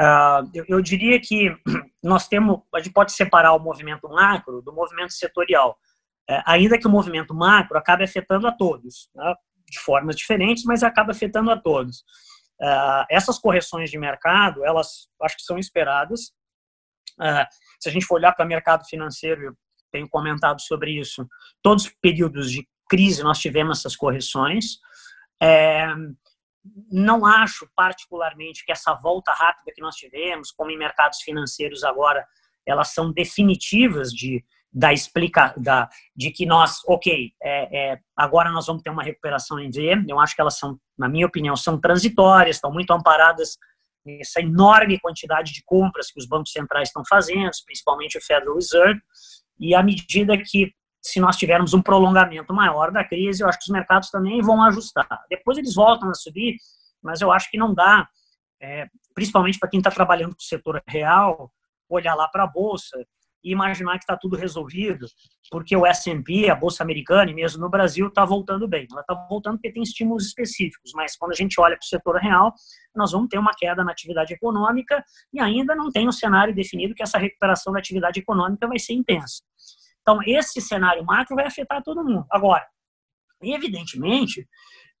uh, 0.00 0.48
eu, 0.54 0.64
eu, 0.68 0.80
diria 0.80 1.20
que 1.20 1.54
nós 2.04 2.28
temos, 2.28 2.60
a 2.74 2.78
gente 2.78 2.92
pode 2.92 3.12
separar 3.12 3.54
o 3.54 3.58
movimento 3.58 4.08
macro 4.08 4.60
do 4.62 4.72
movimento 4.72 5.12
setorial, 5.12 5.78
uh, 6.30 6.42
ainda 6.46 6.78
que 6.78 6.86
o 6.86 6.90
movimento 6.90 7.34
macro 7.34 7.78
acabe 7.78 8.04
afetando 8.04 8.46
a 8.46 8.52
todos, 8.52 9.10
né, 9.14 9.34
de 9.68 9.78
formas 9.80 10.16
diferentes, 10.16 10.64
mas 10.64 10.82
acaba 10.82 11.12
afetando 11.12 11.50
a 11.50 11.56
todos. 11.58 12.04
Uh, 12.60 13.04
essas 13.10 13.38
correções 13.38 13.90
de 13.90 13.98
mercado, 13.98 14.64
elas 14.64 15.08
acho 15.22 15.36
que 15.36 15.42
são 15.42 15.58
esperadas. 15.58 16.32
Ah, 17.18 17.48
se 17.80 17.88
a 17.88 17.92
gente 17.92 18.06
for 18.06 18.16
olhar 18.16 18.32
para 18.32 18.44
o 18.44 18.48
mercado 18.48 18.84
financeiro, 18.86 19.42
eu 19.42 19.56
tenho 19.92 20.08
comentado 20.08 20.60
sobre 20.60 20.98
isso, 20.98 21.26
todos 21.62 21.84
os 21.84 21.94
períodos 22.00 22.50
de 22.50 22.66
crise 22.88 23.22
nós 23.22 23.38
tivemos 23.38 23.78
essas 23.78 23.94
correções. 23.94 24.78
É, 25.40 25.86
não 26.90 27.26
acho 27.26 27.68
particularmente 27.74 28.64
que 28.64 28.72
essa 28.72 28.94
volta 28.94 29.32
rápida 29.32 29.72
que 29.74 29.82
nós 29.82 29.96
tivemos, 29.96 30.50
como 30.50 30.70
em 30.70 30.78
mercados 30.78 31.20
financeiros 31.20 31.84
agora, 31.84 32.26
elas 32.66 32.88
são 32.88 33.12
definitivas 33.12 34.12
de 34.12 34.44
da 34.76 34.92
explica 34.92 35.54
da 35.56 35.88
de 36.16 36.32
que 36.32 36.44
nós, 36.44 36.80
ok, 36.88 37.32
é, 37.40 37.92
é, 37.92 38.00
agora 38.16 38.50
nós 38.50 38.66
vamos 38.66 38.82
ter 38.82 38.90
uma 38.90 39.04
recuperação 39.04 39.60
em 39.60 39.70
V. 39.70 40.04
Eu 40.08 40.18
acho 40.18 40.34
que 40.34 40.40
elas 40.40 40.58
são, 40.58 40.76
na 40.98 41.08
minha 41.08 41.26
opinião, 41.26 41.54
são 41.54 41.80
transitórias, 41.80 42.56
estão 42.56 42.72
muito 42.72 42.92
amparadas 42.92 43.56
nessa 44.04 44.40
enorme 44.40 44.98
quantidade 44.98 45.52
de 45.52 45.62
compras 45.64 46.10
que 46.10 46.18
os 46.18 46.26
bancos 46.26 46.50
centrais 46.50 46.88
estão 46.88 47.04
fazendo, 47.08 47.50
principalmente 47.64 48.18
o 48.18 48.20
Federal 48.20 48.56
Reserve. 48.56 49.00
E 49.60 49.76
à 49.76 49.82
medida 49.82 50.36
que 50.36 50.74
se 51.04 51.20
nós 51.20 51.36
tivermos 51.36 51.74
um 51.74 51.82
prolongamento 51.82 52.54
maior 52.54 52.90
da 52.90 53.04
crise, 53.04 53.42
eu 53.42 53.48
acho 53.48 53.58
que 53.58 53.64
os 53.64 53.70
mercados 53.70 54.08
também 54.08 54.40
vão 54.40 54.62
ajustar. 54.62 55.06
Depois 55.28 55.58
eles 55.58 55.74
voltam 55.74 56.08
a 56.08 56.14
subir, 56.14 56.56
mas 57.02 57.20
eu 57.20 57.30
acho 57.30 57.50
que 57.50 57.58
não 57.58 57.74
dá, 57.74 58.08
é, 58.58 58.88
principalmente 59.14 59.58
para 59.58 59.68
quem 59.68 59.78
está 59.78 59.90
trabalhando 59.90 60.30
com 60.34 60.40
o 60.40 60.44
setor 60.44 60.82
real, 60.88 61.52
olhar 61.90 62.14
lá 62.14 62.26
para 62.26 62.44
a 62.44 62.46
bolsa 62.46 62.96
e 63.44 63.52
imaginar 63.52 63.98
que 63.98 64.04
está 64.04 64.16
tudo 64.16 64.34
resolvido, 64.34 65.06
porque 65.50 65.76
o 65.76 65.84
S&P, 65.84 66.48
a 66.48 66.54
bolsa 66.54 66.82
americana 66.82 67.30
e 67.30 67.34
mesmo 67.34 67.60
no 67.60 67.68
Brasil 67.68 68.08
está 68.08 68.24
voltando 68.24 68.66
bem. 68.66 68.86
Ela 68.90 69.02
está 69.02 69.12
voltando 69.28 69.56
porque 69.56 69.70
tem 69.70 69.82
estímulos 69.82 70.24
específicos, 70.24 70.92
mas 70.94 71.14
quando 71.14 71.32
a 71.32 71.34
gente 71.34 71.60
olha 71.60 71.76
para 71.76 71.84
o 71.84 71.86
setor 71.86 72.16
real, 72.16 72.54
nós 72.96 73.12
vamos 73.12 73.28
ter 73.28 73.36
uma 73.36 73.52
queda 73.54 73.84
na 73.84 73.92
atividade 73.92 74.32
econômica 74.32 75.04
e 75.34 75.38
ainda 75.38 75.74
não 75.74 75.90
tem 75.90 76.08
um 76.08 76.12
cenário 76.12 76.54
definido 76.54 76.94
que 76.94 77.02
essa 77.02 77.18
recuperação 77.18 77.74
da 77.74 77.78
atividade 77.78 78.18
econômica 78.18 78.66
vai 78.66 78.78
ser 78.78 78.94
intensa. 78.94 79.42
Então, 80.04 80.20
esse 80.26 80.60
cenário 80.60 81.02
macro 81.02 81.34
vai 81.34 81.46
afetar 81.46 81.82
todo 81.82 82.04
mundo. 82.04 82.26
Agora, 82.30 82.66
evidentemente 83.42 84.46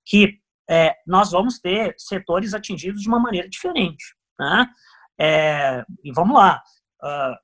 que 0.02 0.38
é, 0.68 0.96
nós 1.06 1.30
vamos 1.30 1.58
ter 1.58 1.94
setores 1.98 2.54
atingidos 2.54 3.02
de 3.02 3.08
uma 3.08 3.18
maneira 3.18 3.48
diferente. 3.48 4.02
Né? 4.40 4.66
É, 5.20 5.84
e 6.02 6.10
vamos 6.10 6.34
lá, 6.34 6.62
uh, 7.02 7.36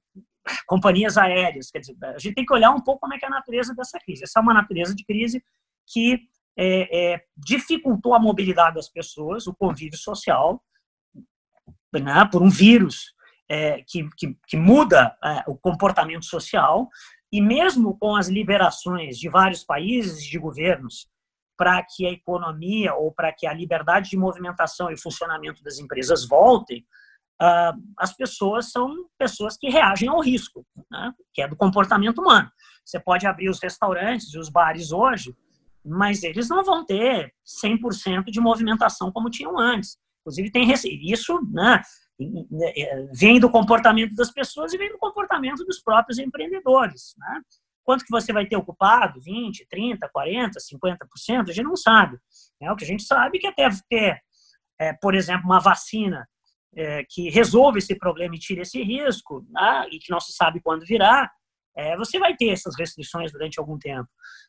companhias 0.67 1.19
aéreas, 1.19 1.71
quer 1.71 1.81
dizer, 1.81 1.97
a 2.03 2.19
gente 2.19 2.35
tem 2.35 2.47
que 2.47 2.55
olhar 2.55 2.71
um 2.71 2.81
pouco 2.81 3.01
como 3.01 3.13
é 3.13 3.19
que 3.19 3.27
é 3.27 3.29
a 3.29 3.31
natureza 3.31 3.75
dessa 3.75 3.99
crise. 3.99 4.25
Essa 4.25 4.41
é 4.41 4.43
uma 4.43 4.55
natureza 4.55 4.95
de 4.95 5.05
crise 5.05 5.45
que 5.87 6.19
é, 6.57 7.13
é 7.13 7.25
dificultou 7.37 8.15
a 8.15 8.19
mobilidade 8.19 8.77
das 8.77 8.89
pessoas, 8.89 9.47
o 9.47 9.55
convívio 9.55 9.99
social, 9.99 10.65
né, 11.93 12.29
por 12.33 12.43
um 12.43 12.49
vírus 12.49 13.15
é, 13.49 13.83
que, 13.83 14.09
que, 14.17 14.37
que, 14.47 14.57
muda 14.57 15.17
é, 15.25 15.45
o 15.49 15.57
comportamento 15.57 16.25
social, 16.25 16.89
e 17.33 17.41
mesmo 17.41 17.97
com 17.99 18.17
as 18.17 18.29
liberações 18.29 19.19
de 19.19 19.29
vários 19.29 19.63
países 19.63 20.25
de 20.25 20.39
governos 20.39 21.09
para 21.57 21.83
que 21.83 22.07
a 22.07 22.11
economia 22.11 22.95
ou 22.95 23.13
para 23.13 23.33
que 23.33 23.47
a 23.47 23.53
liberdade 23.53 24.11
de 24.11 24.17
movimentação 24.17 24.91
e 24.91 25.01
funcionamento 25.01 25.63
das 25.63 25.79
empresas 25.79 26.27
voltem, 26.27 26.87
uh, 27.41 27.79
as 27.99 28.17
pessoas 28.17 28.71
são 28.71 29.07
pessoas 29.19 29.57
que 29.59 29.69
reagem 29.69 30.09
ao 30.09 30.21
risco, 30.21 30.67
né? 30.91 31.13
que 31.35 31.43
é 31.43 31.47
do 31.47 31.57
comportamento 31.57 32.23
humano. 32.23 32.51
Você 32.85 32.99
pode 32.99 33.27
abrir 33.27 33.51
os 33.51 33.61
restaurantes 33.63 34.33
e 34.33 34.39
os 34.39 34.49
bares 34.49 34.91
hoje, 34.91 35.37
mas 35.85 36.23
eles 36.23 36.49
não 36.49 36.65
vão 36.65 36.85
ter 36.85 37.33
100% 37.65 38.25
de 38.31 38.41
movimentação 38.41 39.13
como 39.13 39.31
tinham 39.31 39.59
antes. 39.59 39.99
Inclusive, 40.23 40.51
tem 40.51 40.67
isso 41.03 41.41
né, 41.53 41.81
vem 43.13 43.41
do 43.41 43.51
comportamento 43.51 44.15
das 44.15 44.31
pessoas 44.31 44.73
e 44.73 44.79
vem 44.79 44.91
do 44.91 44.99
comportamento 44.99 45.65
dos 45.65 45.81
próprios 45.81 46.19
empreendedores. 46.19 47.15
Né? 47.19 47.41
Quanto 47.85 48.05
que 48.05 48.11
você 48.11 48.33
vai 48.33 48.47
ter 48.47 48.57
ocupado? 48.57 49.21
20, 49.21 49.67
30, 49.69 50.09
40, 50.09 50.59
50%? 50.61 51.49
A 51.49 51.53
gente 51.53 51.65
não 51.65 51.77
sabe. 51.77 52.19
É 52.61 52.71
O 52.71 52.77
que 52.77 52.85
a 52.85 52.87
gente 52.87 53.03
sabe 53.03 53.39
é 53.39 53.41
que 53.41 53.47
até 53.47 53.69
ter, 53.89 54.21
é, 54.79 54.93
por 54.95 55.15
exemplo, 55.15 55.47
uma 55.47 55.61
vacina 55.61 56.29
é, 56.77 57.05
que 57.09 57.31
resolva 57.31 57.79
esse 57.79 57.95
problema 57.97 58.35
e 58.35 58.39
tire 58.39 58.61
esse 58.61 58.83
risco, 58.83 59.45
né? 59.51 59.87
e 59.91 59.99
que 59.99 60.11
não 60.11 60.21
se 60.21 60.33
sabe 60.33 60.61
quando 60.61 60.85
virá, 60.85 61.31
é, 61.77 61.97
você 61.97 62.19
vai 62.19 62.37
ter 62.37 62.51
essas 62.51 62.77
restrições 62.79 63.33
durante 63.33 63.59
algum 63.59 63.79
tempo. 63.79 64.09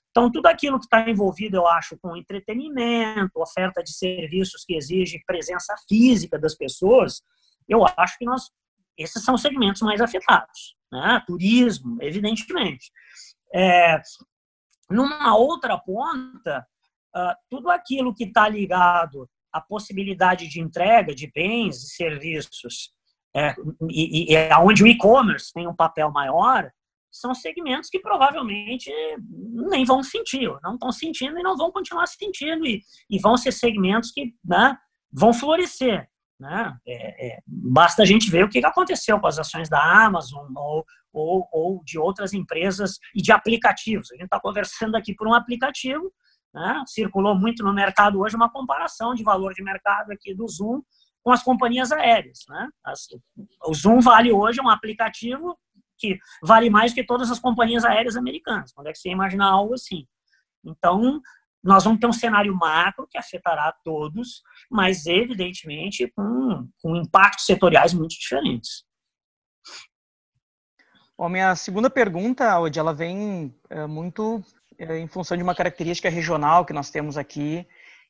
Então, 0.09 0.29
tudo 0.29 0.47
aquilo 0.47 0.77
que 0.77 0.85
está 0.85 1.09
envolvido, 1.09 1.55
eu 1.55 1.67
acho, 1.67 1.97
com 1.97 2.17
entretenimento, 2.17 3.31
oferta 3.37 3.81
de 3.81 3.93
serviços 3.93 4.65
que 4.65 4.75
exige 4.75 5.23
presença 5.25 5.73
física 5.87 6.37
das 6.37 6.53
pessoas, 6.53 7.21
eu 7.67 7.85
acho 7.97 8.17
que 8.17 8.25
nós, 8.25 8.49
esses 8.97 9.23
são 9.23 9.35
os 9.35 9.41
segmentos 9.41 9.81
mais 9.81 10.01
afetados. 10.01 10.75
Né? 10.91 11.21
Turismo, 11.25 11.97
evidentemente. 12.01 12.91
É, 13.53 14.01
numa 14.89 15.35
outra 15.37 15.77
ponta, 15.77 16.65
uh, 17.15 17.33
tudo 17.49 17.69
aquilo 17.69 18.13
que 18.13 18.25
está 18.25 18.47
ligado 18.47 19.29
à 19.51 19.61
possibilidade 19.61 20.47
de 20.47 20.61
entrega 20.61 21.15
de 21.15 21.31
bens 21.33 21.77
e 21.83 21.95
serviços, 21.95 22.91
é, 23.35 23.55
e, 23.89 24.33
e, 24.33 24.53
onde 24.55 24.83
o 24.83 24.87
e-commerce 24.87 25.53
tem 25.53 25.67
um 25.67 25.75
papel 25.75 26.11
maior, 26.11 26.69
são 27.09 27.33
segmentos 27.33 27.89
que 27.89 27.99
provavelmente 27.99 28.89
nem 29.69 29.83
vão 29.83 30.01
sentir, 30.01 30.49
não 30.63 30.75
estão 30.75 30.91
sentindo 30.91 31.37
e 31.37 31.43
não 31.43 31.57
vão 31.57 31.71
continuar 31.71 32.07
sentindo, 32.07 32.65
e, 32.65 32.81
e 33.09 33.19
vão 33.19 33.35
ser 33.35 33.51
segmentos 33.51 34.11
que 34.11 34.33
né, 34.43 34.77
vão 35.11 35.33
florescer. 35.33 36.09
Né? 36.41 36.75
É, 36.87 37.27
é, 37.27 37.39
basta 37.45 38.01
a 38.01 38.05
gente 38.05 38.31
ver 38.31 38.43
o 38.43 38.49
que 38.49 38.65
aconteceu 38.65 39.19
com 39.19 39.27
as 39.27 39.37
ações 39.37 39.69
da 39.69 39.79
Amazon 40.05 40.51
ou, 40.55 40.83
ou, 41.13 41.47
ou 41.51 41.83
de 41.83 41.99
outras 41.99 42.33
empresas 42.33 42.97
e 43.13 43.21
de 43.21 43.31
aplicativos. 43.31 44.11
A 44.11 44.15
gente 44.15 44.25
está 44.25 44.39
conversando 44.39 44.95
aqui 44.95 45.13
por 45.13 45.27
um 45.27 45.35
aplicativo, 45.35 46.11
né? 46.51 46.83
circulou 46.87 47.35
muito 47.35 47.63
no 47.63 47.71
mercado 47.71 48.19
hoje 48.19 48.35
uma 48.35 48.51
comparação 48.51 49.13
de 49.13 49.23
valor 49.23 49.53
de 49.53 49.63
mercado 49.63 50.11
aqui 50.11 50.33
do 50.33 50.47
Zoom 50.47 50.81
com 51.23 51.31
as 51.31 51.43
companhias 51.43 51.91
aéreas. 51.91 52.39
Né? 52.49 52.69
As, 52.83 53.01
o 53.67 53.73
Zoom 53.75 53.99
vale 53.99 54.31
hoje 54.31 54.59
um 54.59 54.69
aplicativo 54.69 55.55
que 55.95 56.17
vale 56.41 56.71
mais 56.71 56.91
que 56.91 57.03
todas 57.03 57.29
as 57.29 57.39
companhias 57.39 57.85
aéreas 57.85 58.17
americanas. 58.17 58.73
Quando 58.73 58.87
é 58.87 58.91
que 58.91 58.97
você 58.97 59.09
imaginar 59.09 59.45
algo 59.45 59.75
assim? 59.75 60.07
Então, 60.65 61.21
nós 61.63 61.83
vamos 61.83 61.99
ter 61.99 62.07
um 62.07 62.13
cenário 62.13 62.55
macro 62.55 63.07
que 63.09 63.17
afetará 63.17 63.73
todos, 63.83 64.41
mas 64.69 65.05
evidentemente 65.05 66.11
com, 66.15 66.67
com 66.81 66.95
impactos 66.95 67.45
setoriais 67.45 67.93
muito 67.93 68.11
diferentes. 68.11 68.83
Bom, 71.17 71.29
minha 71.29 71.55
segunda 71.55 71.89
pergunta, 71.89 72.49
Audi, 72.49 72.79
ela 72.79 72.93
vem 72.93 73.53
é, 73.69 73.85
muito 73.85 74.43
é, 74.77 74.97
em 74.97 75.07
função 75.07 75.37
de 75.37 75.43
uma 75.43 75.53
característica 75.53 76.09
regional 76.09 76.65
que 76.65 76.73
nós 76.73 76.89
temos 76.89 77.15
aqui, 77.15 77.67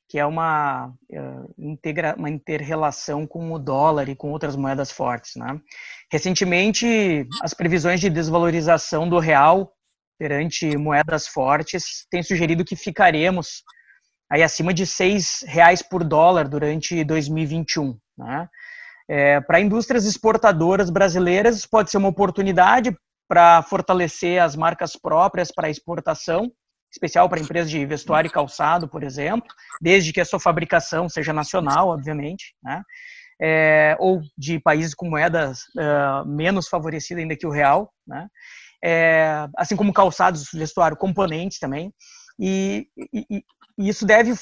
que 0.07 0.17
é 0.17 0.25
uma, 0.25 0.93
é, 1.11 1.19
integra, 1.57 2.15
uma 2.17 2.29
interrelação 2.29 3.27
com 3.27 3.51
o 3.51 3.59
dólar 3.59 4.07
e 4.07 4.15
com 4.15 4.31
outras 4.31 4.55
moedas 4.55 4.91
fortes. 4.91 5.35
Né? 5.35 5.59
Recentemente, 6.09 7.27
as 7.41 7.53
previsões 7.53 7.99
de 7.99 8.09
desvalorização 8.09 9.09
do 9.09 9.19
real 9.19 9.73
perante 10.21 10.77
moedas 10.77 11.27
fortes 11.27 12.05
têm 12.11 12.21
sugerido 12.21 12.63
que 12.63 12.75
ficaremos 12.75 13.63
aí 14.31 14.43
acima 14.43 14.71
de 14.71 14.85
seis 14.85 15.43
reais 15.47 15.81
por 15.81 16.03
dólar 16.03 16.47
durante 16.47 17.03
2021. 17.03 17.97
Né? 18.15 18.47
É, 19.09 19.41
para 19.41 19.59
indústrias 19.59 20.05
exportadoras 20.05 20.91
brasileiras, 20.91 21.65
pode 21.65 21.89
ser 21.89 21.97
uma 21.97 22.09
oportunidade 22.09 22.95
para 23.27 23.63
fortalecer 23.63 24.39
as 24.39 24.55
marcas 24.55 24.95
próprias 24.95 25.51
para 25.51 25.71
exportação, 25.71 26.51
especial 26.93 27.27
para 27.27 27.39
empresas 27.39 27.71
de 27.71 27.83
vestuário 27.83 28.27
e 28.27 28.31
calçado, 28.31 28.87
por 28.87 29.01
exemplo, 29.01 29.49
desde 29.81 30.13
que 30.13 30.21
a 30.21 30.25
sua 30.25 30.39
fabricação 30.39 31.09
seja 31.09 31.33
nacional, 31.33 31.87
obviamente, 31.87 32.53
né? 32.63 32.83
É, 33.43 33.97
ou 33.99 34.21
de 34.37 34.59
países 34.59 34.93
com 34.93 35.09
moedas 35.09 35.61
uh, 35.75 36.23
menos 36.27 36.67
favorecida 36.67 37.21
ainda 37.21 37.35
que 37.35 37.47
o 37.47 37.49
real, 37.49 37.91
né? 38.05 38.27
É, 38.83 39.47
assim 39.57 39.75
como 39.75 39.93
calçados, 39.93 40.49
vestuário, 40.53 40.97
componentes 40.97 41.59
também. 41.59 41.93
E, 42.39 42.87
e, 43.13 43.25
e, 43.29 43.89
isso 43.89 44.05
deve 44.05 44.33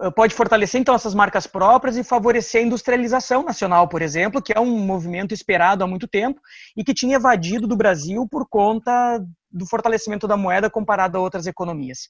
eh, 0.00 0.10
pode 0.10 0.34
fortalecer 0.34 0.80
então 0.80 0.94
essas 0.94 1.14
marcas 1.14 1.46
próprias 1.46 1.96
e 1.96 2.02
favorecer 2.02 2.60
a 2.60 2.64
industrialização 2.64 3.44
nacional, 3.44 3.88
por 3.88 4.02
exemplo, 4.02 4.42
que 4.42 4.52
é 4.52 4.60
um 4.60 4.78
movimento 4.78 5.32
esperado 5.32 5.84
há 5.84 5.86
muito 5.86 6.08
tempo 6.08 6.40
e 6.76 6.82
que 6.82 6.94
tinha 6.94 7.16
evadido 7.16 7.66
do 7.68 7.76
Brasil 7.76 8.26
por 8.28 8.46
conta 8.48 9.24
do 9.50 9.66
fortalecimento 9.66 10.26
da 10.26 10.36
moeda 10.36 10.68
comparado 10.68 11.16
a 11.16 11.20
outras 11.20 11.46
economias. 11.46 12.08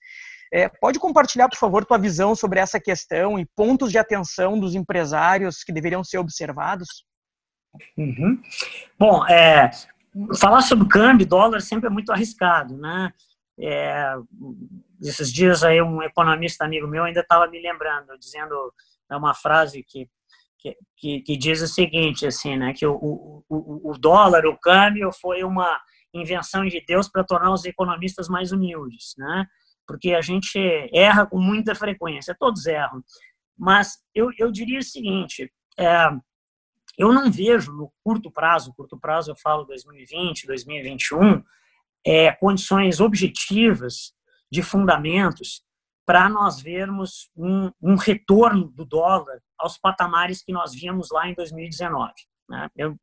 É, 0.53 0.69
pode 0.69 0.99
compartilhar, 0.99 1.49
por 1.49 1.59
favor, 1.59 1.85
tua 1.85 1.99
visão 1.99 2.35
sobre 2.35 2.61
essa 2.61 2.81
questão 2.81 3.39
e 3.39 3.47
pontos 3.57 3.91
de 3.91 3.99
atenção 3.99 4.59
dos 4.59 4.75
empresários 4.75 5.63
que 5.63 5.73
deveriam 5.73 6.03
ser 6.03 6.19
observados? 6.19 6.89
Uhum. 7.99 8.41
Bom, 8.99 9.27
é, 9.27 9.71
falar 10.39 10.63
sobre 10.63 10.89
câmbio, 10.89 11.27
dólar 11.27 11.61
sempre 11.61 11.89
é 11.89 11.91
muito 11.91 12.13
arriscado, 12.13 12.77
né? 12.77 13.13
É, 13.59 14.15
esses 15.01 15.33
dias 15.33 15.63
aí 15.63 15.81
um 15.81 16.03
economista 16.03 16.65
amigo 16.65 16.89
meu 16.89 17.05
ainda 17.05 17.21
estava 17.21 17.47
me 17.47 17.61
lembrando, 17.61 18.19
dizendo 18.19 18.73
é 19.11 19.17
uma 19.17 19.35
frase 19.35 19.85
que, 19.85 20.09
que, 20.97 21.21
que, 21.21 21.37
diz 21.37 21.61
o 21.61 21.69
seguinte, 21.69 22.27
assim, 22.27 22.57
né, 22.57 22.73
que 22.73 22.87
o, 22.87 23.45
o, 23.49 23.91
o 23.91 23.99
dólar, 23.99 24.47
o 24.47 24.59
câmbio, 24.59 25.11
foi 25.13 25.45
uma 25.45 25.79
invenção 26.13 26.65
de 26.65 26.83
Deus 26.87 27.09
para 27.09 27.25
tornar 27.25 27.53
os 27.53 27.65
economistas 27.65 28.29
mais 28.29 28.51
humildes, 28.53 29.15
né? 29.19 29.47
Porque 29.87 30.15
a 30.15 30.23
gente 30.23 30.59
erra 30.93 31.27
com 31.27 31.39
muita 31.39 31.75
frequência, 31.75 32.37
todos 32.39 32.67
erram. 32.67 33.03
Mas 33.59 33.99
eu, 34.15 34.31
eu 34.39 34.51
diria 34.51 34.79
o 34.79 34.83
seguinte, 34.83 35.53
é, 35.79 36.09
eu 36.99 37.13
não 37.13 37.31
vejo 37.31 37.73
no 37.73 37.93
curto 38.03 38.31
prazo, 38.31 38.75
curto 38.75 38.99
prazo 38.99 39.31
eu 39.31 39.37
falo 39.37 39.65
2020, 39.65 40.47
2021, 40.47 41.43
é, 42.07 42.33
condições 42.33 43.01
objetivas 43.01 44.13
de 44.51 44.63
fundamentos 44.63 45.65
para 46.07 46.29
nós 46.29 46.61
vermos 46.61 47.31
um, 47.37 47.71
um, 47.81 47.97
retorno 47.97 48.69
do 48.69 48.85
dólar 48.85 49.41
aos 49.59 49.79
patamares 49.79 50.43
que 50.43 50.53
nós 50.53 50.75
vimos 50.75 51.11
lá 51.11 51.27
em 51.29 51.35
2019. 51.35 52.13
Né? 52.49 52.69
Eu, 52.77 52.97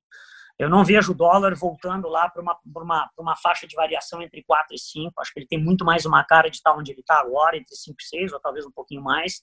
eu 0.60 0.70
não 0.70 0.86
vejo 0.86 1.12
o 1.12 1.16
dólar 1.16 1.56
voltando 1.56 2.08
lá 2.08 2.30
para 2.30 2.42
uma, 2.42 2.56
uma, 2.64 3.10
uma 3.18 3.36
faixa 3.36 3.66
de 3.66 3.76
variação 3.76 4.22
entre 4.22 4.44
4 4.44 4.76
e 4.76 4.80
5. 4.80 5.20
Acho 5.20 5.34
que 5.34 5.40
ele 5.40 5.48
tem 5.48 5.60
muito 5.60 5.84
mais 5.84 6.06
uma 6.06 6.24
cara 6.24 6.50
de 6.50 6.58
estar 6.58 6.74
onde 6.74 6.92
ele 6.92 7.02
está 7.02 7.20
agora, 7.20 7.58
entre 7.58 7.76
5 7.76 7.98
e 8.00 8.04
6, 8.04 8.34
ou 8.34 8.40
talvez 8.40 8.66
um 8.66 8.72
pouquinho 8.72 9.02
mais. 9.02 9.42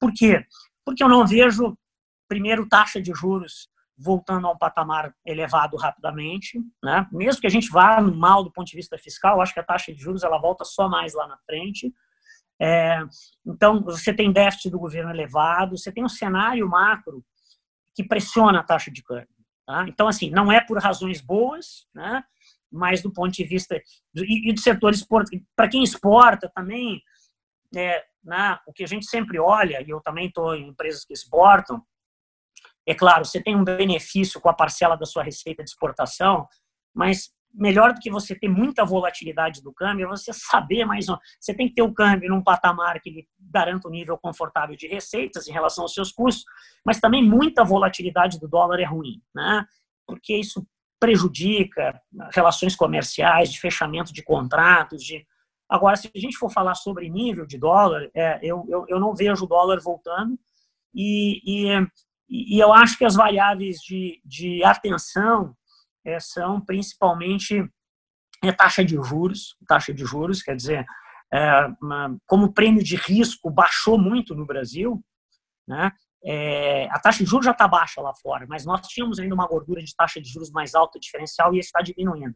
Por 0.00 0.10
quê? 0.14 0.42
Porque 0.82 1.04
eu 1.04 1.08
não 1.08 1.26
vejo, 1.26 1.76
primeiro, 2.30 2.68
taxa 2.68 3.02
de 3.02 3.12
juros 3.12 3.68
voltando 3.98 4.46
a 4.46 4.52
um 4.52 4.56
patamar 4.56 5.12
elevado 5.26 5.76
rapidamente, 5.76 6.58
né? 6.82 7.06
Mesmo 7.12 7.40
que 7.40 7.46
a 7.46 7.50
gente 7.50 7.68
vá 7.70 8.00
mal 8.00 8.44
do 8.44 8.52
ponto 8.52 8.68
de 8.68 8.76
vista 8.76 8.96
fiscal, 8.96 9.42
acho 9.42 9.52
que 9.52 9.60
a 9.60 9.64
taxa 9.64 9.92
de 9.92 10.00
juros 10.00 10.22
ela 10.22 10.38
volta 10.38 10.64
só 10.64 10.88
mais 10.88 11.12
lá 11.12 11.26
na 11.26 11.36
frente. 11.38 11.92
É, 12.62 13.02
então, 13.44 13.82
você 13.82 14.14
tem 14.14 14.32
déficit 14.32 14.70
do 14.70 14.78
governo 14.78 15.10
elevado, 15.10 15.76
você 15.76 15.90
tem 15.90 16.04
um 16.04 16.08
cenário 16.08 16.68
macro 16.68 17.24
que 17.94 18.04
pressiona 18.04 18.60
a 18.60 18.64
taxa 18.64 18.90
de 18.90 19.02
câmbio. 19.02 19.28
Tá? 19.66 19.84
Então, 19.88 20.06
assim, 20.06 20.30
não 20.30 20.52
é 20.52 20.60
por 20.60 20.78
razões 20.78 21.20
boas, 21.20 21.86
né? 21.94 22.22
mas 22.70 23.02
do 23.02 23.12
ponto 23.12 23.32
de 23.32 23.44
vista 23.44 23.80
do, 24.14 24.24
e, 24.24 24.52
do 24.52 24.60
setor 24.60 24.92
para 25.56 25.68
quem 25.68 25.82
exporta 25.82 26.50
também, 26.54 27.02
é, 27.74 28.02
né, 28.22 28.58
o 28.66 28.72
que 28.72 28.84
a 28.84 28.86
gente 28.86 29.06
sempre 29.06 29.38
olha, 29.38 29.82
e 29.82 29.90
eu 29.90 30.00
também 30.00 30.28
estou 30.28 30.54
em 30.54 30.68
empresas 30.68 31.04
que 31.04 31.12
exportam, 31.12 31.82
é 32.86 32.94
claro, 32.94 33.24
você 33.24 33.42
tem 33.42 33.56
um 33.56 33.64
benefício 33.64 34.40
com 34.40 34.48
a 34.48 34.54
parcela 34.54 34.96
da 34.96 35.06
sua 35.06 35.22
receita 35.22 35.62
de 35.62 35.70
exportação, 35.70 36.46
mas 36.94 37.30
melhor 37.52 37.92
do 37.92 38.00
que 38.00 38.10
você 38.10 38.34
ter 38.34 38.48
muita 38.48 38.84
volatilidade 38.84 39.62
do 39.62 39.72
câmbio 39.72 40.06
é 40.06 40.08
você 40.08 40.32
saber 40.32 40.84
mais 40.84 41.08
ou 41.08 41.18
Você 41.40 41.52
tem 41.54 41.68
que 41.68 41.74
ter 41.74 41.82
o 41.82 41.92
câmbio 41.92 42.30
num 42.30 42.42
patamar 42.42 43.00
que 43.00 43.10
lhe 43.10 43.28
garanta 43.38 43.88
um 43.88 43.90
nível 43.90 44.16
confortável 44.16 44.76
de 44.76 44.86
receitas 44.86 45.48
em 45.48 45.52
relação 45.52 45.82
aos 45.82 45.94
seus 45.94 46.12
custos, 46.12 46.44
mas 46.84 47.00
também 47.00 47.22
muita 47.22 47.64
volatilidade 47.64 48.38
do 48.38 48.48
dólar 48.48 48.80
é 48.80 48.84
ruim, 48.84 49.20
né? 49.34 49.66
Porque 50.06 50.36
isso 50.36 50.66
prejudica 50.98 52.00
relações 52.32 52.76
comerciais, 52.76 53.50
de 53.50 53.58
fechamento 53.58 54.12
de 54.12 54.22
contratos, 54.22 55.02
de 55.02 55.26
Agora, 55.70 55.94
se 55.94 56.10
a 56.12 56.18
gente 56.18 56.36
for 56.36 56.50
falar 56.50 56.74
sobre 56.74 57.08
nível 57.08 57.46
de 57.46 57.56
dólar, 57.56 58.10
é, 58.12 58.40
eu, 58.42 58.66
eu, 58.68 58.84
eu 58.88 58.98
não 58.98 59.14
vejo 59.14 59.44
o 59.44 59.46
dólar 59.46 59.78
voltando 59.80 60.36
e, 60.92 61.40
e 61.46 61.86
e, 62.30 62.58
eu 62.58 62.72
acho 62.72 62.96
que 62.96 63.04
as 63.04 63.16
variáveis 63.16 63.78
de, 63.78 64.20
de 64.24 64.62
atenção 64.64 65.54
é, 66.04 66.20
são 66.20 66.60
principalmente 66.60 67.68
a 68.42 68.52
taxa 68.52 68.84
de 68.84 68.94
juros, 68.94 69.56
taxa 69.66 69.92
de 69.92 70.04
juros, 70.04 70.42
quer 70.42 70.56
dizer, 70.56 70.86
é, 71.32 71.68
como 72.26 72.46
o 72.46 72.52
prêmio 72.52 72.82
de 72.82 72.96
risco 72.96 73.50
baixou 73.50 73.98
muito 73.98 74.34
no 74.34 74.46
Brasil, 74.46 75.02
né, 75.68 75.92
é, 76.24 76.84
a 76.90 76.98
taxa 76.98 77.24
de 77.24 77.30
juros 77.30 77.46
já 77.46 77.52
está 77.52 77.66
baixa 77.66 78.00
lá 78.00 78.12
fora, 78.14 78.46
mas 78.48 78.64
nós 78.64 78.86
tínhamos 78.86 79.18
ainda 79.18 79.34
uma 79.34 79.46
gordura 79.46 79.82
de 79.82 79.94
taxa 79.94 80.20
de 80.20 80.28
juros 80.28 80.50
mais 80.50 80.74
alta 80.74 80.98
diferencial 80.98 81.54
e 81.54 81.58
está 81.58 81.80
diminuindo. 81.80 82.34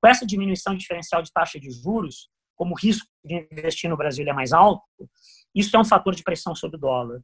Com 0.00 0.08
essa 0.08 0.26
diminuição 0.26 0.74
diferencial 0.74 1.22
de 1.22 1.30
taxa 1.32 1.60
de 1.60 1.70
juros, 1.70 2.30
como 2.56 2.72
o 2.72 2.78
risco 2.78 3.06
de 3.24 3.46
investir 3.52 3.88
no 3.88 3.96
Brasil 3.96 4.26
é 4.26 4.32
mais 4.32 4.52
alto, 4.52 4.82
isso 5.54 5.76
é 5.76 5.80
um 5.80 5.84
fator 5.84 6.14
de 6.14 6.22
pressão 6.22 6.54
sobre 6.54 6.76
o 6.76 6.80
dólar. 6.80 7.20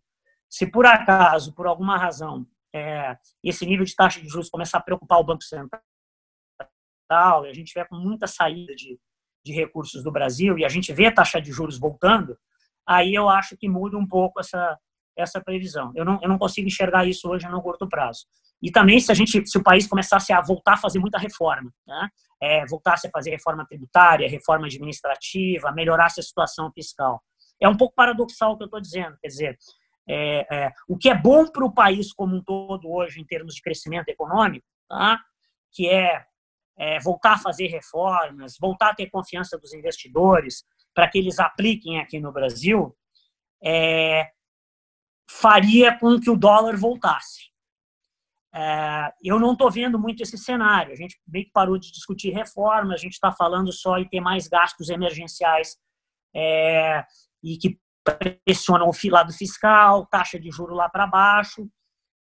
Se 0.48 0.70
por 0.70 0.86
acaso, 0.86 1.54
por 1.54 1.66
alguma 1.66 1.98
razão, 1.98 2.46
é, 2.74 3.16
esse 3.42 3.64
nível 3.66 3.84
de 3.84 3.94
taxa 3.94 4.20
de 4.20 4.28
juros 4.28 4.50
começar 4.50 4.78
a 4.78 4.82
preocupar 4.82 5.18
o 5.18 5.24
Banco 5.24 5.42
Central, 5.42 5.80
e 7.44 7.48
a 7.48 7.52
gente 7.52 7.68
tiver 7.68 7.86
com 7.88 7.96
muita 7.96 8.26
saída 8.26 8.74
de, 8.74 8.98
de 9.44 9.52
recursos 9.52 10.02
do 10.02 10.10
Brasil 10.10 10.58
e 10.58 10.64
a 10.64 10.68
gente 10.68 10.92
vê 10.92 11.06
a 11.06 11.12
taxa 11.12 11.40
de 11.40 11.52
juros 11.52 11.78
voltando, 11.78 12.36
aí 12.86 13.14
eu 13.14 13.28
acho 13.28 13.56
que 13.56 13.68
muda 13.68 13.96
um 13.96 14.06
pouco 14.06 14.40
essa, 14.40 14.78
essa 15.16 15.40
previsão. 15.40 15.92
Eu 15.94 16.04
não, 16.04 16.18
eu 16.22 16.28
não 16.28 16.38
consigo 16.38 16.66
enxergar 16.66 17.06
isso 17.06 17.28
hoje 17.28 17.48
no 17.48 17.62
curto 17.62 17.88
prazo. 17.88 18.26
E 18.60 18.70
também 18.70 18.98
se 19.00 19.12
a 19.12 19.14
gente, 19.14 19.46
se 19.46 19.58
o 19.58 19.62
país 19.62 19.86
começasse 19.86 20.32
a 20.32 20.40
voltar 20.40 20.74
a 20.74 20.78
fazer 20.78 20.98
muita 20.98 21.18
reforma, 21.18 21.72
né? 21.86 22.08
É, 22.40 22.66
voltasse 22.66 23.06
a 23.06 23.10
fazer 23.10 23.30
reforma 23.30 23.66
tributária, 23.66 24.28
reforma 24.28 24.66
administrativa, 24.66 25.72
melhorasse 25.72 26.20
a 26.20 26.22
situação 26.22 26.70
fiscal. 26.72 27.22
É 27.60 27.68
um 27.68 27.76
pouco 27.76 27.94
paradoxal 27.94 28.52
o 28.52 28.56
que 28.56 28.64
eu 28.64 28.66
estou 28.66 28.80
dizendo, 28.80 29.16
quer 29.22 29.28
dizer, 29.28 29.58
é, 30.08 30.46
é, 30.54 30.72
o 30.88 30.96
que 30.96 31.08
é 31.08 31.14
bom 31.14 31.46
para 31.46 31.64
o 31.64 31.72
país 31.72 32.12
como 32.12 32.36
um 32.36 32.42
todo 32.42 32.90
hoje 32.90 33.20
em 33.20 33.24
termos 33.24 33.54
de 33.54 33.62
crescimento 33.62 34.08
econômico, 34.08 34.66
tá? 34.88 35.20
que 35.72 35.88
é, 35.88 36.24
é, 36.78 37.00
voltar 37.00 37.34
a 37.34 37.38
fazer 37.38 37.66
reformas, 37.66 38.56
voltar 38.58 38.90
a 38.90 38.94
ter 38.94 39.10
confiança 39.10 39.58
dos 39.58 39.72
investidores 39.74 40.64
para 40.94 41.08
que 41.08 41.18
eles 41.18 41.38
apliquem 41.38 42.00
aqui 42.00 42.20
no 42.20 42.32
Brasil, 42.32 42.96
é, 43.62 44.30
faria 45.28 45.98
com 45.98 46.20
que 46.20 46.30
o 46.30 46.36
dólar 46.36 46.76
voltasse. 46.76 47.50
É, 48.54 49.12
eu 49.22 49.38
não 49.38 49.52
estou 49.52 49.70
vendo 49.70 49.98
muito 49.98 50.22
esse 50.22 50.38
cenário. 50.38 50.92
A 50.92 50.96
gente 50.96 51.20
meio 51.26 51.44
que 51.44 51.52
parou 51.52 51.76
de 51.76 51.92
discutir 51.92 52.30
reforma, 52.30 52.94
a 52.94 52.96
gente 52.96 53.12
está 53.12 53.30
falando 53.32 53.72
só 53.72 53.98
em 53.98 54.08
ter 54.08 54.20
mais 54.20 54.48
gastos 54.48 54.88
emergenciais 54.88 55.76
é, 56.34 57.04
e 57.42 57.58
que 57.58 57.78
pressionam 58.44 58.88
o 58.88 59.10
lado 59.10 59.32
fiscal, 59.32 60.06
taxa 60.06 60.38
de 60.38 60.50
juro 60.50 60.74
lá 60.74 60.88
para 60.88 61.06
baixo. 61.06 61.68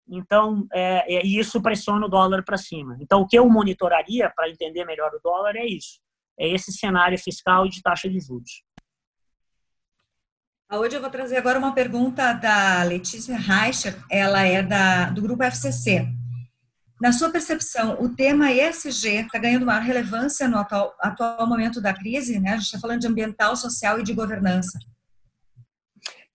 Então, 0.07 0.67
é, 0.73 1.15
é, 1.15 1.25
isso 1.25 1.61
pressiona 1.61 2.05
o 2.05 2.09
dólar 2.09 2.43
para 2.43 2.57
cima. 2.57 2.97
Então, 2.99 3.21
o 3.21 3.27
que 3.27 3.37
eu 3.37 3.47
monitoraria 3.49 4.31
para 4.35 4.49
entender 4.49 4.83
melhor 4.85 5.11
o 5.13 5.21
dólar 5.23 5.55
é 5.55 5.65
isso. 5.65 5.99
É 6.37 6.47
esse 6.47 6.71
cenário 6.71 7.17
fiscal 7.17 7.65
e 7.65 7.69
de 7.69 7.81
taxa 7.81 8.09
de 8.09 8.19
juros. 8.19 8.63
Hoje 10.73 10.95
eu 10.95 11.01
vou 11.01 11.09
trazer 11.09 11.37
agora 11.37 11.59
uma 11.59 11.73
pergunta 11.73 12.31
da 12.33 12.81
Letícia 12.83 13.35
Reicher, 13.35 13.97
ela 14.09 14.41
é 14.41 14.63
da, 14.63 15.09
do 15.09 15.21
grupo 15.21 15.43
FCC. 15.43 16.07
Na 17.01 17.11
sua 17.11 17.29
percepção, 17.29 17.97
o 17.99 18.15
tema 18.15 18.51
ESG 18.51 19.25
está 19.25 19.39
ganhando 19.39 19.65
maior 19.65 19.81
relevância 19.81 20.47
no 20.47 20.57
atual, 20.57 20.95
atual 20.99 21.47
momento 21.47 21.81
da 21.81 21.93
crise? 21.93 22.39
Né? 22.39 22.51
A 22.51 22.57
gente 22.57 22.65
está 22.65 22.79
falando 22.79 23.01
de 23.01 23.07
ambiental, 23.07 23.55
social 23.55 23.99
e 23.99 24.03
de 24.03 24.13
governança. 24.13 24.77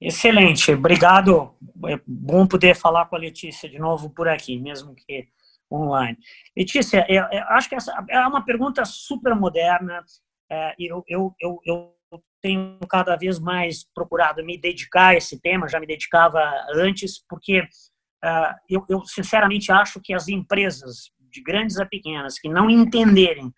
Excelente, 0.01 0.73
obrigado. 0.73 1.55
É 1.87 1.99
bom 2.07 2.47
poder 2.47 2.75
falar 2.75 3.07
com 3.07 3.17
a 3.17 3.19
Letícia 3.19 3.69
de 3.69 3.79
novo 3.79 4.11
por 4.11 4.29
aqui, 4.29 4.59
mesmo 4.59 4.95
que 4.95 5.29
online. 5.73 6.19
Letícia, 6.57 7.07
eu, 7.09 7.25
eu 7.25 7.45
acho 7.49 7.69
que 7.69 7.75
essa 7.75 7.93
é 8.09 8.21
uma 8.27 8.45
pergunta 8.45 8.85
super 8.85 9.35
moderna. 9.35 10.05
É, 10.51 10.75
eu, 10.79 11.03
eu, 11.09 11.35
eu, 11.41 11.61
eu 11.65 11.97
tenho 12.43 12.79
cada 12.89 13.17
vez 13.17 13.39
mais 13.39 13.85
procurado 13.95 14.45
me 14.45 14.59
dedicar 14.59 15.09
a 15.09 15.17
esse 15.17 15.41
tema, 15.41 15.69
já 15.69 15.81
me 15.81 15.87
dedicava 15.87 16.41
antes, 16.75 17.25
porque 17.29 17.61
uh, 17.61 18.55
eu, 18.69 18.85
eu, 18.89 19.05
sinceramente 19.05 19.73
acho 19.73 20.01
que 20.01 20.15
as 20.15 20.29
empresas, 20.29 21.11
de 21.33 21.43
grandes 21.43 21.79
a 21.79 21.85
pequenas, 21.85 22.39
que 22.39 22.49
não 22.49 22.71
entenderem 22.71 23.53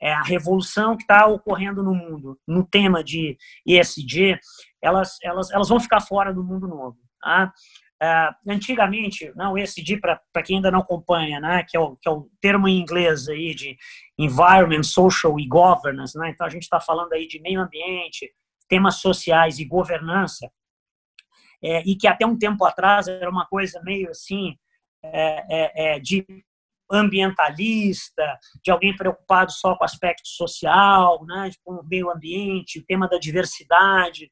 é, 0.00 0.12
a 0.12 0.22
revolução 0.22 0.96
que 0.96 1.02
está 1.02 1.26
ocorrendo 1.26 1.82
no 1.82 1.94
mundo 1.94 2.38
no 2.46 2.64
tema 2.64 3.02
de 3.02 3.36
ESG, 3.66 4.38
elas, 4.82 5.16
elas, 5.22 5.50
elas 5.50 5.68
vão 5.68 5.80
ficar 5.80 6.00
fora 6.00 6.32
do 6.32 6.44
mundo 6.44 6.68
novo. 6.68 6.96
Tá? 7.20 7.52
Uh, 8.00 8.52
antigamente, 8.52 9.32
não, 9.34 9.58
ESG, 9.58 10.00
para 10.00 10.42
quem 10.44 10.56
ainda 10.56 10.70
não 10.70 10.78
acompanha, 10.78 11.40
né, 11.40 11.64
que, 11.68 11.76
é 11.76 11.80
o, 11.80 11.96
que 11.96 12.08
é 12.08 12.12
o 12.12 12.30
termo 12.40 12.68
em 12.68 12.78
inglês 12.78 13.28
aí 13.28 13.52
de 13.52 13.76
Environment, 14.16 14.84
Social 14.84 15.38
e 15.40 15.48
Governance, 15.48 16.16
né, 16.16 16.30
então 16.30 16.46
a 16.46 16.50
gente 16.50 16.62
está 16.62 16.78
falando 16.78 17.12
aí 17.12 17.26
de 17.26 17.40
meio 17.40 17.60
ambiente, 17.60 18.32
temas 18.68 19.00
sociais 19.00 19.58
e 19.58 19.64
governança, 19.64 20.48
é, 21.60 21.82
e 21.84 21.96
que 21.96 22.06
até 22.06 22.24
um 22.24 22.38
tempo 22.38 22.64
atrás 22.64 23.08
era 23.08 23.28
uma 23.28 23.46
coisa 23.46 23.82
meio 23.82 24.10
assim, 24.10 24.56
é, 25.02 25.44
é, 25.50 25.94
é 25.94 25.98
de 25.98 26.24
ambientalista, 26.90 28.24
de 28.62 28.70
alguém 28.70 28.96
preocupado 28.96 29.52
só 29.52 29.76
com 29.76 29.82
o 29.82 29.86
aspecto 29.86 30.26
social, 30.26 31.24
né, 31.26 31.50
com 31.64 31.74
o 31.74 31.86
meio 31.86 32.10
ambiente, 32.10 32.78
o 32.78 32.84
tema 32.84 33.08
da 33.08 33.18
diversidade, 33.18 34.30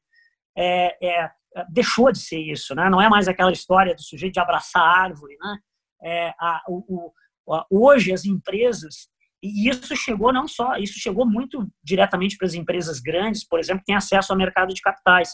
é, 0.57 0.97
é, 1.05 1.31
deixou 1.69 2.11
de 2.11 2.19
ser 2.19 2.39
isso, 2.39 2.73
né? 2.75 2.89
Não 2.89 3.01
é 3.01 3.09
mais 3.09 3.27
aquela 3.27 3.51
história 3.51 3.95
do 3.95 4.01
sujeito 4.01 4.33
de 4.33 4.39
abraçar 4.39 4.81
a 4.81 5.01
árvore, 5.03 5.35
né? 5.39 5.57
É, 6.03 6.29
a, 6.39 6.63
o, 6.67 7.11
o, 7.45 7.63
hoje 7.69 8.13
as 8.13 8.25
empresas 8.25 9.09
e 9.41 9.69
isso 9.69 9.95
chegou 9.95 10.33
não 10.33 10.47
só, 10.47 10.77
isso 10.77 10.99
chegou 10.99 11.25
muito 11.25 11.67
diretamente 11.83 12.37
para 12.37 12.47
as 12.47 12.53
empresas 12.53 12.99
grandes, 12.99 13.47
por 13.47 13.59
exemplo, 13.59 13.81
que 13.81 13.85
têm 13.85 13.95
acesso 13.95 14.31
ao 14.31 14.37
mercado 14.37 14.73
de 14.73 14.81
capitais. 14.81 15.29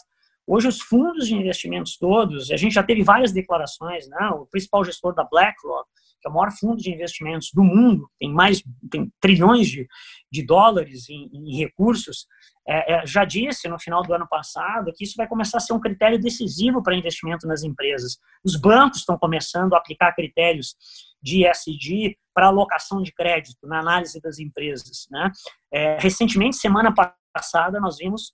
Hoje 0.46 0.68
os 0.68 0.80
fundos 0.80 1.26
de 1.26 1.34
investimentos 1.34 1.96
todos, 1.96 2.50
a 2.50 2.56
gente 2.56 2.74
já 2.74 2.82
teve 2.82 3.02
várias 3.02 3.32
declarações, 3.32 4.06
né? 4.08 4.28
O 4.30 4.46
principal 4.46 4.84
gestor 4.84 5.14
da 5.14 5.24
BlackRock 5.24 5.88
que 6.24 6.28
é 6.28 6.30
o 6.30 6.34
maior 6.34 6.50
fundo 6.52 6.76
de 6.76 6.90
investimentos 6.90 7.50
do 7.52 7.62
mundo, 7.62 8.08
tem 8.18 8.32
mais 8.32 8.62
tem 8.90 9.12
trilhões 9.20 9.68
de, 9.68 9.86
de 10.32 10.44
dólares 10.44 11.08
em, 11.10 11.28
em 11.32 11.58
recursos, 11.58 12.26
é, 12.66 12.94
é, 12.94 13.06
já 13.06 13.26
disse 13.26 13.68
no 13.68 13.78
final 13.78 14.02
do 14.02 14.14
ano 14.14 14.26
passado 14.26 14.90
que 14.96 15.04
isso 15.04 15.14
vai 15.18 15.28
começar 15.28 15.58
a 15.58 15.60
ser 15.60 15.74
um 15.74 15.80
critério 15.80 16.18
decisivo 16.18 16.82
para 16.82 16.96
investimento 16.96 17.46
nas 17.46 17.62
empresas. 17.62 18.16
Os 18.42 18.56
bancos 18.56 19.00
estão 19.00 19.18
começando 19.18 19.74
a 19.74 19.78
aplicar 19.78 20.14
critérios 20.14 20.74
de 21.22 21.46
ESG 21.46 22.16
para 22.34 22.46
alocação 22.46 23.02
de 23.02 23.12
crédito 23.12 23.66
na 23.66 23.80
análise 23.80 24.18
das 24.20 24.38
empresas. 24.38 25.06
Né? 25.10 25.30
É, 25.72 25.98
recentemente, 25.98 26.56
semana 26.56 26.92
passada, 27.34 27.78
nós 27.78 27.98
vimos 27.98 28.32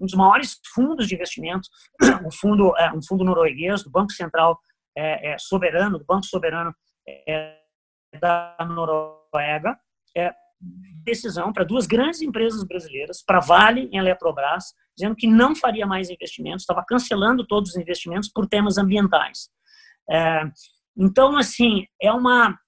um 0.00 0.06
dos 0.06 0.14
maiores 0.14 0.58
fundos 0.74 1.06
de 1.06 1.14
investimento, 1.14 1.68
um 2.24 2.30
fundo, 2.30 2.74
é, 2.78 2.92
um 2.92 3.02
fundo 3.02 3.24
norueguês 3.24 3.82
do 3.82 3.90
Banco 3.90 4.12
Central 4.12 4.58
é, 4.96 5.32
é, 5.32 5.38
Soberano, 5.38 5.98
do 5.98 6.04
Banco 6.04 6.24
Soberano 6.24 6.74
é, 7.08 7.58
da 8.20 8.56
Noruega, 8.68 9.78
é, 10.16 10.34
decisão 11.04 11.52
para 11.52 11.64
duas 11.64 11.86
grandes 11.86 12.20
empresas 12.22 12.64
brasileiras, 12.64 13.22
para 13.22 13.40
Vale 13.40 13.88
e 13.92 13.96
Eletrobras, 13.96 14.74
dizendo 14.96 15.14
que 15.14 15.26
não 15.26 15.54
faria 15.54 15.86
mais 15.86 16.10
investimentos, 16.10 16.62
estava 16.62 16.84
cancelando 16.86 17.46
todos 17.46 17.70
os 17.70 17.76
investimentos 17.76 18.28
por 18.28 18.46
temas 18.46 18.78
ambientais. 18.78 19.48
É, 20.10 20.42
então, 20.96 21.36
assim, 21.36 21.86
é 22.00 22.10
uma, 22.10 22.58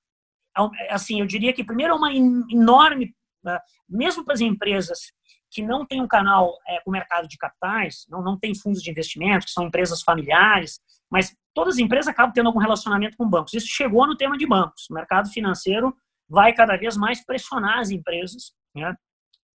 é 0.81 0.93
assim, 0.93 1.21
eu 1.21 1.27
diria 1.27 1.53
que 1.53 1.65
primeiro 1.65 1.95
é 1.95 1.97
uma 1.97 2.13
enorme, 2.13 3.15
né, 3.43 3.59
mesmo 3.89 4.25
para 4.25 4.35
as 4.35 4.41
empresas 4.41 5.13
que 5.51 5.63
não 5.63 5.87
têm 5.87 6.03
um 6.03 6.09
canal 6.09 6.55
é, 6.67 6.81
com 6.81 6.91
o 6.91 6.93
mercado 6.93 7.27
de 7.27 7.39
capitais, 7.39 8.05
não, 8.09 8.23
não 8.23 8.39
tem 8.39 8.55
fundos 8.55 8.83
de 8.83 8.91
investimento, 8.91 9.47
que 9.47 9.53
são 9.53 9.65
empresas 9.67 10.03
familiares, 10.03 10.79
mas 11.11 11.35
todas 11.55 11.75
as 11.75 11.79
empresas 11.79 12.09
acabam 12.09 12.33
tendo 12.33 12.47
algum 12.47 12.59
relacionamento 12.59 13.17
com 13.17 13.29
bancos. 13.29 13.55
Isso 13.55 13.69
chegou 13.69 14.07
no 14.07 14.17
tema 14.17 14.37
de 14.37 14.47
bancos. 14.47 14.89
O 14.91 14.95
mercado 14.95 15.29
financeiro 15.31 15.95
vai 16.29 16.53
cada 16.53 16.77
vez 16.77 16.97
mais 16.97 17.25
pressionar 17.25 17.79
as 17.79 17.91
empresas. 17.91 18.53
Né? 18.75 18.95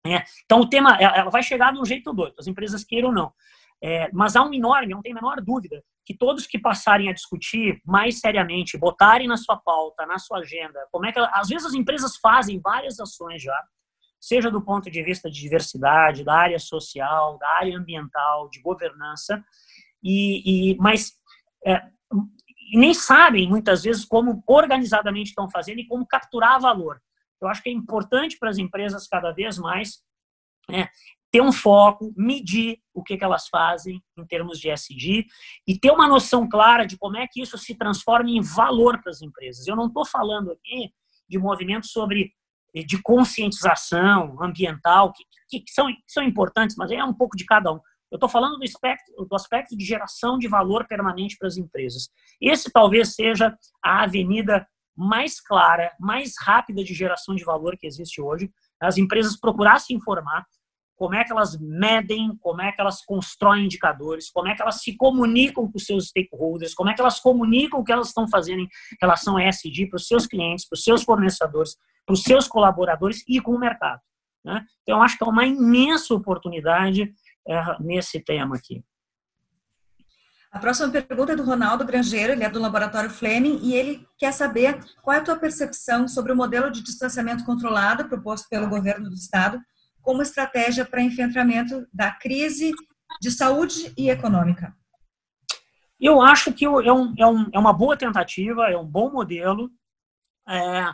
É, 0.05 0.23
então, 0.45 0.61
o 0.61 0.69
tema 0.69 0.95
ela 0.97 1.29
vai 1.29 1.43
chegar 1.43 1.73
de 1.73 1.79
um 1.79 1.85
jeito 1.85 2.07
ou 2.07 2.15
do 2.15 2.21
outro, 2.23 2.39
as 2.39 2.47
empresas 2.47 2.83
queiram 2.83 3.09
ou 3.09 3.13
não. 3.13 3.33
É, 3.83 4.11
mas 4.13 4.35
há 4.35 4.43
um 4.43 4.53
enorme, 4.53 4.93
não 4.93 5.01
tem 5.01 5.11
a 5.11 5.15
menor 5.15 5.41
dúvida, 5.41 5.83
que 6.05 6.15
todos 6.15 6.45
que 6.45 6.59
passarem 6.59 7.09
a 7.09 7.13
discutir 7.13 7.81
mais 7.85 8.19
seriamente, 8.19 8.77
botarem 8.77 9.27
na 9.27 9.37
sua 9.37 9.57
pauta, 9.57 10.05
na 10.05 10.19
sua 10.19 10.39
agenda, 10.39 10.79
como 10.91 11.05
é 11.05 11.11
que 11.11 11.19
às 11.19 11.49
vezes 11.49 11.67
as 11.67 11.73
empresas 11.73 12.17
fazem 12.17 12.59
várias 12.59 12.99
ações 12.99 13.41
já, 13.41 13.59
seja 14.19 14.51
do 14.51 14.61
ponto 14.61 14.89
de 14.89 15.03
vista 15.03 15.29
de 15.29 15.39
diversidade, 15.39 16.23
da 16.23 16.35
área 16.35 16.59
social, 16.59 17.37
da 17.39 17.49
área 17.55 17.77
ambiental, 17.77 18.49
de 18.49 18.61
governança, 18.61 19.43
e, 20.03 20.73
e 20.73 20.77
mas 20.77 21.13
é, 21.65 21.81
nem 22.73 22.93
sabem 22.93 23.49
muitas 23.49 23.83
vezes 23.83 24.05
como 24.05 24.43
organizadamente 24.47 25.29
estão 25.29 25.49
fazendo 25.49 25.79
e 25.79 25.87
como 25.87 26.07
capturar 26.07 26.59
valor. 26.59 27.01
Eu 27.41 27.47
acho 27.47 27.61
que 27.61 27.69
é 27.69 27.73
importante 27.73 28.37
para 28.37 28.49
as 28.49 28.57
empresas 28.57 29.07
cada 29.07 29.31
vez 29.31 29.57
mais 29.57 30.01
é, 30.69 30.87
ter 31.31 31.41
um 31.41 31.51
foco, 31.51 32.13
medir 32.15 32.79
o 32.93 33.03
que, 33.03 33.17
que 33.17 33.23
elas 33.23 33.47
fazem 33.47 34.01
em 34.17 34.25
termos 34.25 34.59
de 34.59 34.69
SG 34.69 35.25
e 35.67 35.79
ter 35.79 35.91
uma 35.91 36.07
noção 36.07 36.47
clara 36.47 36.85
de 36.85 36.97
como 36.97 37.17
é 37.17 37.27
que 37.27 37.41
isso 37.41 37.57
se 37.57 37.75
transforma 37.75 38.29
em 38.29 38.41
valor 38.41 39.01
para 39.01 39.11
as 39.11 39.21
empresas. 39.21 39.65
Eu 39.65 39.75
não 39.75 39.87
estou 39.87 40.05
falando 40.05 40.51
aqui 40.51 40.91
de 41.27 41.39
movimentos 41.39 41.91
sobre 41.91 42.33
de 42.73 43.01
conscientização 43.01 44.41
ambiental 44.41 45.11
que, 45.49 45.59
que, 45.59 45.71
são, 45.71 45.87
que 45.87 46.03
são 46.07 46.23
importantes, 46.23 46.75
mas 46.77 46.89
é 46.91 47.03
um 47.03 47.13
pouco 47.13 47.35
de 47.35 47.45
cada 47.45 47.73
um. 47.73 47.79
Eu 48.11 48.17
estou 48.17 48.27
falando 48.27 48.57
do 48.57 48.63
aspecto, 48.63 49.25
do 49.25 49.35
aspecto 49.35 49.77
de 49.77 49.85
geração 49.85 50.37
de 50.37 50.47
valor 50.47 50.85
permanente 50.85 51.37
para 51.37 51.47
as 51.47 51.57
empresas. 51.57 52.09
Esse 52.41 52.69
talvez 52.69 53.15
seja 53.15 53.55
a 53.83 54.03
avenida 54.03 54.67
mais 54.95 55.39
clara, 55.39 55.91
mais 55.99 56.33
rápida 56.39 56.83
de 56.83 56.93
geração 56.93 57.33
de 57.33 57.45
valor 57.45 57.77
que 57.77 57.87
existe 57.87 58.21
hoje. 58.21 58.51
As 58.81 58.97
empresas 58.97 59.39
procurar 59.39 59.79
se 59.79 59.93
informar 59.93 60.45
como 60.97 61.15
é 61.15 61.23
que 61.23 61.31
elas 61.31 61.57
medem, 61.59 62.37
como 62.39 62.61
é 62.61 62.71
que 62.71 62.79
elas 62.79 63.03
constroem 63.03 63.65
indicadores, 63.65 64.29
como 64.29 64.49
é 64.49 64.55
que 64.55 64.61
elas 64.61 64.81
se 64.81 64.95
comunicam 64.95 65.65
com 65.65 65.75
os 65.75 65.85
seus 65.85 66.09
stakeholders, 66.09 66.75
como 66.75 66.91
é 66.91 66.93
que 66.93 67.01
elas 67.01 67.19
comunicam 67.19 67.79
o 67.79 67.83
que 67.83 67.91
elas 67.91 68.09
estão 68.09 68.27
fazendo 68.27 68.61
em 68.61 68.69
relação 69.01 69.37
a 69.37 69.47
ESG 69.47 69.87
para 69.87 69.97
os 69.97 70.05
seus 70.05 70.27
clientes, 70.27 70.67
para 70.67 70.75
os 70.75 70.83
seus 70.83 71.01
fornecedores, 71.01 71.75
para 72.05 72.13
os 72.13 72.21
seus 72.21 72.47
colaboradores 72.47 73.23
e 73.27 73.41
com 73.41 73.55
o 73.55 73.59
mercado. 73.59 73.99
Né? 74.43 74.63
Então, 74.83 74.97
eu 74.97 75.03
acho 75.03 75.17
que 75.17 75.23
é 75.23 75.27
uma 75.27 75.45
imensa 75.45 76.13
oportunidade 76.13 77.11
nesse 77.79 78.19
tema 78.19 78.55
aqui. 78.55 78.83
A 80.51 80.59
próxima 80.59 80.89
pergunta 80.89 81.31
é 81.31 81.35
do 81.35 81.45
Ronaldo 81.45 81.85
Grangeiro, 81.85 82.33
ele 82.33 82.43
é 82.43 82.49
do 82.49 82.59
Laboratório 82.59 83.09
Fleming 83.09 83.59
e 83.63 83.73
ele 83.73 84.05
quer 84.17 84.33
saber 84.33 84.83
qual 85.01 85.15
é 85.15 85.19
a 85.19 85.23
tua 85.23 85.37
percepção 85.37 86.09
sobre 86.09 86.33
o 86.33 86.35
modelo 86.35 86.69
de 86.69 86.83
distanciamento 86.83 87.45
controlado 87.45 88.09
proposto 88.09 88.49
pelo 88.49 88.67
governo 88.67 89.09
do 89.09 89.15
estado 89.15 89.61
como 90.01 90.21
estratégia 90.21 90.83
para 90.83 91.01
enfrentamento 91.01 91.87
da 91.93 92.11
crise 92.11 92.73
de 93.21 93.31
saúde 93.31 93.93
e 93.97 94.09
econômica. 94.09 94.75
Eu 95.99 96.21
acho 96.21 96.51
que 96.51 96.65
é, 96.65 96.69
um, 96.69 97.13
é, 97.17 97.25
um, 97.25 97.49
é 97.53 97.59
uma 97.59 97.71
boa 97.71 97.95
tentativa, 97.95 98.69
é 98.69 98.77
um 98.77 98.85
bom 98.85 99.09
modelo. 99.09 99.69
É, 100.49 100.93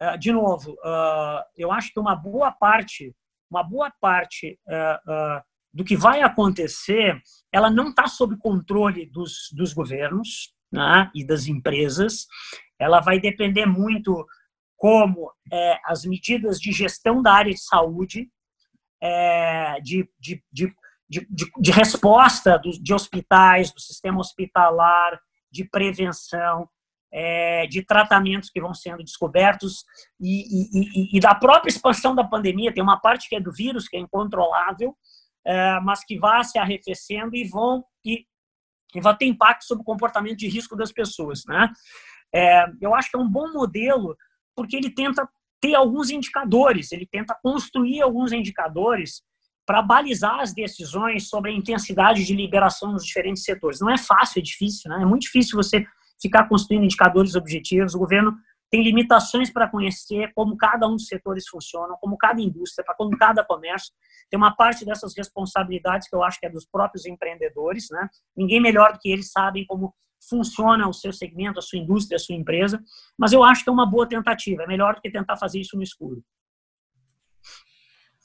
é, 0.00 0.16
de 0.18 0.32
novo, 0.32 0.72
uh, 0.72 1.42
eu 1.56 1.72
acho 1.72 1.92
que 1.92 2.00
uma 2.00 2.14
boa 2.14 2.50
parte, 2.50 3.14
uma 3.50 3.62
boa 3.62 3.90
parte 4.00 4.58
uh, 4.66 5.38
uh, 5.38 5.42
do 5.78 5.84
que 5.84 5.96
vai 5.96 6.22
acontecer, 6.22 7.22
ela 7.52 7.70
não 7.70 7.90
está 7.90 8.08
sob 8.08 8.36
controle 8.38 9.06
dos, 9.06 9.48
dos 9.52 9.72
governos 9.72 10.52
né, 10.72 11.08
e 11.14 11.24
das 11.24 11.46
empresas. 11.46 12.26
Ela 12.80 12.98
vai 12.98 13.20
depender 13.20 13.64
muito 13.64 14.26
como 14.76 15.32
é, 15.52 15.78
as 15.84 16.04
medidas 16.04 16.58
de 16.58 16.72
gestão 16.72 17.22
da 17.22 17.32
área 17.32 17.54
de 17.54 17.60
saúde, 17.60 18.28
é, 19.00 19.80
de, 19.80 20.10
de, 20.18 20.42
de, 20.52 20.76
de, 21.08 21.70
resposta 21.70 22.58
do, 22.58 22.70
de 22.72 22.92
hospitais, 22.92 23.72
do 23.72 23.80
sistema 23.80 24.18
hospitalar, 24.18 25.16
de 25.48 25.64
prevenção, 25.64 26.68
é, 27.12 27.68
de 27.68 27.84
tratamentos 27.84 28.50
que 28.50 28.60
vão 28.60 28.74
sendo 28.74 29.04
descobertos 29.04 29.84
e, 30.20 30.42
e, 30.42 31.14
e, 31.14 31.16
e, 31.16 31.20
da 31.20 31.36
própria 31.36 31.70
expansão 31.70 32.16
da 32.16 32.24
pandemia. 32.24 32.74
Tem 32.74 32.82
uma 32.82 32.98
parte 32.98 33.28
que 33.28 33.36
é 33.36 33.40
do 33.40 33.52
vírus, 33.52 33.86
que 33.86 33.96
é 33.96 34.00
incontrolável, 34.00 34.92
mas 35.82 36.04
que 36.04 36.18
vá 36.18 36.42
se 36.44 36.58
arrefecendo 36.58 37.34
e 37.34 37.44
vão 37.48 37.84
e, 38.04 38.26
e 38.94 39.00
vai 39.00 39.16
ter 39.16 39.26
impacto 39.26 39.64
sobre 39.64 39.82
o 39.82 39.84
comportamento 39.84 40.38
de 40.38 40.48
risco 40.48 40.76
das 40.76 40.92
pessoas, 40.92 41.42
né? 41.46 41.70
É, 42.34 42.66
eu 42.80 42.94
acho 42.94 43.10
que 43.10 43.16
é 43.16 43.20
um 43.20 43.28
bom 43.28 43.50
modelo 43.52 44.16
porque 44.54 44.76
ele 44.76 44.90
tenta 44.90 45.26
ter 45.60 45.74
alguns 45.74 46.10
indicadores, 46.10 46.92
ele 46.92 47.06
tenta 47.06 47.36
construir 47.42 48.02
alguns 48.02 48.32
indicadores 48.32 49.22
para 49.66 49.82
balizar 49.82 50.40
as 50.40 50.54
decisões 50.54 51.28
sobre 51.28 51.50
a 51.50 51.54
intensidade 51.54 52.24
de 52.24 52.34
liberação 52.34 52.92
nos 52.92 53.04
diferentes 53.04 53.44
setores. 53.44 53.80
Não 53.80 53.90
é 53.90 53.98
fácil, 53.98 54.40
é 54.40 54.42
difícil, 54.42 54.90
né? 54.90 55.02
É 55.02 55.06
muito 55.06 55.22
difícil 55.22 55.56
você 55.56 55.84
ficar 56.20 56.48
construindo 56.48 56.84
indicadores 56.84 57.34
objetivos. 57.34 57.94
O 57.94 57.98
governo 57.98 58.34
tem 58.70 58.82
limitações 58.82 59.50
para 59.50 59.68
conhecer 59.68 60.32
como 60.34 60.56
cada 60.56 60.86
um 60.86 60.96
dos 60.96 61.06
setores 61.06 61.48
funciona, 61.48 61.96
como 62.00 62.18
cada 62.18 62.40
indústria, 62.40 62.84
para 62.84 62.94
como 62.94 63.16
cada 63.16 63.44
comércio. 63.44 63.92
Tem 64.30 64.36
uma 64.36 64.54
parte 64.54 64.84
dessas 64.84 65.14
responsabilidades 65.16 66.08
que 66.08 66.14
eu 66.14 66.22
acho 66.22 66.38
que 66.38 66.46
é 66.46 66.50
dos 66.50 66.66
próprios 66.66 67.06
empreendedores, 67.06 67.86
né? 67.90 68.08
Ninguém 68.36 68.60
melhor 68.60 68.92
do 68.92 68.98
que 68.98 69.10
eles 69.10 69.30
sabem 69.30 69.66
como 69.66 69.94
funciona 70.28 70.88
o 70.88 70.92
seu 70.92 71.12
segmento, 71.12 71.58
a 71.58 71.62
sua 71.62 71.78
indústria, 71.78 72.16
a 72.16 72.18
sua 72.18 72.34
empresa. 72.34 72.82
Mas 73.16 73.32
eu 73.32 73.42
acho 73.42 73.64
que 73.64 73.70
é 73.70 73.72
uma 73.72 73.86
boa 73.86 74.06
tentativa. 74.06 74.62
É 74.62 74.66
melhor 74.66 74.96
do 74.96 75.00
que 75.00 75.10
tentar 75.10 75.36
fazer 75.36 75.60
isso 75.60 75.76
no 75.76 75.82
escuro. 75.82 76.22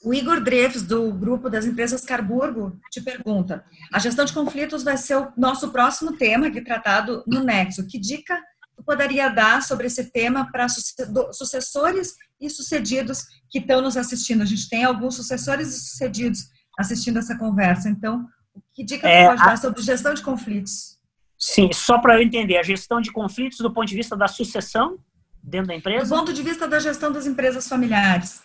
O 0.04 0.12
Igor 0.12 0.42
Dreves, 0.42 0.82
do 0.82 1.10
grupo 1.14 1.48
das 1.48 1.64
empresas 1.64 2.04
Carburgo, 2.04 2.78
te 2.90 3.00
pergunta: 3.00 3.64
a 3.90 3.98
gestão 3.98 4.26
de 4.26 4.34
conflitos 4.34 4.84
vai 4.84 4.98
ser 4.98 5.16
o 5.16 5.32
nosso 5.34 5.72
próximo 5.72 6.18
tema 6.18 6.48
aqui 6.48 6.60
tratado 6.60 7.24
no 7.26 7.42
Nexo. 7.42 7.86
Que 7.86 7.98
dica 7.98 8.38
tu 8.76 8.82
poderia 8.84 9.28
dar 9.28 9.62
sobre 9.62 9.86
esse 9.86 10.10
tema 10.10 10.50
para 10.50 10.66
sucessores 10.68 12.14
e 12.40 12.50
sucedidos 12.50 13.24
que 13.50 13.58
estão 13.58 13.80
nos 13.80 13.96
assistindo? 13.96 14.42
A 14.42 14.46
gente 14.46 14.68
tem 14.68 14.84
alguns 14.84 15.16
sucessores 15.16 15.68
e 15.68 15.80
sucedidos 15.80 16.48
assistindo 16.78 17.18
essa 17.18 17.36
conversa. 17.38 17.88
Então, 17.88 18.26
que 18.74 18.84
dica 18.84 19.08
é, 19.08 19.24
tu 19.24 19.28
pode 19.30 19.42
a... 19.42 19.46
dar 19.46 19.58
sobre 19.58 19.82
gestão 19.82 20.14
de 20.14 20.22
conflitos? 20.22 20.98
Sim, 21.38 21.70
só 21.72 21.98
para 21.98 22.16
eu 22.16 22.22
entender, 22.22 22.56
a 22.56 22.62
gestão 22.62 23.00
de 23.00 23.12
conflitos 23.12 23.58
do 23.58 23.72
ponto 23.72 23.86
de 23.86 23.94
vista 23.94 24.16
da 24.16 24.26
sucessão 24.26 24.98
dentro 25.42 25.68
da 25.68 25.74
empresa? 25.74 26.06
Do 26.06 26.18
ponto 26.18 26.32
de 26.32 26.42
vista 26.42 26.66
da 26.66 26.78
gestão 26.78 27.12
das 27.12 27.26
empresas 27.26 27.68
familiares. 27.68 28.42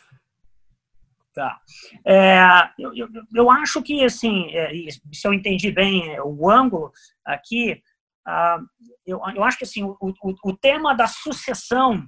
Tá. 1.34 1.58
É, 2.06 2.42
eu, 2.78 2.94
eu, 2.96 3.08
eu, 3.34 3.50
acho 3.50 3.82
que, 3.82 4.04
assim, 4.04 4.50
é, 4.52 4.72
se 5.14 5.28
eu 5.28 5.34
entendi 5.34 5.72
bem 5.72 6.14
é, 6.14 6.22
o 6.22 6.50
ângulo 6.50 6.92
aqui, 7.24 7.82
ah, 8.30 8.60
eu, 9.08 9.20
eu 9.36 9.44
acho 9.44 9.58
que, 9.58 9.64
assim, 9.64 9.84
o, 9.84 9.98
o, 10.00 10.36
o 10.44 10.56
tema 10.56 10.94
da 10.94 11.08
sucessão, 11.08 12.08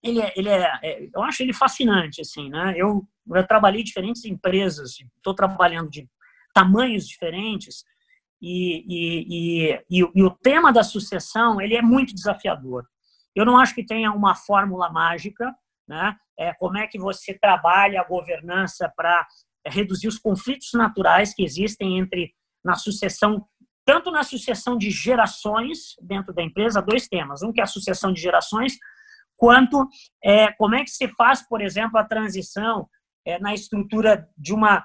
ele 0.00 0.20
é, 0.20 0.32
ele 0.36 0.48
é, 0.48 0.70
é, 0.80 1.08
eu 1.12 1.22
acho 1.24 1.42
ele 1.42 1.52
fascinante, 1.52 2.20
assim, 2.20 2.48
né? 2.48 2.74
Eu, 2.76 3.04
eu 3.34 3.46
trabalhei 3.46 3.80
em 3.80 3.84
diferentes 3.84 4.24
empresas, 4.24 4.92
estou 5.16 5.34
trabalhando 5.34 5.90
de 5.90 6.08
tamanhos 6.54 7.06
diferentes, 7.06 7.82
e, 8.40 8.84
e, 8.88 9.74
e, 9.90 10.02
e, 10.14 10.22
o 10.22 10.30
tema 10.30 10.72
da 10.72 10.84
sucessão, 10.84 11.60
ele 11.60 11.74
é 11.74 11.82
muito 11.82 12.14
desafiador. 12.14 12.86
Eu 13.34 13.44
não 13.44 13.58
acho 13.58 13.74
que 13.74 13.84
tenha 13.84 14.12
uma 14.12 14.36
fórmula 14.36 14.88
mágica, 14.88 15.52
né? 15.86 16.16
É, 16.38 16.54
como 16.54 16.78
é 16.78 16.86
que 16.86 16.98
você 16.98 17.36
trabalha 17.36 18.00
a 18.00 18.04
governança 18.04 18.90
para 18.96 19.26
reduzir 19.66 20.06
os 20.06 20.18
conflitos 20.18 20.70
naturais 20.74 21.34
que 21.34 21.42
existem 21.42 21.98
entre 21.98 22.32
na 22.64 22.76
sucessão 22.76 23.44
tanto 23.90 24.12
na 24.12 24.22
sucessão 24.22 24.78
de 24.78 24.88
gerações 24.88 25.96
dentro 26.00 26.32
da 26.32 26.44
empresa, 26.44 26.80
dois 26.80 27.08
temas. 27.08 27.42
Um 27.42 27.52
que 27.52 27.60
é 27.60 27.64
a 27.64 27.66
sucessão 27.66 28.12
de 28.12 28.20
gerações, 28.20 28.78
quanto 29.36 29.84
é, 30.22 30.52
como 30.52 30.76
é 30.76 30.84
que 30.84 30.92
se 30.92 31.08
faz, 31.08 31.42
por 31.42 31.60
exemplo, 31.60 31.98
a 31.98 32.04
transição 32.04 32.88
é, 33.26 33.40
na 33.40 33.52
estrutura 33.52 34.28
de 34.38 34.54
uma 34.54 34.84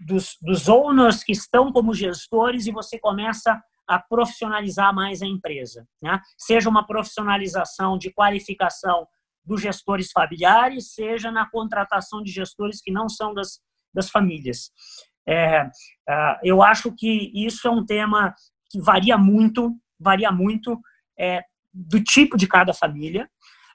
dos, 0.00 0.38
dos 0.40 0.66
owners 0.66 1.22
que 1.22 1.32
estão 1.32 1.70
como 1.70 1.92
gestores 1.92 2.66
e 2.66 2.72
você 2.72 2.98
começa 2.98 3.62
a 3.86 3.98
profissionalizar 3.98 4.94
mais 4.94 5.20
a 5.20 5.26
empresa. 5.26 5.86
Né? 6.00 6.18
Seja 6.38 6.70
uma 6.70 6.86
profissionalização 6.86 7.98
de 7.98 8.10
qualificação 8.14 9.06
dos 9.44 9.60
gestores 9.60 10.10
familiares, 10.10 10.94
seja 10.94 11.30
na 11.30 11.50
contratação 11.50 12.22
de 12.22 12.32
gestores 12.32 12.80
que 12.80 12.90
não 12.90 13.10
são 13.10 13.34
das, 13.34 13.60
das 13.92 14.08
famílias. 14.08 14.70
É, 15.28 15.68
é, 16.08 16.40
eu 16.42 16.62
acho 16.62 16.92
que 16.92 17.30
isso 17.34 17.66
é 17.66 17.70
um 17.70 17.84
tema 17.84 18.34
que 18.70 18.80
varia 18.80 19.16
muito, 19.16 19.76
varia 19.98 20.32
muito 20.32 20.80
é, 21.18 21.42
do 21.72 22.02
tipo 22.02 22.36
de 22.36 22.46
cada 22.46 22.74
família, 22.74 23.28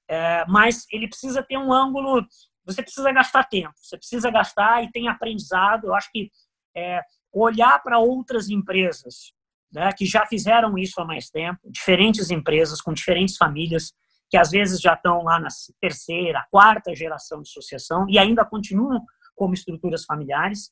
é, 0.10 0.46
mas 0.48 0.86
ele 0.92 1.08
precisa 1.08 1.44
ter 1.44 1.58
um 1.58 1.72
ângulo. 1.72 2.26
Você 2.66 2.82
precisa 2.82 3.12
gastar 3.12 3.46
tempo, 3.46 3.74
você 3.76 3.98
precisa 3.98 4.30
gastar 4.30 4.84
e 4.84 4.92
tem 4.92 5.08
aprendizado. 5.08 5.88
Eu 5.88 5.96
acho 5.96 6.10
que 6.12 6.30
é, 6.76 7.02
olhar 7.32 7.82
para 7.82 8.00
outras 8.00 8.50
empresas 8.50 9.34
né, 9.72 9.92
que 9.94 10.06
já 10.06 10.26
fizeram 10.26 10.78
isso 10.78 11.00
há 11.02 11.06
mais 11.06 11.30
tempo, 11.30 11.60
diferentes 11.66 12.30
empresas 12.30 12.82
com 12.82 12.94
diferentes 12.94 13.38
famílias, 13.38 13.94
que 14.30 14.38
às 14.38 14.52
vezes 14.52 14.80
já 14.82 14.94
estão 14.94 15.24
lá 15.24 15.40
na 15.40 15.48
terceira, 15.80 16.46
quarta 16.52 16.96
geração 16.96 17.42
de 17.42 17.50
sucessão 17.50 18.06
e 18.10 18.18
ainda 18.18 18.46
continuam 18.46 19.06
como 19.36 19.54
estruturas 19.54 20.04
familiares, 20.04 20.72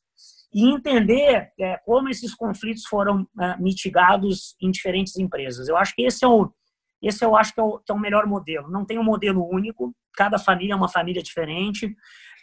e 0.55 0.69
entender 0.69 1.51
é, 1.59 1.75
como 1.79 2.07
esses 2.07 2.33
conflitos 2.33 2.85
foram 2.85 3.27
é, 3.37 3.57
mitigados 3.57 4.55
em 4.61 4.71
diferentes 4.71 5.17
empresas. 5.17 5.67
Eu 5.67 5.75
acho 5.75 5.93
que 5.93 6.03
esse 6.03 6.23
é 6.23 6.27
o, 6.29 6.49
esse 7.01 7.25
eu 7.25 7.35
acho 7.35 7.53
que 7.53 7.59
é 7.59 7.63
o, 7.63 7.79
que 7.79 7.91
é 7.91 7.93
o 7.93 7.99
melhor 7.99 8.25
modelo. 8.25 8.71
Não 8.71 8.85
tem 8.85 8.97
um 8.97 9.03
modelo 9.03 9.45
único, 9.45 9.93
cada 10.13 10.39
família 10.39 10.71
é 10.71 10.75
uma 10.75 10.87
família 10.87 11.21
diferente, 11.21 11.93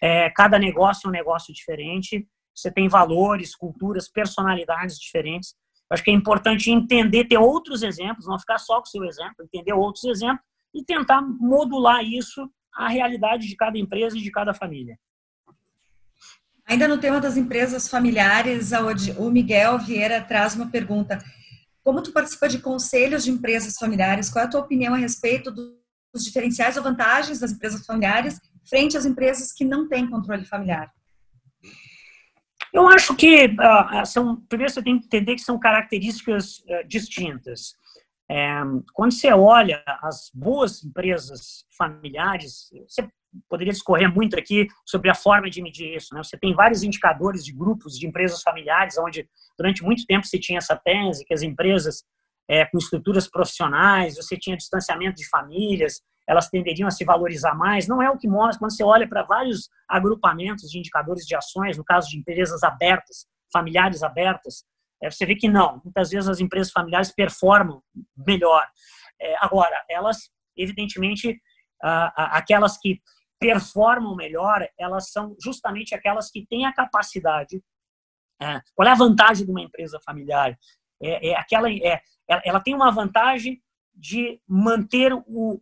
é, 0.02 0.28
cada 0.28 0.58
negócio 0.58 1.06
é 1.06 1.08
um 1.08 1.12
negócio 1.12 1.54
diferente, 1.54 2.28
você 2.54 2.70
tem 2.70 2.86
valores, 2.86 3.56
culturas, 3.56 4.10
personalidades 4.10 4.98
diferentes. 4.98 5.54
Eu 5.90 5.94
acho 5.94 6.04
que 6.04 6.10
é 6.10 6.14
importante 6.14 6.70
entender, 6.70 7.24
ter 7.24 7.38
outros 7.38 7.82
exemplos, 7.82 8.26
não 8.26 8.38
ficar 8.38 8.58
só 8.58 8.74
com 8.74 8.86
o 8.86 8.90
seu 8.90 9.04
exemplo, 9.04 9.36
entender 9.42 9.72
outros 9.72 10.04
exemplos 10.04 10.44
e 10.74 10.84
tentar 10.84 11.22
modular 11.22 12.04
isso 12.04 12.46
à 12.74 12.88
realidade 12.88 13.48
de 13.48 13.56
cada 13.56 13.78
empresa 13.78 14.18
e 14.18 14.20
de 14.20 14.30
cada 14.30 14.52
família. 14.52 14.98
Ainda 16.72 16.88
no 16.88 16.96
tema 16.96 17.20
das 17.20 17.36
empresas 17.36 17.86
familiares, 17.86 18.70
o 19.18 19.30
Miguel 19.30 19.78
Vieira 19.78 20.22
traz 20.22 20.54
uma 20.54 20.70
pergunta. 20.70 21.18
Como 21.84 22.02
tu 22.02 22.12
participa 22.12 22.48
de 22.48 22.60
conselhos 22.60 23.24
de 23.24 23.30
empresas 23.30 23.76
familiares, 23.76 24.30
qual 24.30 24.42
é 24.42 24.46
a 24.46 24.50
tua 24.50 24.62
opinião 24.62 24.94
a 24.94 24.96
respeito 24.96 25.50
dos 25.50 26.24
diferenciais 26.24 26.78
ou 26.78 26.82
vantagens 26.82 27.38
das 27.38 27.52
empresas 27.52 27.84
familiares 27.84 28.40
frente 28.66 28.96
às 28.96 29.04
empresas 29.04 29.52
que 29.52 29.66
não 29.66 29.86
têm 29.86 30.08
controle 30.08 30.46
familiar? 30.46 30.90
Eu 32.72 32.88
acho 32.88 33.14
que 33.16 33.48
uh, 33.48 34.06
são 34.06 34.36
primeiro 34.48 34.72
você 34.72 34.82
tem 34.82 34.98
que 34.98 35.04
entender 35.04 35.34
que 35.34 35.42
são 35.42 35.60
características 35.60 36.60
uh, 36.60 36.88
distintas. 36.88 37.74
É, 38.30 38.62
quando 38.94 39.12
você 39.12 39.30
olha 39.30 39.82
as 40.00 40.30
boas 40.32 40.82
empresas 40.82 41.66
familiares, 41.76 42.70
você 42.88 43.06
poderia 43.48 43.72
discorrer 43.72 44.12
muito 44.12 44.38
aqui 44.38 44.66
sobre 44.84 45.10
a 45.10 45.14
forma 45.14 45.48
de 45.48 45.62
medir 45.62 45.96
isso. 45.96 46.14
Né? 46.14 46.22
Você 46.22 46.36
tem 46.36 46.54
vários 46.54 46.82
indicadores 46.82 47.44
de 47.44 47.52
grupos 47.52 47.98
de 47.98 48.06
empresas 48.06 48.42
familiares, 48.42 48.98
onde 48.98 49.28
durante 49.58 49.82
muito 49.82 50.04
tempo 50.06 50.26
se 50.26 50.38
tinha 50.38 50.58
essa 50.58 50.76
tese 50.76 51.24
que 51.24 51.34
as 51.34 51.42
empresas 51.42 52.04
é, 52.48 52.66
com 52.66 52.78
estruturas 52.78 53.28
profissionais, 53.28 54.16
você 54.16 54.36
tinha 54.36 54.56
distanciamento 54.56 55.16
de 55.16 55.28
famílias, 55.28 56.02
elas 56.28 56.48
tenderiam 56.48 56.86
a 56.86 56.90
se 56.90 57.04
valorizar 57.04 57.54
mais. 57.54 57.88
Não 57.88 58.02
é 58.02 58.10
o 58.10 58.18
que 58.18 58.28
mostra 58.28 58.58
quando 58.58 58.72
você 58.72 58.84
olha 58.84 59.08
para 59.08 59.22
vários 59.22 59.68
agrupamentos 59.88 60.70
de 60.70 60.78
indicadores 60.78 61.24
de 61.24 61.34
ações, 61.34 61.78
no 61.78 61.84
caso 61.84 62.08
de 62.08 62.18
empresas 62.18 62.62
abertas, 62.62 63.26
familiares 63.52 64.02
abertas, 64.02 64.64
é, 65.02 65.10
você 65.10 65.26
vê 65.26 65.34
que 65.34 65.48
não. 65.48 65.80
Muitas 65.84 66.10
vezes 66.10 66.28
as 66.28 66.40
empresas 66.40 66.72
familiares 66.72 67.12
performam 67.12 67.82
melhor. 68.16 68.64
É, 69.20 69.34
agora, 69.40 69.76
elas, 69.90 70.30
evidentemente, 70.56 71.40
aquelas 72.14 72.78
que 72.78 73.00
performam 73.42 74.14
melhor, 74.14 74.66
elas 74.78 75.10
são 75.10 75.36
justamente 75.42 75.94
aquelas 75.94 76.30
que 76.30 76.46
têm 76.46 76.64
a 76.64 76.72
capacidade. 76.72 77.62
É, 78.40 78.60
qual 78.74 78.88
é 78.88 78.92
a 78.92 78.96
vantagem 78.96 79.44
de 79.44 79.50
uma 79.50 79.60
empresa 79.60 80.00
familiar? 80.04 80.58
É, 81.02 81.30
é 81.30 81.36
aquela, 81.38 81.70
é, 81.70 82.00
ela 82.28 82.60
tem 82.60 82.74
uma 82.74 82.90
vantagem 82.90 83.62
de 83.94 84.40
manter 84.48 85.12
o, 85.12 85.60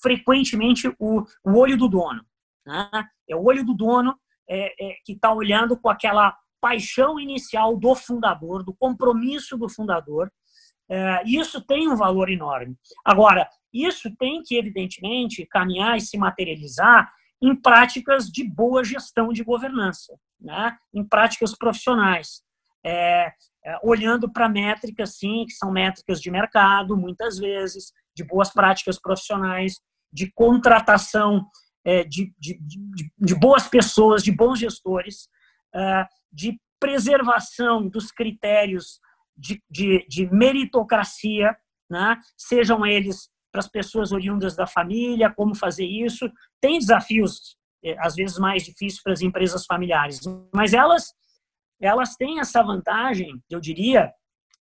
frequentemente 0.00 0.88
o, 0.98 1.24
o 1.44 1.58
olho 1.58 1.76
do 1.76 1.88
dono. 1.88 2.24
Né? 2.66 2.90
É 3.28 3.36
o 3.36 3.44
olho 3.44 3.64
do 3.64 3.74
dono 3.74 4.18
é, 4.48 4.90
é, 4.90 4.96
que 5.04 5.12
está 5.12 5.32
olhando 5.32 5.76
com 5.78 5.88
aquela 5.88 6.36
paixão 6.60 7.18
inicial 7.18 7.76
do 7.76 7.94
fundador, 7.94 8.64
do 8.64 8.74
compromisso 8.74 9.56
do 9.56 9.68
fundador. 9.68 10.30
É, 10.90 11.22
isso 11.24 11.60
tem 11.60 11.88
um 11.88 11.96
valor 11.96 12.30
enorme. 12.30 12.76
Agora, 13.04 13.48
isso 13.72 14.14
tem 14.16 14.42
que, 14.42 14.56
evidentemente, 14.56 15.46
caminhar 15.46 15.96
e 15.96 16.00
se 16.00 16.16
materializar 16.16 17.12
em 17.40 17.54
práticas 17.54 18.26
de 18.26 18.42
boa 18.42 18.82
gestão 18.82 19.32
de 19.32 19.44
governança, 19.44 20.18
né? 20.40 20.76
em 20.92 21.04
práticas 21.04 21.56
profissionais. 21.56 22.42
É, 22.84 23.32
é, 23.64 23.78
olhando 23.82 24.32
para 24.32 24.48
métricas, 24.48 25.16
sim, 25.16 25.44
que 25.46 25.52
são 25.52 25.70
métricas 25.70 26.20
de 26.20 26.30
mercado, 26.30 26.96
muitas 26.96 27.38
vezes, 27.38 27.92
de 28.14 28.24
boas 28.24 28.50
práticas 28.50 28.98
profissionais, 28.98 29.80
de 30.12 30.32
contratação 30.32 31.46
é, 31.84 32.02
de, 32.04 32.32
de, 32.38 32.58
de, 32.60 33.12
de, 33.18 33.34
boas 33.34 33.68
pessoas, 33.68 34.22
de 34.22 34.32
bons 34.32 34.58
gestores, 34.58 35.28
é, 35.74 36.06
de 36.32 36.58
preservação 36.80 37.88
dos 37.88 38.10
critérios 38.10 39.00
de, 39.38 39.62
de, 39.70 40.04
de 40.08 40.28
meritocracia, 40.32 41.56
né? 41.88 42.18
sejam 42.36 42.84
eles 42.84 43.30
para 43.50 43.60
as 43.60 43.68
pessoas 43.68 44.12
oriundas 44.12 44.54
da 44.56 44.66
família, 44.66 45.32
como 45.32 45.54
fazer 45.54 45.86
isso. 45.86 46.30
Tem 46.60 46.78
desafios, 46.78 47.56
eh, 47.82 47.96
às 48.00 48.14
vezes, 48.14 48.38
mais 48.38 48.64
difíceis 48.64 49.02
para 49.02 49.12
as 49.12 49.22
empresas 49.22 49.64
familiares, 49.64 50.20
mas 50.54 50.74
elas, 50.74 51.14
elas 51.80 52.14
têm 52.16 52.40
essa 52.40 52.62
vantagem, 52.62 53.42
eu 53.48 53.60
diria, 53.60 54.12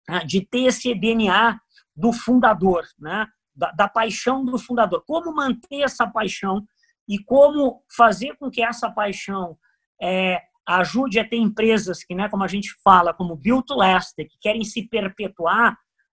né, 0.08 0.20
de 0.20 0.46
ter 0.46 0.66
esse 0.66 0.94
DNA 0.94 1.58
do 1.94 2.12
fundador, 2.12 2.86
né? 2.98 3.26
da, 3.54 3.70
da 3.72 3.88
paixão 3.88 4.44
do 4.44 4.58
fundador. 4.58 5.04
Como 5.06 5.34
manter 5.34 5.82
essa 5.82 6.06
paixão 6.06 6.64
e 7.06 7.18
como 7.18 7.84
fazer 7.94 8.36
com 8.36 8.50
que 8.50 8.62
essa 8.62 8.90
paixão 8.90 9.58
é, 10.00 10.40
ajude 10.78 11.18
a 11.18 11.28
ter 11.28 11.36
empresas 11.36 12.04
que, 12.04 12.14
né, 12.14 12.28
como 12.28 12.44
a 12.44 12.48
gente 12.48 12.74
fala, 12.84 13.12
como 13.12 13.36
Build 13.36 13.64
to 13.66 13.74
Last, 13.74 14.14
que 14.16 14.38
querem 14.40 14.62
se 14.64 14.86
perpetuar, 14.88 15.72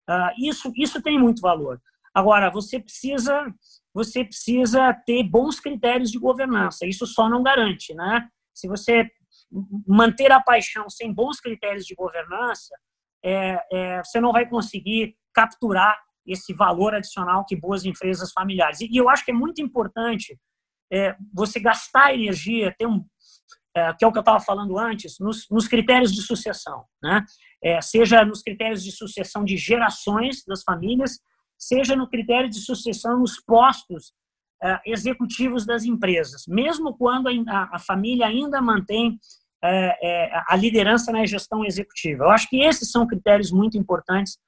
uh, 0.10 0.32
isso, 0.39 0.72
isso 0.76 1.01
tem 1.01 1.20
muito 1.20 1.41
valor. 1.41 1.80
Agora, 2.14 2.49
você 2.49 2.80
precisa, 2.80 3.45
você 3.93 4.24
precisa 4.24 4.93
ter 5.05 5.24
bons 5.24 5.60
critérios 5.60 6.10
de 6.10 6.18
governança. 6.18 6.86
Isso 6.86 7.05
só 7.05 7.30
não 7.30 7.43
garante, 7.43 7.93
né? 7.93 8.28
Se 8.55 8.68
você 8.68 9.08
manter 9.88 10.32
a 10.32 10.41
paixão 10.41 10.89
sem 10.89 11.14
bons 11.14 11.39
critérios 11.39 11.86
de 11.86 11.93
governança, 11.93 12.76
é, 13.24 13.60
é, 13.72 14.03
você 14.03 14.20
não 14.20 14.32
vai 14.32 14.49
conseguir 14.49 15.16
capturar 15.34 15.95
esse 16.26 16.53
valor 16.53 16.95
adicional 16.95 17.45
que 17.45 17.55
boas 17.55 17.86
empresas 17.86 18.32
familiares. 18.32 18.82
E, 18.82 18.88
e 18.91 18.97
eu 18.97 19.10
acho 19.10 19.24
que 19.24 19.32
é 19.32 19.34
muito 19.34 19.62
importante 19.62 20.38
é, 20.91 21.16
você 21.34 21.60
gastar 21.60 22.14
energia, 22.14 22.74
ter 22.78 22.88
um, 22.88 23.05
é, 23.78 23.93
que 23.93 24.03
é 24.03 24.07
o 24.07 24.11
que 24.11 24.17
eu 24.17 24.21
estava 24.21 24.39
falando 24.39 24.78
antes, 24.80 25.19
nos, 25.19 25.47
nos, 25.51 25.67
critérios 25.67 26.11
de 26.11 26.21
sucessão, 26.23 26.84
né? 27.01 27.23
É, 27.63 27.80
seja 27.80 28.25
nos 28.25 28.41
critérios 28.41 28.84
de 28.84 28.91
sucessão 28.91 29.43
de 29.43 29.55
gerações 29.55 30.43
das 30.47 30.63
famílias, 30.63 31.19
seja 31.57 31.95
no 31.95 32.09
critério 32.09 32.49
de 32.49 32.59
sucessão 32.59 33.19
nos 33.19 33.39
postos 33.39 34.13
é, 34.63 34.80
executivos 34.86 35.65
das 35.65 35.84
empresas, 35.84 36.43
mesmo 36.47 36.97
quando 36.97 37.28
a, 37.28 37.69
a 37.71 37.80
família 37.80 38.25
ainda 38.25 38.59
mantém 38.61 39.19
é, 39.63 39.97
é, 40.01 40.43
a 40.47 40.55
liderança 40.55 41.11
na 41.11 41.25
gestão 41.25 41.63
executiva. 41.63 42.23
Eu 42.23 42.30
acho 42.32 42.49
que 42.49 42.61
esses 42.61 42.89
são 42.89 43.05
critérios 43.05 43.51
muito 43.51 43.78
importantes 43.78 44.39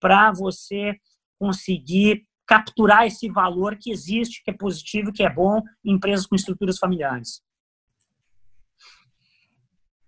para 0.00 0.32
você 0.32 0.96
conseguir 1.38 2.24
capturar 2.46 3.06
esse 3.06 3.28
valor 3.28 3.76
que 3.76 3.90
existe, 3.90 4.42
que 4.42 4.50
é 4.50 4.54
positivo, 4.54 5.12
que 5.12 5.22
é 5.22 5.28
bom 5.28 5.62
em 5.84 5.92
empresas 5.92 6.26
com 6.26 6.34
estruturas 6.34 6.78
familiares. 6.78 7.42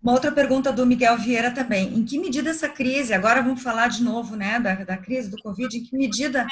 Uma 0.03 0.12
outra 0.12 0.32
pergunta 0.32 0.72
do 0.72 0.86
Miguel 0.86 1.18
Vieira 1.18 1.51
também. 1.51 1.94
Em 1.94 2.05
que 2.05 2.18
medida 2.18 2.51
essa 2.51 2.68
crise, 2.68 3.12
agora 3.12 3.42
vamos 3.42 3.62
falar 3.62 3.88
de 3.88 4.03
novo 4.03 4.34
né, 4.34 4.59
da, 4.59 4.74
da 4.76 4.96
crise 4.96 5.30
do 5.30 5.36
Covid, 5.42 5.76
em 5.76 5.84
que 5.84 5.94
medida 5.94 6.46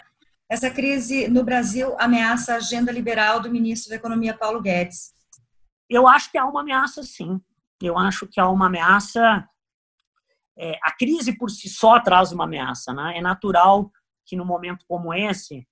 essa 0.51 0.71
crise 0.71 1.29
no 1.29 1.43
Brasil 1.43 1.97
ameaça 1.99 2.53
a 2.53 2.57
agenda 2.57 2.93
liberal 2.93 3.41
do 3.41 3.51
ministro 3.51 3.91
da 3.91 3.97
Economia, 3.97 4.37
Paulo 4.37 4.61
Guedes? 4.61 5.15
Eu 5.89 6.07
acho 6.07 6.31
que 6.31 6.37
há 6.37 6.45
uma 6.45 6.61
ameaça, 6.61 7.03
sim. 7.03 7.41
Eu 7.83 7.97
acho 7.99 8.27
que 8.27 8.39
há 8.39 8.49
uma 8.49 8.67
ameaça. 8.67 9.49
É, 10.59 10.79
a 10.83 10.93
crise 10.93 11.37
por 11.37 11.51
si 11.51 11.69
só 11.69 11.99
traz 12.01 12.33
uma 12.33 12.45
ameaça. 12.45 12.93
Né? 12.93 13.17
É 13.17 13.21
natural 13.23 13.91
que, 14.27 14.37
num 14.37 14.45
momento 14.45 14.85
como 14.87 15.15
esse, 15.15 15.67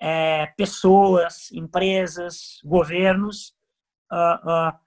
é, 0.00 0.46
pessoas, 0.56 1.50
empresas, 1.50 2.60
governos 2.64 3.54
uh, 4.12 4.70
uh, 4.70 4.78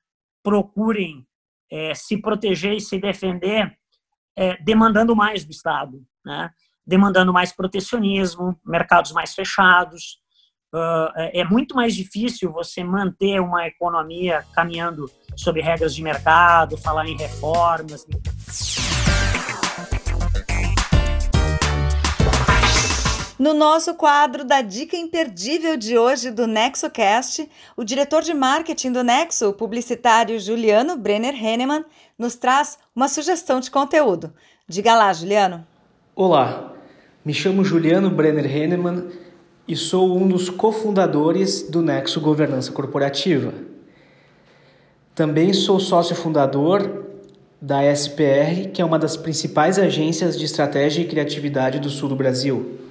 procurem 0.41 1.27
é, 1.71 1.93
se 1.93 2.21
proteger 2.21 2.73
e 2.73 2.81
se 2.81 2.99
defender 2.99 3.71
é, 4.37 4.55
demandando 4.63 5.15
mais 5.15 5.43
do 5.43 5.51
Estado, 5.51 6.01
né? 6.25 6.49
demandando 6.85 7.31
mais 7.31 7.51
protecionismo, 7.51 8.59
mercados 8.65 9.11
mais 9.11 9.35
fechados. 9.35 10.19
Uh, 10.73 11.11
é 11.33 11.43
muito 11.43 11.75
mais 11.75 11.95
difícil 11.95 12.51
você 12.51 12.83
manter 12.83 13.39
uma 13.39 13.67
economia 13.67 14.43
caminhando 14.53 15.09
sob 15.35 15.61
regras 15.61 15.93
de 15.93 16.01
mercado, 16.01 16.77
falar 16.77 17.07
em 17.07 17.17
reformas. 17.17 18.05
No 23.39 23.53
nosso 23.53 23.93
quadro 23.93 24.43
da 24.43 24.61
dica 24.61 24.97
imperdível 24.97 25.77
de 25.77 25.97
hoje 25.97 26.29
do 26.29 26.45
NexoCast, 26.45 27.49
o 27.77 27.85
diretor 27.85 28.21
de 28.21 28.33
marketing 28.33 28.91
do 28.91 29.01
Nexo, 29.01 29.47
o 29.47 29.53
publicitário 29.53 30.37
Juliano 30.37 30.97
Brenner 30.97 31.33
Henneman, 31.33 31.85
nos 32.17 32.35
traz 32.35 32.77
uma 32.93 33.07
sugestão 33.07 33.61
de 33.61 33.71
conteúdo. 33.71 34.33
Diga 34.67 34.93
lá, 34.93 35.13
Juliano. 35.13 35.65
Olá, 36.13 36.73
me 37.23 37.33
chamo 37.33 37.63
Juliano 37.63 38.09
Brenner 38.09 38.45
Henneman 38.45 39.07
e 39.65 39.73
sou 39.73 40.17
um 40.17 40.27
dos 40.27 40.49
cofundadores 40.49 41.63
do 41.63 41.81
Nexo 41.81 42.19
Governança 42.19 42.73
Corporativa. 42.73 43.53
Também 45.15 45.53
sou 45.53 45.79
sócio 45.79 46.13
fundador 46.13 47.05
da 47.61 47.89
SPR, 47.89 48.69
que 48.73 48.81
é 48.81 48.85
uma 48.85 48.99
das 48.99 49.15
principais 49.15 49.79
agências 49.79 50.37
de 50.37 50.43
estratégia 50.43 51.03
e 51.03 51.07
criatividade 51.07 51.79
do 51.79 51.89
sul 51.89 52.09
do 52.09 52.17
Brasil. 52.17 52.88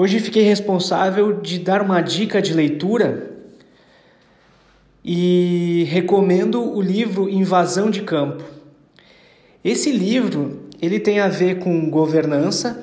Hoje 0.00 0.20
fiquei 0.20 0.44
responsável 0.44 1.40
de 1.40 1.58
dar 1.58 1.82
uma 1.82 2.00
dica 2.00 2.40
de 2.40 2.54
leitura 2.54 3.32
e 5.04 5.88
recomendo 5.90 6.62
o 6.62 6.80
livro 6.80 7.28
Invasão 7.28 7.90
de 7.90 8.02
Campo. 8.02 8.44
Esse 9.64 9.90
livro 9.90 10.68
ele 10.80 11.00
tem 11.00 11.18
a 11.18 11.26
ver 11.26 11.58
com 11.58 11.90
governança, 11.90 12.80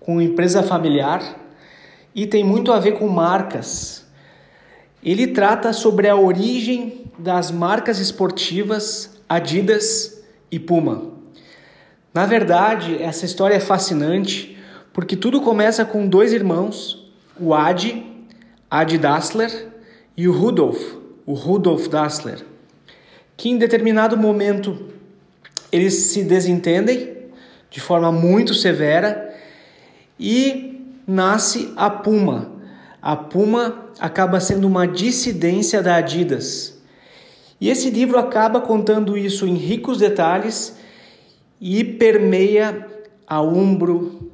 com 0.00 0.20
empresa 0.20 0.60
familiar 0.60 1.38
e 2.12 2.26
tem 2.26 2.42
muito 2.42 2.72
a 2.72 2.80
ver 2.80 2.98
com 2.98 3.06
marcas. 3.06 4.04
Ele 5.04 5.28
trata 5.28 5.72
sobre 5.72 6.08
a 6.08 6.16
origem 6.16 7.04
das 7.16 7.52
marcas 7.52 8.00
esportivas 8.00 9.20
Adidas 9.28 10.20
e 10.50 10.58
Puma. 10.58 11.12
Na 12.12 12.26
verdade, 12.26 13.00
essa 13.00 13.24
história 13.24 13.54
é 13.54 13.60
fascinante 13.60 14.55
porque 14.96 15.14
tudo 15.14 15.42
começa 15.42 15.84
com 15.84 16.08
dois 16.08 16.32
irmãos, 16.32 17.06
o 17.38 17.52
Adi, 17.52 18.02
Adi 18.70 18.96
Dassler, 18.96 19.68
e 20.16 20.26
o 20.26 20.32
Rudolf, 20.32 20.80
o 21.26 21.34
Rudolf 21.34 21.86
Dassler, 21.88 22.42
que 23.36 23.50
em 23.50 23.58
determinado 23.58 24.16
momento 24.16 24.86
eles 25.70 25.92
se 25.92 26.24
desentendem 26.24 27.14
de 27.68 27.78
forma 27.78 28.10
muito 28.10 28.54
severa 28.54 29.36
e 30.18 30.80
nasce 31.06 31.74
a 31.76 31.90
Puma. 31.90 32.52
A 33.02 33.14
Puma 33.14 33.90
acaba 34.00 34.40
sendo 34.40 34.66
uma 34.66 34.88
dissidência 34.88 35.82
da 35.82 35.96
Adidas. 35.96 36.80
E 37.60 37.68
esse 37.68 37.90
livro 37.90 38.18
acaba 38.18 38.62
contando 38.62 39.18
isso 39.18 39.46
em 39.46 39.56
ricos 39.56 39.98
detalhes 39.98 40.74
e 41.60 41.84
permeia 41.84 42.86
a 43.26 43.42
Umbro, 43.42 44.25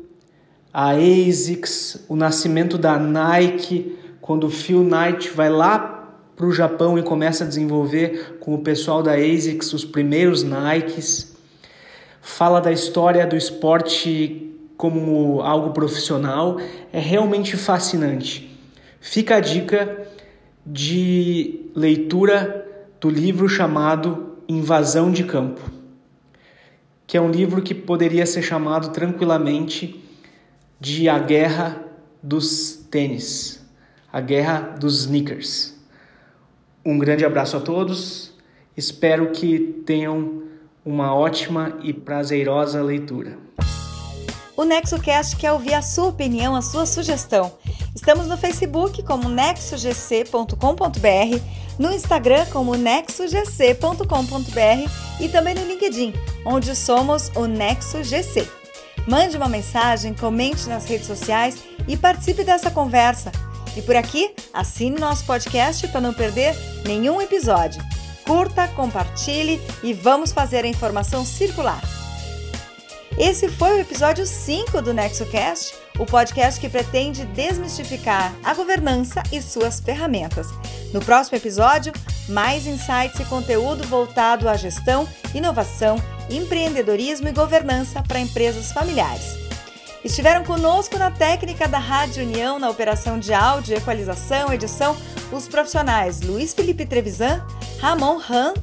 a 0.73 0.93
ASICS, 0.93 2.05
o 2.09 2.17
nascimento 2.17 2.79
da 2.79 2.99
Nike, 2.99 3.99
quando 4.21 4.47
o 4.47 4.51
Phil 4.51 4.83
Knight 4.83 5.31
vai 5.31 5.51
lá 5.51 6.17
para 6.35 6.47
o 6.47 6.53
Japão 6.53 6.99
e 6.99 7.03
começa 7.03 7.45
a 7.45 7.47
desenvolver 7.47 8.39
com 8.41 8.55
o 8.55 8.59
pessoal 8.59 9.03
da 9.03 9.13
ASICS 9.13 9.73
os 9.75 9.85
primeiros 9.85 10.43
Nikes. 10.43 11.37
Fala 12.23 12.61
da 12.61 12.73
história 12.73 13.27
do 13.27 13.37
esporte 13.37 14.49
como 14.77 15.41
algo 15.43 15.71
profissional, 15.71 16.59
é 16.93 16.99
realmente 16.99 17.57
fascinante. 17.57 18.59
Fica 19.01 19.37
a 19.37 19.41
dica 19.41 20.09
de 20.65 21.67
leitura 21.75 22.67
do 23.01 23.11
livro 23.11 23.49
chamado 23.49 24.37
Invasão 24.49 25.13
de 25.13 25.25
Campo, 25.25 25.61
que 27.07 27.17
é 27.17 27.21
um 27.21 27.31
livro 27.31 27.63
que 27.63 27.75
poderia 27.75 28.25
ser 28.27 28.43
chamado 28.43 28.91
tranquilamente 28.91 30.02
de 30.83 31.09
A 31.09 31.17
Guerra 31.17 31.81
dos 32.21 32.85
Tênis, 32.91 33.65
A 34.13 34.21
Guerra 34.21 34.75
dos 34.81 35.03
Sneakers. 35.03 35.75
Um 36.85 36.99
grande 36.99 37.25
abraço 37.25 37.57
a 37.57 37.61
todos, 37.61 38.33
espero 38.77 39.31
que 39.31 39.81
tenham 39.87 40.43
uma 40.85 41.15
ótima 41.15 41.79
e 41.85 41.93
prazerosa 41.93 42.83
leitura. 42.83 43.39
O 44.57 44.65
NexoCast 44.65 45.37
quer 45.37 45.53
ouvir 45.53 45.75
a 45.75 45.83
sua 45.83 46.09
opinião, 46.09 46.57
a 46.57 46.63
sua 46.63 46.85
sugestão. 46.85 47.53
Estamos 47.95 48.27
no 48.27 48.37
Facebook 48.37 49.05
como 49.05 49.29
nexogc.com.br, 49.29 50.57
no 51.79 51.93
Instagram 51.93 52.45
como 52.47 52.75
nexogc.com.br 52.75 54.91
e 55.21 55.29
também 55.29 55.55
no 55.55 55.65
LinkedIn, 55.65 56.13
onde 56.45 56.75
somos 56.75 57.31
o 57.37 57.47
NexoGC. 57.47 58.62
Mande 59.07 59.37
uma 59.37 59.49
mensagem, 59.49 60.15
comente 60.15 60.69
nas 60.69 60.85
redes 60.85 61.07
sociais 61.07 61.57
e 61.89 61.97
participe 61.97 62.45
dessa 62.45 62.71
conversa. 62.71 63.33
E 63.77 63.83
por 63.83 63.97
aqui, 63.97 64.35
assine 64.53 64.99
nosso 64.99 65.25
podcast 65.25 65.89
para 65.89 66.01
não 66.01 66.13
perder 66.13 66.55
nenhum 66.87 67.21
episódio. 67.21 67.83
Curta, 68.27 68.69
compartilhe 68.69 69.61
e 69.83 69.93
vamos 69.93 70.33
fazer 70.33 70.65
a 70.65 70.69
informação 70.69 71.25
circular. 71.25 71.81
Esse 73.19 73.49
foi 73.49 73.77
o 73.77 73.81
episódio 73.81 74.27
5 74.27 74.81
do 74.81 74.95
NexoCast, 74.95 75.75
o 75.99 76.07
podcast 76.07 76.59
que 76.59 76.69
pretende 76.69 77.25
desmistificar 77.27 78.33
a 78.43 78.55
governança 78.55 79.23
e 79.31 79.43
suas 79.43 79.81
ferramentas. 79.81 80.49
No 80.95 81.01
próximo 81.01 81.37
episódio, 81.37 81.93
mais 82.29 82.67
insights 82.67 83.21
e 83.21 83.25
conteúdo 83.25 83.87
voltado 83.87 84.49
à 84.49 84.57
gestão, 84.57 85.07
inovação, 85.35 85.97
empreendedorismo 86.31 87.29
e 87.29 87.33
governança 87.33 88.03
para 88.03 88.21
empresas 88.21 88.73
familiares. 88.73 89.43
Estiveram 90.05 90.45
conosco 90.45 90.99
na 90.99 91.11
técnica 91.11 91.69
da 91.69 91.79
Rádio 91.79 92.25
União, 92.25 92.59
na 92.59 92.69
operação 92.69 93.19
de 93.19 93.33
áudio, 93.33 93.77
equalização, 93.77 94.53
edição, 94.53 94.97
os 95.31 95.47
profissionais 95.47 96.21
Luiz 96.21 96.53
Felipe 96.53 96.85
Trevisan, 96.85 97.45
Ramon 97.81 98.21
Han, 98.29 98.55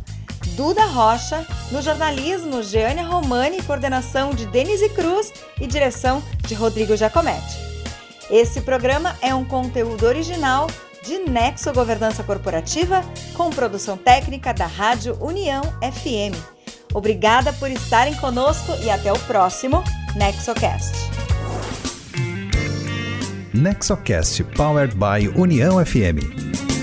Duda 0.55 0.84
Rocha, 0.84 1.45
no 1.72 1.82
jornalismo 1.82 2.62
Geânia 2.62 3.03
Romani, 3.03 3.62
coordenação 3.64 4.32
de 4.32 4.45
Denise 4.47 4.89
Cruz 4.89 5.32
e 5.62 5.66
direção 5.66 6.22
de 6.45 6.53
Rodrigo 6.53 6.97
Giacometti. 6.97 7.57
Esse 8.30 8.60
programa 8.62 9.18
é 9.22 9.34
um 9.34 9.45
conteúdo 9.45 10.05
original 10.05 10.68
de 11.03 11.20
Nexo 11.20 11.72
Governança 11.72 12.22
Corporativa, 12.24 13.01
com 13.34 13.49
produção 13.49 13.95
técnica 13.95 14.53
da 14.53 14.66
Rádio 14.66 15.18
União 15.22 15.64
FM. 15.82 16.59
Obrigada 16.94 17.54
por 17.54 17.70
estarem 17.70 18.16
conosco 18.16 18.74
e 18.84 18.90
até 18.90 19.12
o 19.12 19.20
próximo 19.20 19.84
NexoCast. 20.16 21.10
NexoCast 23.54 24.44
Powered 24.56 24.96
by 24.96 25.28
União 25.40 25.84
FM. 25.84 26.79